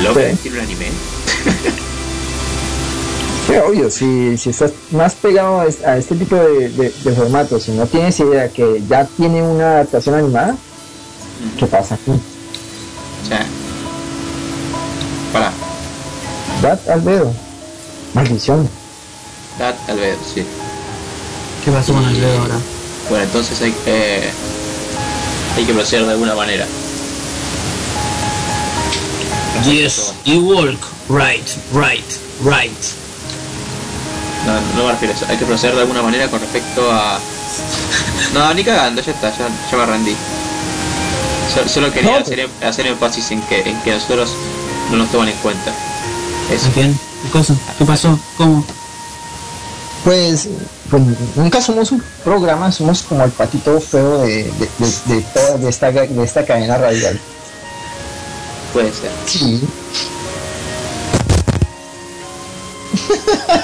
[0.02, 0.36] ¿Loco Sí.
[0.43, 0.86] tiene un anime?
[3.47, 7.12] Sí, obvio, si, si estás más pegado a, es- a este tipo de, de, de
[7.12, 10.55] formatos y no tienes idea que ya tiene una adaptación animada,
[11.59, 12.12] ¿qué pasa aquí?
[12.12, 13.44] O sea.
[15.32, 15.51] Para.
[16.62, 17.32] Dat Albedo.
[18.14, 18.68] Maldición.
[19.59, 20.44] Dat Albedo, sí.
[21.64, 22.55] ¿Qué pasó con el dedo ahora?
[23.11, 24.31] Bueno, entonces hay que.
[25.57, 26.66] Hay que proceder de alguna manera.
[29.65, 30.78] Yes, you walk.
[31.09, 32.05] Right, right,
[32.43, 32.73] right.
[34.47, 35.27] No, no me refiero a eso.
[35.28, 37.19] Hay que proceder de alguna manera con respecto a.
[38.35, 40.15] No, ni cagando, ya está, ya, ya me rendí.
[41.53, 44.31] So- Solo quería No, hacer, hacer énfasis en que, en que nosotros
[44.91, 45.73] no nos toman en cuenta.
[46.53, 46.69] Eso.
[46.69, 46.99] ¿A quién?
[47.24, 47.55] ¿Qué cosa?
[47.77, 48.16] ¿Qué pasó?
[48.37, 48.65] ¿Cómo?
[50.05, 50.49] Pues, pues
[51.37, 55.69] nunca somos un programa, somos como el patito feo de, de, de, de toda de
[55.69, 57.19] esta, de esta cadena radial.
[58.73, 59.11] Puede ser.
[59.27, 59.61] Sí.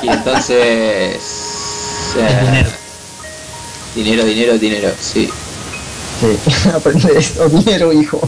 [0.02, 1.16] Y entonces.
[2.16, 2.70] Eh, dinero.
[3.94, 5.30] Dinero, dinero, dinero, sí.
[6.20, 8.20] Sí, aprende esto, dinero, hijo.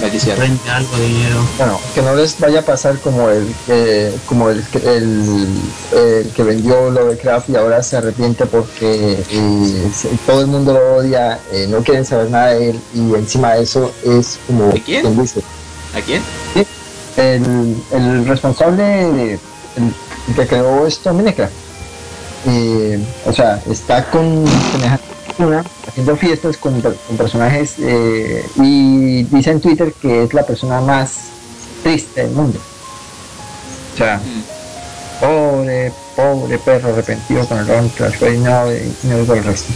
[0.00, 0.36] Maldición.
[0.38, 1.44] Rente algo de dinero.
[1.56, 5.46] Bueno, que no les vaya a pasar como el eh, como el, que- el,
[5.96, 9.90] el que vendió Lovecraft y ahora se arrepiente porque eh,
[10.26, 13.62] todo el mundo lo odia, eh, no quieren saber nada de él y encima de
[13.62, 15.20] eso es como ¿De quién?
[15.20, 15.40] dice,
[15.96, 16.22] ¿A quién?
[17.16, 19.32] el, el responsable de
[19.76, 19.94] el,
[20.28, 21.52] el que creó esto Minecraft
[22.46, 25.03] eh, o sea está con semejante
[25.36, 30.80] persona, haciendo fiestas con, con personajes eh, y dice en Twitter que es la persona
[30.80, 31.10] más
[31.82, 32.58] triste del mundo
[33.94, 35.20] o sea Mm.
[35.20, 39.72] pobre pobre perro arrepentido con el Ron Crash Bandicoot y no digo el resto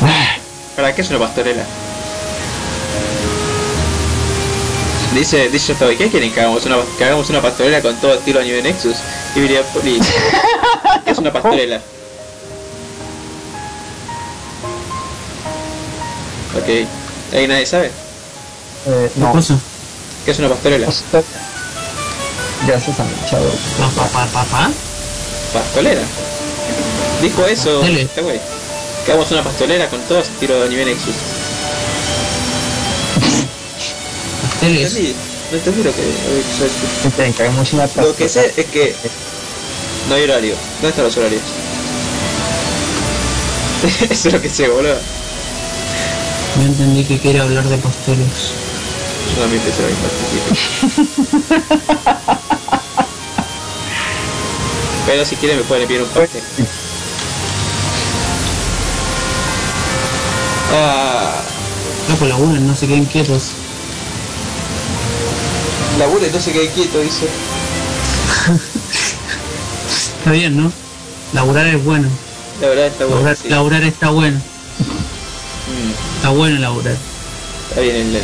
[0.76, 1.64] ¿Para qué es una pastorela?
[5.14, 8.40] Dice, dice todo, ¿qué quieren que hagamos una, que hagamos una pastorela con todo estilo
[8.40, 8.96] anime Nexus?
[9.34, 9.98] Y diría, Poli,
[11.04, 11.80] ¿qué es una pastorela?
[16.56, 16.68] Ok,
[17.34, 17.90] ahí nadie sabe.
[18.86, 19.32] Eh, ¿Qué no?
[20.24, 20.86] ¿Qué es una pastorela?
[22.66, 23.48] gracias a mi chavo
[23.78, 24.70] ¿Pa, pa, pa, pa, pa?
[25.52, 26.02] ¿Pastolera?
[27.22, 28.02] Dijo eso, Dale.
[28.02, 28.40] este güey.
[29.04, 31.14] Que hagamos una pastolera con todo estilo anime Nexus.
[34.42, 34.92] Pasteles.
[34.92, 35.14] Sí,
[35.50, 36.02] no entendí lo que...
[36.02, 37.14] lo
[37.94, 38.94] que- Lo que sé es que
[40.08, 40.54] no hay horario.
[40.74, 41.42] ¿Dónde están los horarios?
[44.10, 44.96] Eso es lo que sé, boludo.
[46.56, 48.52] Yo entendí que quiere hablar de pasteles.
[49.38, 50.08] También pensé lo mismo.
[55.06, 56.42] Pero si quieren me pueden enviar un pastel.
[60.72, 61.40] Ah,
[62.08, 63.52] Loco, laburen, no se queden quietos.
[65.98, 67.26] labure, no se quede quieto, dice.
[70.18, 70.72] Está bien, ¿no?
[71.32, 72.08] Laburar es bueno.
[72.60, 73.16] La verdad está bueno.
[73.16, 73.48] Laburar, sí.
[73.48, 74.40] laburar está bueno.
[75.68, 76.96] Mm, Está bueno laburar.
[77.68, 78.22] está bien el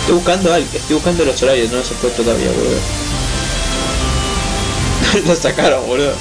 [0.00, 2.78] Estoy buscando algo, estoy buscando los horarios, no los he puesto todavía, boludo.
[5.26, 6.14] los sacaron, boludo.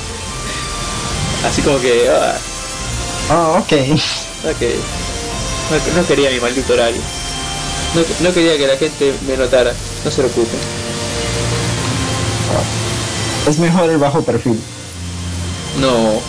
[1.45, 2.37] Así como que, ah,
[3.29, 3.73] ah ok
[4.43, 4.61] ok.
[5.69, 7.01] No, no quería mi maldito horario.
[7.95, 9.73] No, no quería que la gente me notara,
[10.03, 10.59] no se preocupen.
[13.47, 14.59] es mejor el bajo perfil
[15.79, 16.21] No.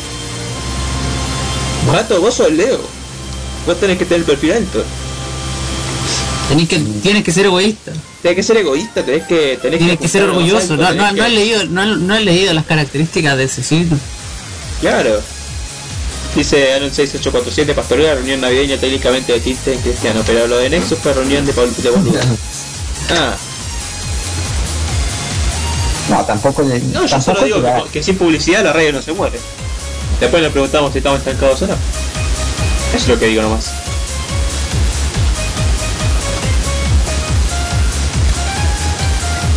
[1.92, 2.80] Gato, vos sos Leo.
[3.66, 4.84] Vos tenés que tener el perfil alto.
[6.48, 7.92] Tenés que, tienes que ser egoísta.
[8.22, 9.58] Tenés que ser egoísta, tenés que...
[9.60, 10.74] Tenés Tienes que ser orgulloso.
[10.74, 13.98] alto, No, no, has leído, no, no has leído las características de ese signo.
[14.80, 15.20] Claro.
[16.34, 20.98] Dice Anon 6847, pastorela, reunión navideña técnicamente de tinte en cristiano, pero lo de Nexus
[20.98, 21.90] fue reunión de, Paul- de.
[23.10, 23.34] Ah,
[26.10, 29.12] no tampoco le no, yo solo digo que, que sin publicidad la radio no se
[29.12, 29.38] muere.
[30.20, 31.74] Después le preguntamos si estamos estancados o no.
[31.74, 33.72] Eso es lo que digo nomás.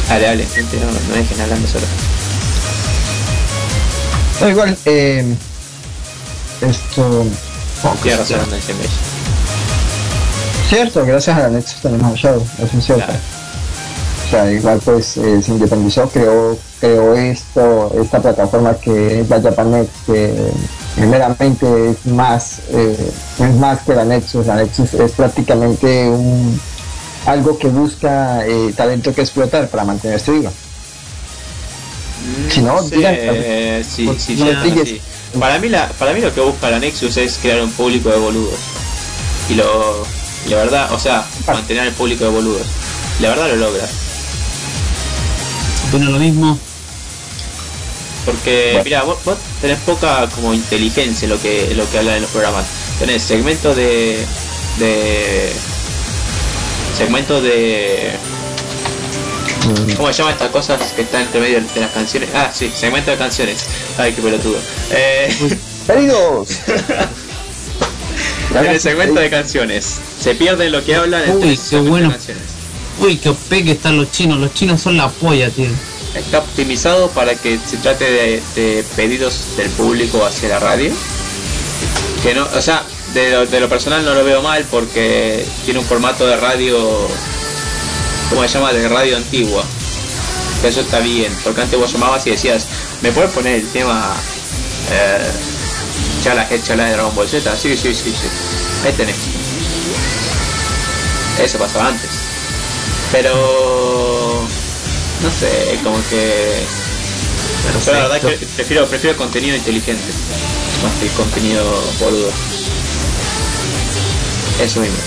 [0.09, 1.85] Dale, dale, gente, no, no dejen hablando solo.
[4.41, 5.35] No, igual eh,
[6.61, 7.25] esto
[7.83, 8.89] razón, Gmail.
[10.69, 13.19] cierto gracias a la Nexus tenemos a Shadow eso es cierto Claro.
[14.25, 19.41] o sea igual pues eh, se independizó creó creó esto esta plataforma que es la
[19.41, 20.33] Japanet que
[20.95, 26.59] primeramente es más eh, es más que la Nexus la Nexus es prácticamente un
[27.25, 30.51] algo que busca eh, talento que explotar para mantenerse viva
[32.51, 34.45] Si no, Sí, digan- eh, sí, sí, no
[34.85, 35.01] sí.
[35.39, 38.17] para mí la, para mí lo que busca la Nexus es crear un público de
[38.17, 38.59] boludos.
[39.49, 40.03] Y lo,
[40.45, 42.67] y la verdad, o sea, mantener el público de boludos.
[43.21, 43.85] La verdad lo logra.
[45.91, 46.57] Bueno, lo mismo.
[48.25, 48.83] Porque, Bueno.
[48.83, 52.31] mira, vos, vos tenés poca como inteligencia en lo que, lo que hablan en los
[52.31, 52.65] programas.
[52.99, 54.25] Tenés segmentos de.
[54.79, 55.51] de.
[56.97, 58.11] segmentos de.
[59.95, 62.29] ¿Cómo se llama estas cosas que están entre medio de las canciones?
[62.33, 63.65] Ah, sí, segmento de canciones.
[63.97, 64.57] Ay, qué pelotudo.
[64.91, 65.29] Eh,
[68.55, 69.97] en el segmento de canciones.
[70.19, 72.07] Se pierden lo que hablan en Uy, qué segmento bueno.
[72.09, 72.43] de canciones.
[72.99, 74.39] Uy, qué OP que están los chinos.
[74.39, 75.67] Los chinos son la polla, tío.
[76.15, 80.91] Está optimizado para que se trate de, pedidos del público hacia la radio.
[82.21, 82.83] Que no, o sea,
[83.13, 86.77] de lo, personal no lo veo mal porque tiene un formato de radio,
[88.29, 88.73] ¿cómo se llama?
[88.73, 89.63] De radio antigua.
[90.63, 92.67] Eso está bien, porque antes vos llamabas y decías,
[93.01, 94.13] ¿me puedes poner el tema
[94.91, 95.31] eh,
[96.23, 97.55] Chala Chala de Dragon Ball Z?
[97.57, 98.27] Sí, sí, sí, sí.
[98.85, 99.15] Ahí tenés.
[101.39, 102.09] Eso pasaba antes.
[103.11, 104.10] Pero
[105.23, 106.63] no sé, como que
[107.85, 110.03] yo la verdad que prefiero prefiero contenido inteligente
[110.83, 111.63] más que contenido
[111.99, 112.29] boludo.
[114.61, 114.97] Eso mismo,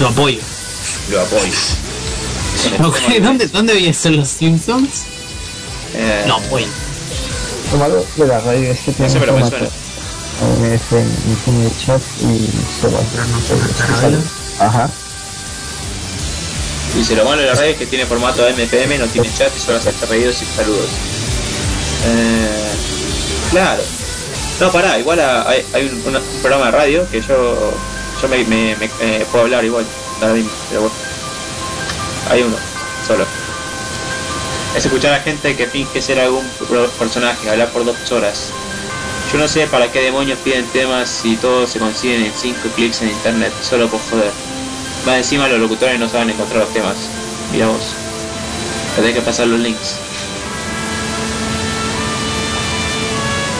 [0.00, 0.38] Lo apoyo.
[1.10, 1.52] lo apoyo.
[2.84, 3.74] Ok, ¿Dónde, ¿Dónde
[4.08, 5.04] en los Simpsons?
[5.94, 6.66] Eh, Lo apoyo.
[7.72, 9.56] Lo malo de la radio es que tiene me un formato.
[9.64, 12.48] eh, este, no tiene chat y
[12.80, 12.98] solo
[13.78, 14.18] Caramelo.
[14.60, 14.90] Ajá.
[16.96, 19.60] Dice, lo malo de la radio es que tiene formato MPM, no tiene chat y
[19.60, 20.88] solo acepta pedidos y saludos.
[22.06, 22.72] Eh,
[23.50, 23.82] claro.
[24.60, 26.02] No, pará, igual hay, hay un,
[26.40, 27.74] programa de radio que yo
[28.22, 29.84] yo me, eh, puedo hablar igual,
[30.22, 30.96] lo mismo, pero bueno.
[32.30, 32.56] Hay uno,
[33.06, 33.26] solo.
[34.74, 36.46] Es escuchar a gente que finge ser algún
[36.98, 38.50] personaje, hablar por dos horas.
[39.30, 43.02] Yo no sé para qué demonios piden temas si todos se consiguen en 5 clics
[43.02, 44.45] en internet, solo por joder.
[45.06, 46.96] Más encima los locutores no saben encontrar los temas.
[47.52, 47.92] Mira vos.
[48.96, 49.94] Te tenés que pasar los links.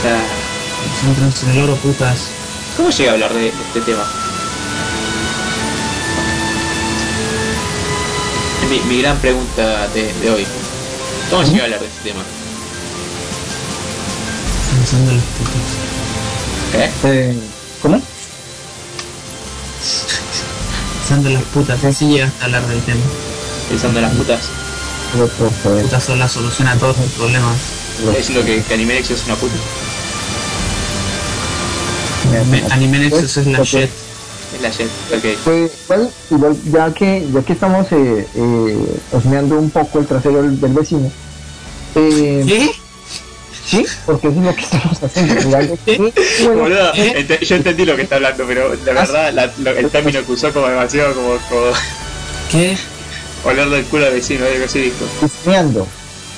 [0.04, 0.24] Ah,
[1.44, 2.30] en el oro, putas.
[2.76, 4.04] ¿Cómo llega a hablar de este tema?
[8.64, 10.46] Es mi, mi gran pregunta de, de hoy.
[11.30, 12.22] ¿Cómo llega a hablar de este tema?
[14.74, 15.54] Pensando en las putas.
[16.74, 16.90] ¿Eh?
[17.04, 17.36] Eh,
[17.82, 18.02] ¿Cómo?
[21.06, 21.84] Pensando en las putas.
[21.84, 23.00] Así llegaste a hablar del tema.
[23.68, 24.40] Pensando en las putas.
[25.12, 25.28] Pero,
[25.82, 27.54] Putas son la solución a todos tus problemas.
[28.18, 29.54] Es lo que, que Animex es una puta.
[32.50, 33.64] Me- Anime Nexus es la Ok.
[33.64, 33.88] shit.
[34.56, 34.88] Es la jet.
[35.16, 35.24] Ok.
[35.44, 40.42] Pues igual, igual, ya que ya que estamos eh, eh, husmeando un poco el trasero
[40.42, 41.08] del, del vecino,
[41.94, 42.70] eh, ¿Qué?
[43.66, 45.58] Sí, porque es lo que estamos haciendo.
[45.86, 46.12] ¿Eh?
[46.44, 47.38] bueno, Boludo, ¿Eh?
[47.42, 50.52] yo entendí lo que está hablando, pero la verdad la- lo- el término que usó
[50.52, 51.72] como demasiado como, como
[52.50, 52.76] ¿Qué?
[53.44, 55.04] oler del culo al vecino, algo así dijo.
[55.24, 55.28] o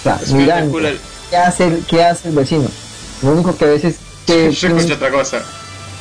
[0.02, 0.98] sea, el mirando culo al-
[1.30, 2.68] qué hace, el- qué hace el vecino.
[3.22, 3.96] Lo único que a veces
[4.26, 5.42] que Yo escuché otra cosa.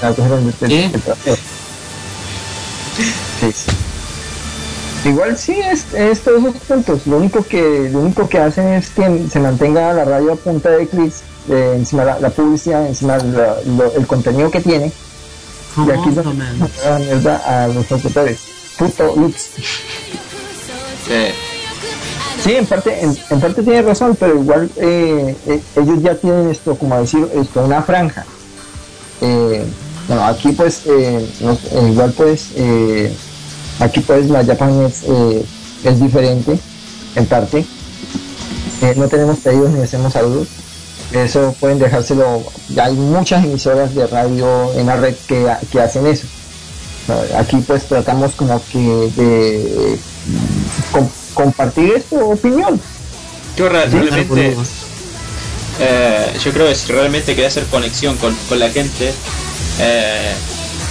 [0.02, 0.86] Ah, el- el- ¿Qué?
[0.86, 1.38] el.
[3.40, 3.72] Sí, sí.
[5.06, 7.08] Igual sí es, es todos esos puntos.
[7.08, 10.70] Lo único que lo único que hacen es que se mantenga la radio a punta
[10.70, 14.92] de clics, eh, encima la, la publicidad, encima la- lo- el contenido que tiene.
[15.78, 18.40] Y aquí es la mierda a los locutores.
[18.78, 19.14] Puto.
[21.10, 21.34] Eh,
[22.44, 26.50] Sí, en parte, en, en parte tiene razón, pero igual eh, eh, ellos ya tienen
[26.50, 28.26] esto, como decir, esto, una franja.
[29.22, 29.66] Eh,
[30.08, 33.12] bueno, aquí pues, eh, nos- eh, igual pues, eh,
[33.80, 35.46] aquí pues la Japanet eh,
[35.84, 36.58] es diferente,
[37.16, 37.66] en parte.
[38.82, 40.48] Eh, no tenemos pedidos ni hacemos saludos.
[41.14, 46.06] Eso pueden dejárselo, ya hay muchas emisoras de radio en la red que, que hacen
[46.06, 46.28] eso.
[47.38, 48.80] Aquí pues tratamos como que
[49.16, 49.98] de
[50.92, 52.80] com- compartir esta opinión.
[53.56, 54.56] yo realmente,
[55.80, 59.14] eh, yo creo que si realmente querés hacer conexión con, con la gente,
[59.80, 60.34] eh,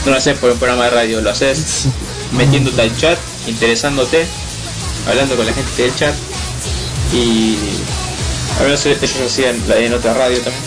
[0.06, 1.88] no lo haces por un programa de radio, lo haces
[2.32, 4.27] metiéndote al chat, interesándote,
[5.09, 6.15] hablando con la gente del chat
[7.12, 7.57] y
[8.59, 10.62] a ver ellos hacían la- en otra radio también,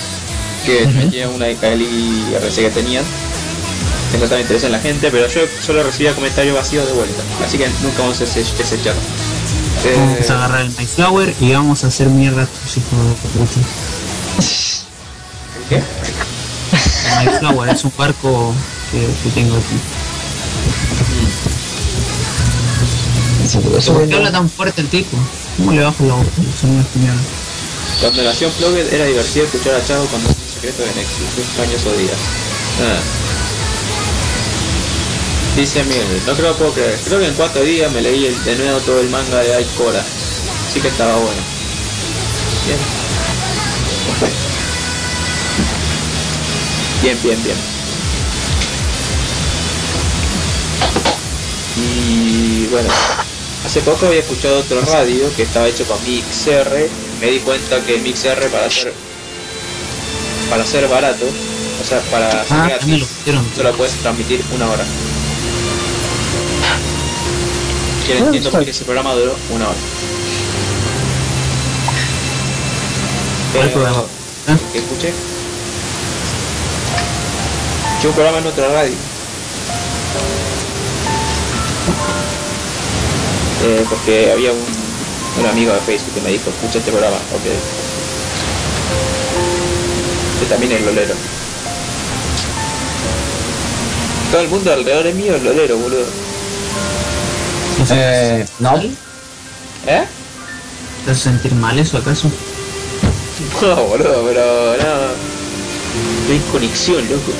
[0.66, 3.04] que metían una de KLI RC que tenían.
[4.12, 7.58] Eso también interesa en la gente, pero yo solo recibía comentarios vacíos de vuelta, así
[7.58, 8.96] que nunca vamos a hacer ese, ese chat.
[9.86, 13.00] Eh, Vamos a agarrar el MyFlower y vamos a hacer mierda a tus hijos
[13.56, 13.62] de.
[15.70, 15.84] ¿Qué?
[17.22, 18.54] El es un barco
[18.92, 19.76] que, que tengo aquí.
[23.54, 25.18] ¿Por qué habla tan fuerte el tipo?
[25.58, 26.26] ¿Cómo le bajo la voz?
[26.38, 27.22] El sonido de esta mierda?
[28.02, 31.98] Cuando nació Flogged era divertido escuchar a Chavo cuando se secretos de Nexus, sueños o
[31.98, 32.18] días.
[32.82, 33.00] Ah.
[35.56, 36.98] Dice Miel, no creo puedo creer.
[37.04, 40.04] Creo que en cuatro días me leí el- de nuevo todo el manga de Aikora.
[40.74, 41.42] Sí que estaba bueno.
[42.68, 42.80] Bien.
[47.02, 47.58] Bien, bien, bien.
[51.78, 52.90] Y bueno,
[53.66, 56.90] hace poco había escuchado otro radio que estaba hecho con MixR.
[57.22, 58.94] Me di cuenta que MixR para ser
[60.50, 63.06] para ser barato, o sea, para ser Ah, gratis,
[63.56, 64.84] solo puedes transmitir una hora.
[68.08, 69.78] Que Ah, entiendo está porque ese programa duró una hora.
[73.54, 74.02] ¿Cuál programa?
[74.48, 74.58] ¿Eh?
[74.74, 75.14] que escuché.
[78.08, 78.94] Un programa en otra radio.
[83.64, 84.60] Eh, porque había un,
[85.40, 87.44] un amigo de Facebook que me dijo, escucha este programa, ok.
[90.40, 91.14] Que también es lolero.
[94.32, 96.06] Todo el mundo alrededor de mío es lolero, boludo.
[97.92, 98.76] Eh, no.
[99.88, 100.06] ¿Eh?
[101.06, 102.30] ¿Te hace sentir mal eso acaso?
[103.62, 104.96] No, boludo, pero no.
[106.28, 107.32] No hay conexión, loco.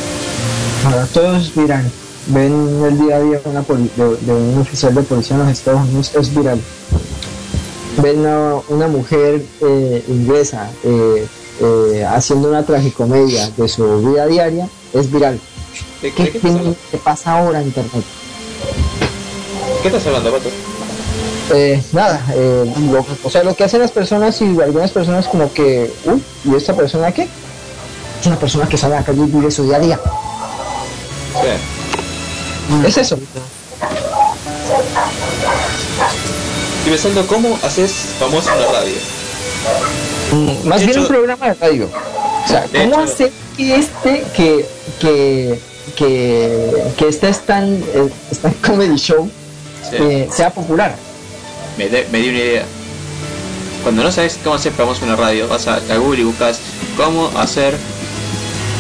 [0.86, 1.92] Ahora todos miran,
[2.30, 5.82] ven el día a día una de, de un oficial de policía en los Estados
[5.82, 6.60] Unidos, es viral.
[8.02, 11.28] Ven a una mujer eh, inglesa eh,
[11.62, 15.40] eh, haciendo una tragicomedia de su vida diaria, es viral.
[16.02, 16.76] ¿De, ¿Qué, qué, hablando?
[16.92, 18.04] qué pasa ahora en internet?
[19.82, 20.50] ¿Qué estás hablando, Pato?
[21.54, 25.52] Eh, nada, eh, lo- o sea, lo que hacen las personas y algunas personas como
[25.52, 27.28] que, uy, ¿y esta persona qué?
[28.22, 30.00] Es una persona que sale a la calle y vive su día a día.
[31.42, 31.79] Sí.
[32.86, 33.18] Es eso.
[36.78, 38.96] Estoy pensando cómo haces famoso una radio.
[40.32, 41.90] Mm, Más De bien hecho- un programa de radio.
[42.46, 44.66] O sea, ¿cómo hecho- hacer que este, que,
[45.00, 45.60] que,
[45.96, 49.30] que, que este stand, eh, stand comedy show
[49.90, 49.96] Sí.
[50.00, 50.96] eh, sea popular?
[51.78, 52.66] Me, de- me di una idea.
[53.84, 56.60] Cuando no sabes cómo hacer famoso una radio, vas a, a Google y buscas
[56.98, 57.76] cómo hacer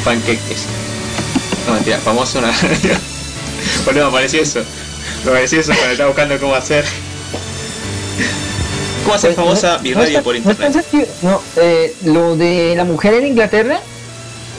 [0.04, 0.64] panqueques.
[1.68, 2.96] No mentira, famoso una radio.
[3.86, 4.62] Bueno, me apareció eso.
[5.24, 6.86] Me apareció eso cuando estaba buscando cómo hacer.
[9.04, 11.10] ¿Cómo hacer Pues, famosa no- mi no radio está- por no está internet?
[11.22, 13.80] No, eh, lo de la mujer en Inglaterra,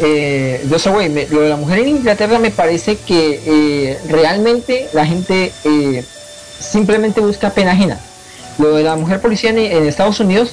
[0.01, 3.99] eh, yo sé, güey, me- lo de la mujer en Inglaterra me parece que eh,
[4.09, 6.05] realmente la gente eh,
[6.59, 8.01] simplemente busca pena ajena.
[8.59, 10.51] Lo de la mujer policía en, en Estados Unidos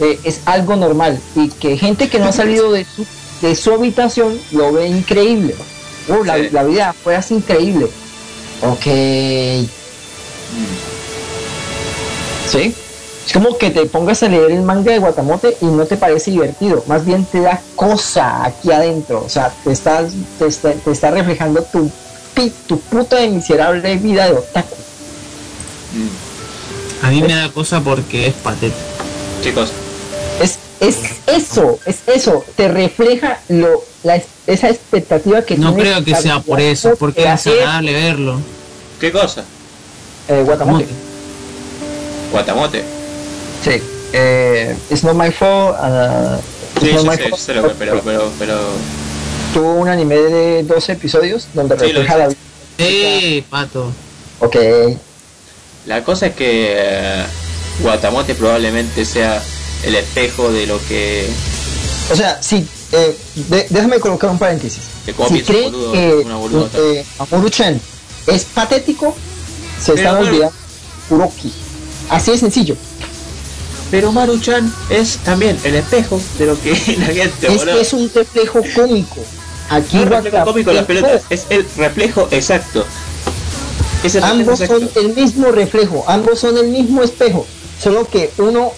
[0.00, 3.04] eh, es algo normal y que gente que no ha salido de su,
[3.42, 5.54] de su habitación lo ve increíble.
[6.08, 6.48] Oh, la, Sí.
[6.52, 7.86] la vida fue así increíble.
[8.62, 8.84] Ok.
[12.48, 12.74] ¿Sí?
[13.26, 16.32] Es como que te pongas a leer el manga de Guatamote y no te parece
[16.32, 20.90] divertido, más bien te da cosa aquí adentro, o sea, te estás, te está, te
[20.90, 21.88] está reflejando tu,
[22.66, 24.74] tu puta de miserable vida de otaku.
[27.02, 28.78] A mí me da cosa porque es patético.
[29.42, 29.70] Chicos,
[30.40, 30.96] Es, es
[31.26, 36.60] eso, es eso, te refleja lo, la, esa expectativa que No creo que sea por
[36.60, 38.40] eso, porque es agradable verlo.
[39.00, 39.44] ¿qué cosa?
[40.28, 40.86] eh, Guatamote.
[42.32, 42.84] Guatamote.
[43.64, 43.82] Sí.
[44.12, 45.76] Eh, it's not my fault.
[45.80, 46.36] uh,
[46.76, 48.58] it's Sí, not yo my sé, yo fault, sé lo que, pero, pero, pero.
[49.54, 52.38] Tuvo un anime de 12 episodios donde Sí, refleja la vida.
[52.78, 53.90] Sí, pato.
[54.40, 54.56] Ok.
[55.86, 57.24] La cosa es que eh,
[57.80, 59.42] Guatamote probablemente sea
[59.84, 61.28] el espejo de lo que.
[62.12, 63.16] O sea, sí, eh,
[63.48, 64.82] de- déjame colocar un paréntesis.
[65.28, 67.80] Si creen boludo, que eh,
[68.26, 69.14] es patético,
[69.82, 70.56] se Pero, están pero- olvidando
[71.08, 71.52] Kuroki.
[72.08, 72.76] Así de sencillo.
[73.90, 77.74] Pero Maruchan es también el espejo de lo que la gente, Es boludo.
[77.74, 79.20] que es un reflejo cómico.
[79.68, 82.84] Aquí No es reflejo Guatamote- cómico las pelotas, es el reflejo exacto.
[84.02, 87.46] Es el reflejo Ambos son el mismo reflejo, ambos son el mismo espejo,
[87.82, 88.72] solo que uno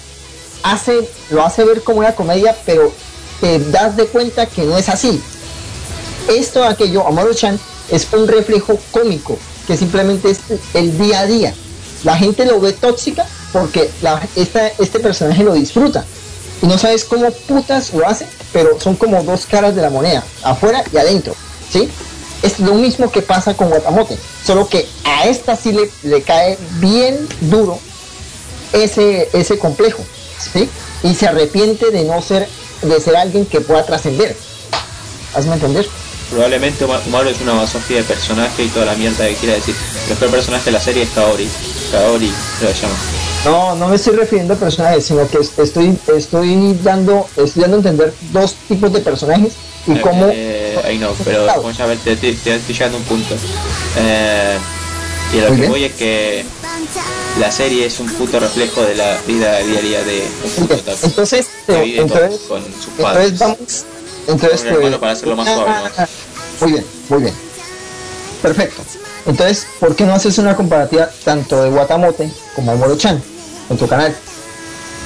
[0.63, 2.93] hace, lo hace ver como una comedia, pero
[3.43, 5.21] te das de cuenta que no es así.
[6.29, 7.59] Esto, aquello, Amaro-chan,
[7.91, 9.37] es un reflejo cómico,
[9.67, 10.39] que simplemente es
[10.75, 11.53] el día a día.
[12.05, 13.91] La gente lo ve tóxica porque
[14.37, 16.05] esta- este personaje lo disfruta.
[16.63, 20.23] Y no sabes cómo putas lo hace, pero son como dos caras de la moneda,
[20.45, 21.35] afuera y adentro.
[21.73, 21.89] ¿Sí?
[22.43, 24.17] Es lo mismo que pasa con Guatamote,
[24.47, 27.79] solo que a esta sí le, le cae bien duro
[28.73, 30.03] ese, ese complejo,
[30.53, 30.69] ¿sí?
[31.03, 32.49] Y se arrepiente de no ser,
[32.83, 34.37] de ser alguien que pueda trascender.
[35.35, 35.87] Hazme entender.
[36.31, 39.75] Probablemente Uma- Umaru es una masofía de personaje y toda la mierda que quiera decir.
[40.05, 41.49] El mejor personaje de la serie es Kaori.
[41.91, 42.95] Kaori se lo llama.
[43.45, 47.77] No, no me estoy refiriendo a personajes, sino que es- estoy, estoy dando, estoy dando
[47.77, 49.53] a entender dos tipos de personajes
[49.87, 50.29] y cómo.
[50.33, 53.35] Eh, ahí no, pero como ya te, te, te estoy llegando a un punto.
[53.99, 54.57] Eh,
[55.35, 55.71] y a lo Muy que bien.
[55.73, 56.45] voy es que
[57.41, 60.99] la serie es un puto reflejo de la vida diaria de un puto otaku.
[61.07, 63.33] Entonces, Entonces, con, con sus padres.
[63.33, 63.85] entonces vamos.
[64.29, 66.07] Entonces, hermano para hacerlo más suave, ¿no?
[66.61, 67.35] Muy bien, muy bien.
[68.43, 68.83] Perfecto.
[69.27, 73.23] Entonces, ¿por qué no haces una comparativa tanto de Guatamote como Moro-chan
[73.71, 74.15] en tu canal?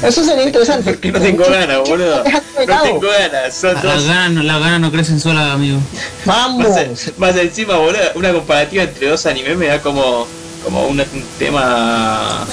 [0.02, 0.92] Eso sería interesante.
[0.92, 2.22] Porque no tengo ganas, boludo.
[2.66, 3.54] No tengo ganas.
[3.54, 4.04] Son Las dos.
[4.06, 5.78] ganas, no- las ganas no crecen solas, amigo.
[6.26, 6.68] Vamos.
[6.68, 10.26] Más, más encima, boludo, una comparativa entre dos animes me da como,
[10.66, 12.44] como un, un tema.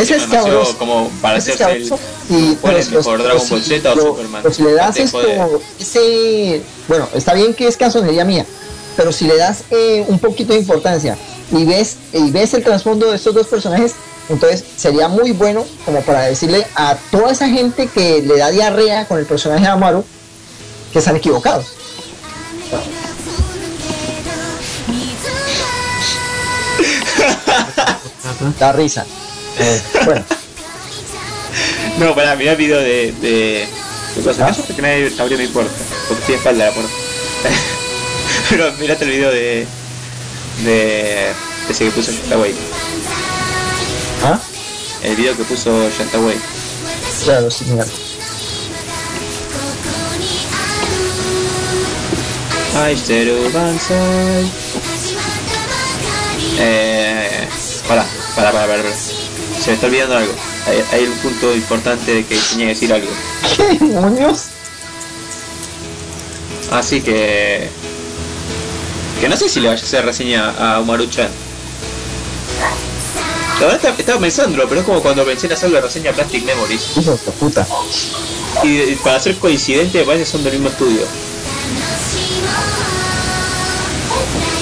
[0.00, 0.78] es demasiado cabroso.
[0.78, 1.92] como para es hacerse el.
[2.30, 4.42] Y ¿Cuál es si mejor, Dragon Ball Z o Superman?
[4.42, 5.20] pero si le das esto,
[5.78, 8.46] ese, bueno, está bien que es casonería mía,
[8.96, 11.18] pero si le das eh, un poquito de importancia
[11.52, 13.92] y ves y ves el trasfondo de estos dos personajes,
[14.30, 19.06] entonces sería muy bueno como para decirle a toda esa gente que le da diarrea
[19.06, 20.04] con el personaje de Amaru
[20.90, 21.66] que están equivocados.
[28.58, 29.04] Da risa.
[29.58, 30.24] Eh, bueno,
[31.98, 33.12] No, pará, mirá el video de.
[33.20, 33.68] de...
[34.14, 34.48] ¿Qué pasa?
[34.48, 34.56] ¿Ah?
[34.66, 35.72] ¿Qué que nadie abrió mi puerta?
[36.08, 36.92] Porque estoy de espalda la puerta.
[38.50, 39.66] Pero mirate el video de.
[40.64, 41.32] de.
[41.68, 42.54] ese que puso Shantaway.
[44.24, 44.38] ¿ah?
[45.02, 46.36] El video que puso Shantaway.
[47.24, 47.86] Claro, sí, mira.
[56.58, 57.48] Eh.
[57.88, 58.04] Pará,
[58.34, 58.66] pará, pará.
[58.66, 58.82] pará.
[59.60, 60.32] Se me está olvidando algo.
[60.66, 63.08] Hay, hay un punto importante de que tenía que decir algo.
[63.56, 64.44] ¿Qué demonios?
[66.70, 67.68] Así que.
[69.20, 71.28] Que no sé si le vaya a hacer reseña a Umaru-chan.
[73.60, 76.82] La verdad estaba- pensándolo, pero es como cuando pensé en hacerle reseña a Plastic Memories.
[76.98, 77.66] Hijo de puta.
[78.62, 81.02] Y, para ser coincidente, parece que son del mismo estudio.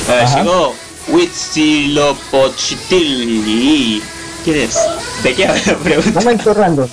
[0.09, 0.39] A ver, Ajá.
[0.43, 0.75] llegó
[1.09, 4.03] Huitzilopochtli.
[4.45, 4.77] ¿Quién es?
[5.23, 5.79] ¿De qué habla?
[5.83, 6.21] Pregunta.
[6.21, 6.89] Momento random.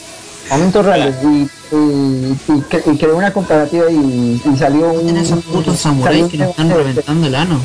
[0.49, 1.35] Momento random.
[1.35, 1.41] Y,
[1.75, 2.37] y, y,
[2.69, 5.03] cre- y creé una comparativa y, y salió un.
[5.03, 7.59] Tienen esos putos samuráis que nos están un- reventando el ano.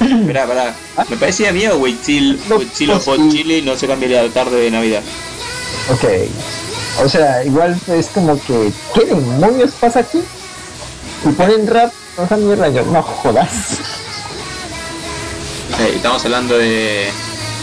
[0.00, 0.74] Esperá, pará.
[1.08, 5.02] ¿Me parecía a mí o Huitzil- Huitzilopochtli no se cambiaría la tarde de Navidad?
[5.90, 6.04] Ok.
[7.04, 8.72] O sea, igual es como que.
[8.94, 10.18] ¿Qué demonios pasa aquí?
[11.24, 11.92] Y ponen rap.
[12.18, 12.82] No esa mierda yo.
[12.86, 13.50] No jodas.
[15.80, 17.10] Eh, estamos hablando de,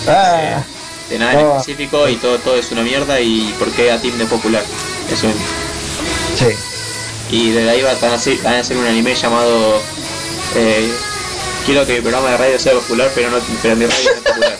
[0.07, 0.61] Ah,
[1.09, 1.57] de nada en No.
[1.57, 4.63] específico y todo, todo es una mierda y por qué a Team de popular.
[5.11, 5.41] Eso mismo.
[6.37, 6.47] sí.
[7.31, 9.81] Y desde ahí van a hacer, van a hacer un anime llamado
[10.55, 10.91] eh,
[11.65, 14.21] Quiero que mi programa de radio sea popular, pero no pero mi radio no es
[14.23, 14.57] popular.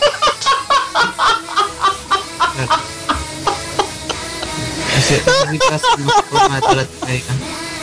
[7.06, 7.22] De.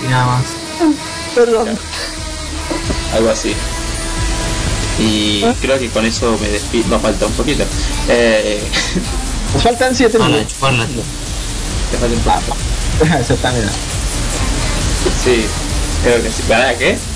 [0.04, 0.44] Y nada más.
[1.36, 1.78] Perdón.
[3.14, 3.56] Algo así.
[5.00, 6.88] Y creo que con eso me despido.
[6.90, 7.64] Nos falta un poquito.
[8.10, 8.62] Eh,
[9.54, 11.06] Nos faltan 7 Chuparla, minutos.
[11.92, 12.58] te falta un poco.
[13.20, 13.68] Eso también.
[15.24, 15.46] Sí,
[16.04, 16.44] creo que sí.
[16.48, 16.98] ¿Para qué?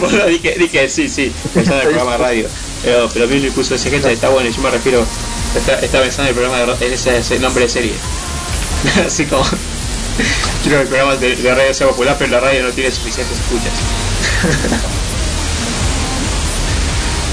[0.00, 2.48] Bueno, dije, dije sí, sí, pensando en el programa de radio.
[2.82, 5.04] Pero, pero Billy puso ese gente, está bueno, yo me refiero,
[5.56, 7.92] está, está pensando en el programa de en ese, ese nombre de serie.
[9.04, 9.42] Así como,
[10.62, 13.38] quiero que el programa de, de radio sea popular, pero la radio no tiene suficientes
[13.38, 13.72] escuchas.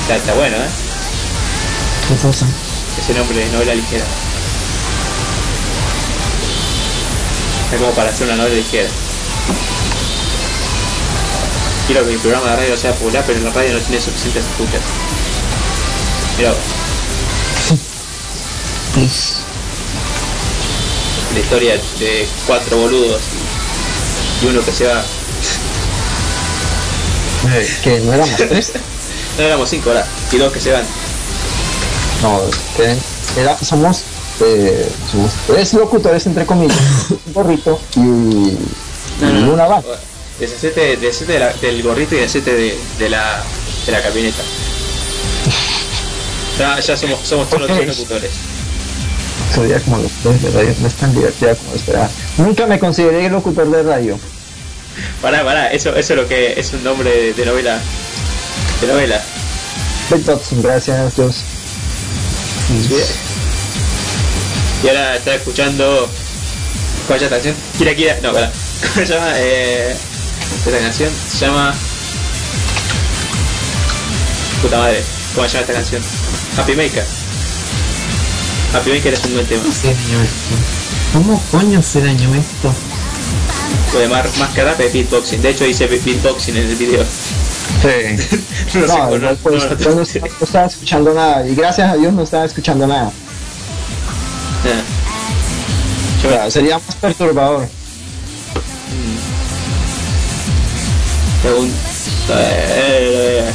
[0.05, 0.69] Está, está bueno, ¿eh?
[2.07, 2.45] ¿Qué cosa?
[2.99, 4.05] Ese nombre de novela ligera.
[7.73, 8.87] Es como para hacer una novela ligera.
[11.87, 14.81] Quiero que mi programa de radio sea popular, pero la radio no tiene suficientes escuchas.
[16.37, 16.53] Mira,
[21.33, 23.21] la historia de cuatro boludos
[24.43, 25.03] y uno que se va.
[27.83, 28.73] Que no éramos tres.
[29.37, 30.83] No éramos cinco ahora, y dos que se van.
[32.21, 32.39] No,
[32.77, 32.95] que
[33.41, 34.01] era, somos,
[34.41, 36.77] eh, somos tres locutores, entre comillas.
[37.27, 39.87] Un gorrito y, y una vaca.
[40.39, 43.43] Deshacete, deshacete de la- del gorrito y deshacete de, de la,
[43.85, 44.41] de la camioneta.
[46.57, 48.31] Ya, ya somos, somos todos los tres locutores.
[49.53, 52.09] Sería como locutor de radio, no es tan divertida como esperaba.
[52.37, 54.17] Nunca me consideré locutor de radio.
[55.21, 57.77] Pará, pará, eso, eso es lo que es un nombre de, de novela.
[58.81, 59.23] De novela.
[60.09, 61.43] Dodson, gracias Dios.
[64.83, 66.09] Y ahora está escuchando.
[67.07, 67.55] ¿Cuál es esta canción?
[67.77, 68.19] Kira Kira.
[68.21, 68.31] No.
[68.33, 68.49] ¿Cómo
[68.93, 69.31] se llama?
[69.35, 69.95] Eh,
[70.65, 71.73] esta canción se llama.
[74.61, 75.03] Puta madre.
[75.33, 76.01] ¿Cómo se llama esta canción?
[76.57, 77.05] Happy Maker.
[78.73, 79.63] Happy Maker es un buen tema.
[81.13, 82.73] ¿Cómo coño se dañó esto?
[83.93, 85.41] Lo de mar, más que rap es beatboxing.
[85.41, 87.05] De hecho hice beatboxing en el video.
[87.81, 88.79] Sí.
[88.79, 89.29] No, sé, No, pues, no-
[89.71, 90.01] estaba- no
[90.45, 91.47] estaba escuchando nada.
[91.47, 93.11] Y gracias a Dios no estaba escuchando nada.
[96.25, 97.67] O sea, sería más perturbador.
[101.43, 101.71] Pregun-
[102.29, 103.51] eh,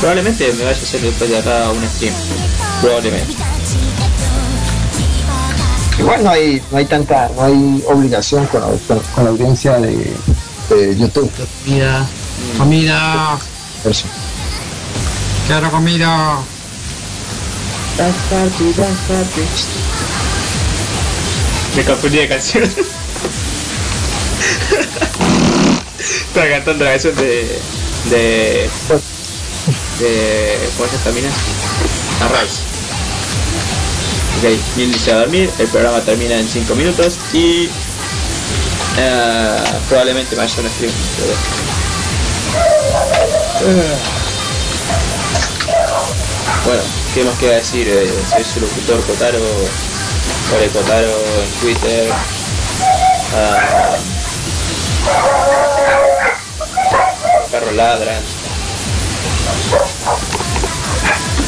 [0.00, 2.14] Probablemente me vaya a hacer después de acá un stream.
[2.80, 3.34] Probablemente.
[5.98, 8.68] Igual no hay, no hay tanta, no hay obligación con, la-
[9.14, 10.12] con, la audiencia de,
[10.70, 11.28] de YouTube.
[12.56, 13.38] Comida.
[13.84, 14.06] Eso.
[15.46, 16.38] Quiero comida.
[21.76, 22.64] Me confundí de canción.
[25.98, 27.60] Estaba cantando la canción de.
[28.10, 28.70] de.
[29.98, 30.70] de.
[30.76, 31.28] ¿cómo se esta mina?
[32.24, 32.60] Arraes.
[34.38, 34.44] Ok,
[34.76, 37.68] Neil dice a dormir, el programa termina en 5 minutos y.
[38.98, 39.56] eh,
[39.88, 40.92] probablemente vaya a un stream.
[41.16, 41.77] pero-
[46.64, 46.82] Bueno,
[47.14, 47.88] ¿qué más queda decir?
[47.88, 49.38] Eh, soy su locutor Kotaro,
[50.54, 52.12] Ore Kotaro en Twitter.
[53.34, 53.96] Ah,
[57.50, 58.22] perros ladran.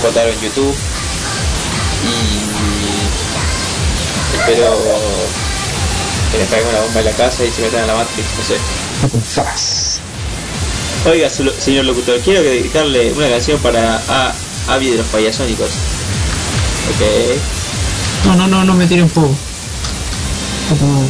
[0.03, 0.77] Kotaro en YouTube.
[2.03, 2.51] Y
[4.39, 4.77] espero
[6.33, 8.45] que les caiga una bomba en la casa y se metan a la Matrix, no
[8.45, 10.00] sé.
[11.07, 14.35] Oiga, su- señor locutor, quiero dedicarle una canción para a
[14.69, 15.69] Avi de los payasónicos.
[16.91, 18.27] Ok.
[18.27, 19.35] No, no, no, no me tiren fuego.
[20.81, 21.07] No, no.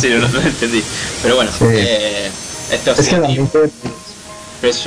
[0.00, 0.82] Sí, no, no entendí.
[1.22, 1.64] Pero bueno, Sí.
[1.70, 2.30] eh,
[2.70, 3.18] esto Es os haya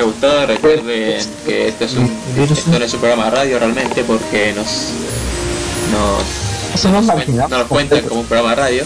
[0.03, 0.45] gustado.
[0.47, 2.05] Recuerden que esto, es un,
[2.37, 4.67] esto no es un programa de radio realmente porque nos,
[5.91, 7.49] nos, nos, cuen- marginamos.
[7.49, 8.85] no nos cuentan como un programa de radio.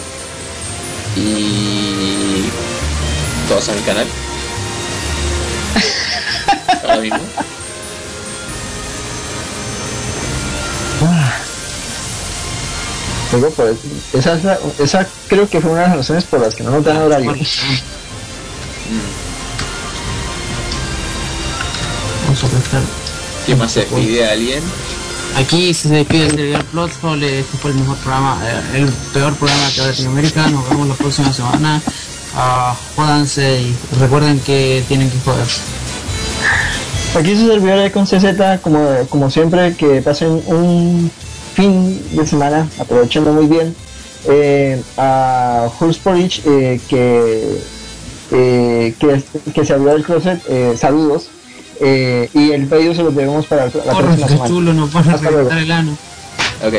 [1.16, 1.77] Y
[3.48, 4.06] todos a mi canal.
[6.82, 7.18] Ahora mismo.
[13.32, 13.76] Luego, pues,
[14.14, 16.70] esa, es la- esa creo que fue una de las razones por las que no
[16.70, 17.34] nos dan horario.
[22.24, 22.82] Vamos a prestar.
[23.46, 24.62] ¿Quién más se despide de alguien?
[25.36, 29.68] Aquí se despide el servidor Plothole, este fue el mejor programa, eh, el peor programa
[29.70, 31.82] de Latinoamérica, nos vemos la próxima semana.
[32.34, 35.46] Ah, jódanse y recuerden que tienen que joder.
[37.18, 41.10] Aquí su servidor de con CZ, como, como siempre, que pasen un
[41.54, 43.74] fin de semana aprovechando muy bien.
[44.26, 47.60] Eh, a Hulse Porridge, eh, que,
[48.32, 49.22] eh, que,
[49.52, 51.30] que se abrió el closet, eh, saludos.
[51.80, 54.48] Eh, y el pedido se lo debemos para la Porra, próxima qué semana.
[54.48, 55.48] chulo, nos van a Hasta luego.
[55.48, 55.92] reventar el ano.
[56.66, 56.72] Ok.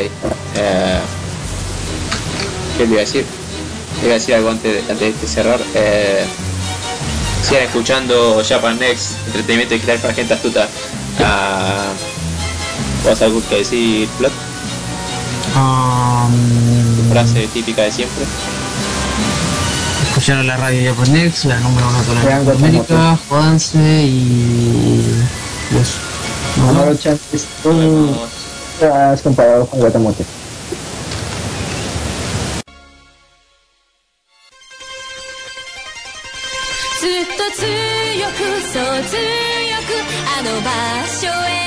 [2.76, 3.24] ¿Qué le iba a decir?
[4.02, 5.60] Iba a decir algo antes de, antes de cerrar.
[5.74, 6.24] Eh,
[7.42, 10.68] sigan escuchando Japan Next, entretenimiento digital para gente astuta.
[11.20, 11.86] Ah,
[13.04, 14.32] ¿Vas algo que decir, Plot?
[15.56, 18.24] Um, Frase típica de siempre.
[20.08, 25.02] escucharon la radio Japonex, la número uno de toda Vean Latinoamérica, jódanse y,
[25.72, 25.98] y eso.
[26.56, 26.76] Nos vemos.
[26.76, 27.46] Amaro Chan es
[37.60, 39.92] 強くそう強く
[40.38, 40.70] あの場
[41.08, 41.59] 所へ。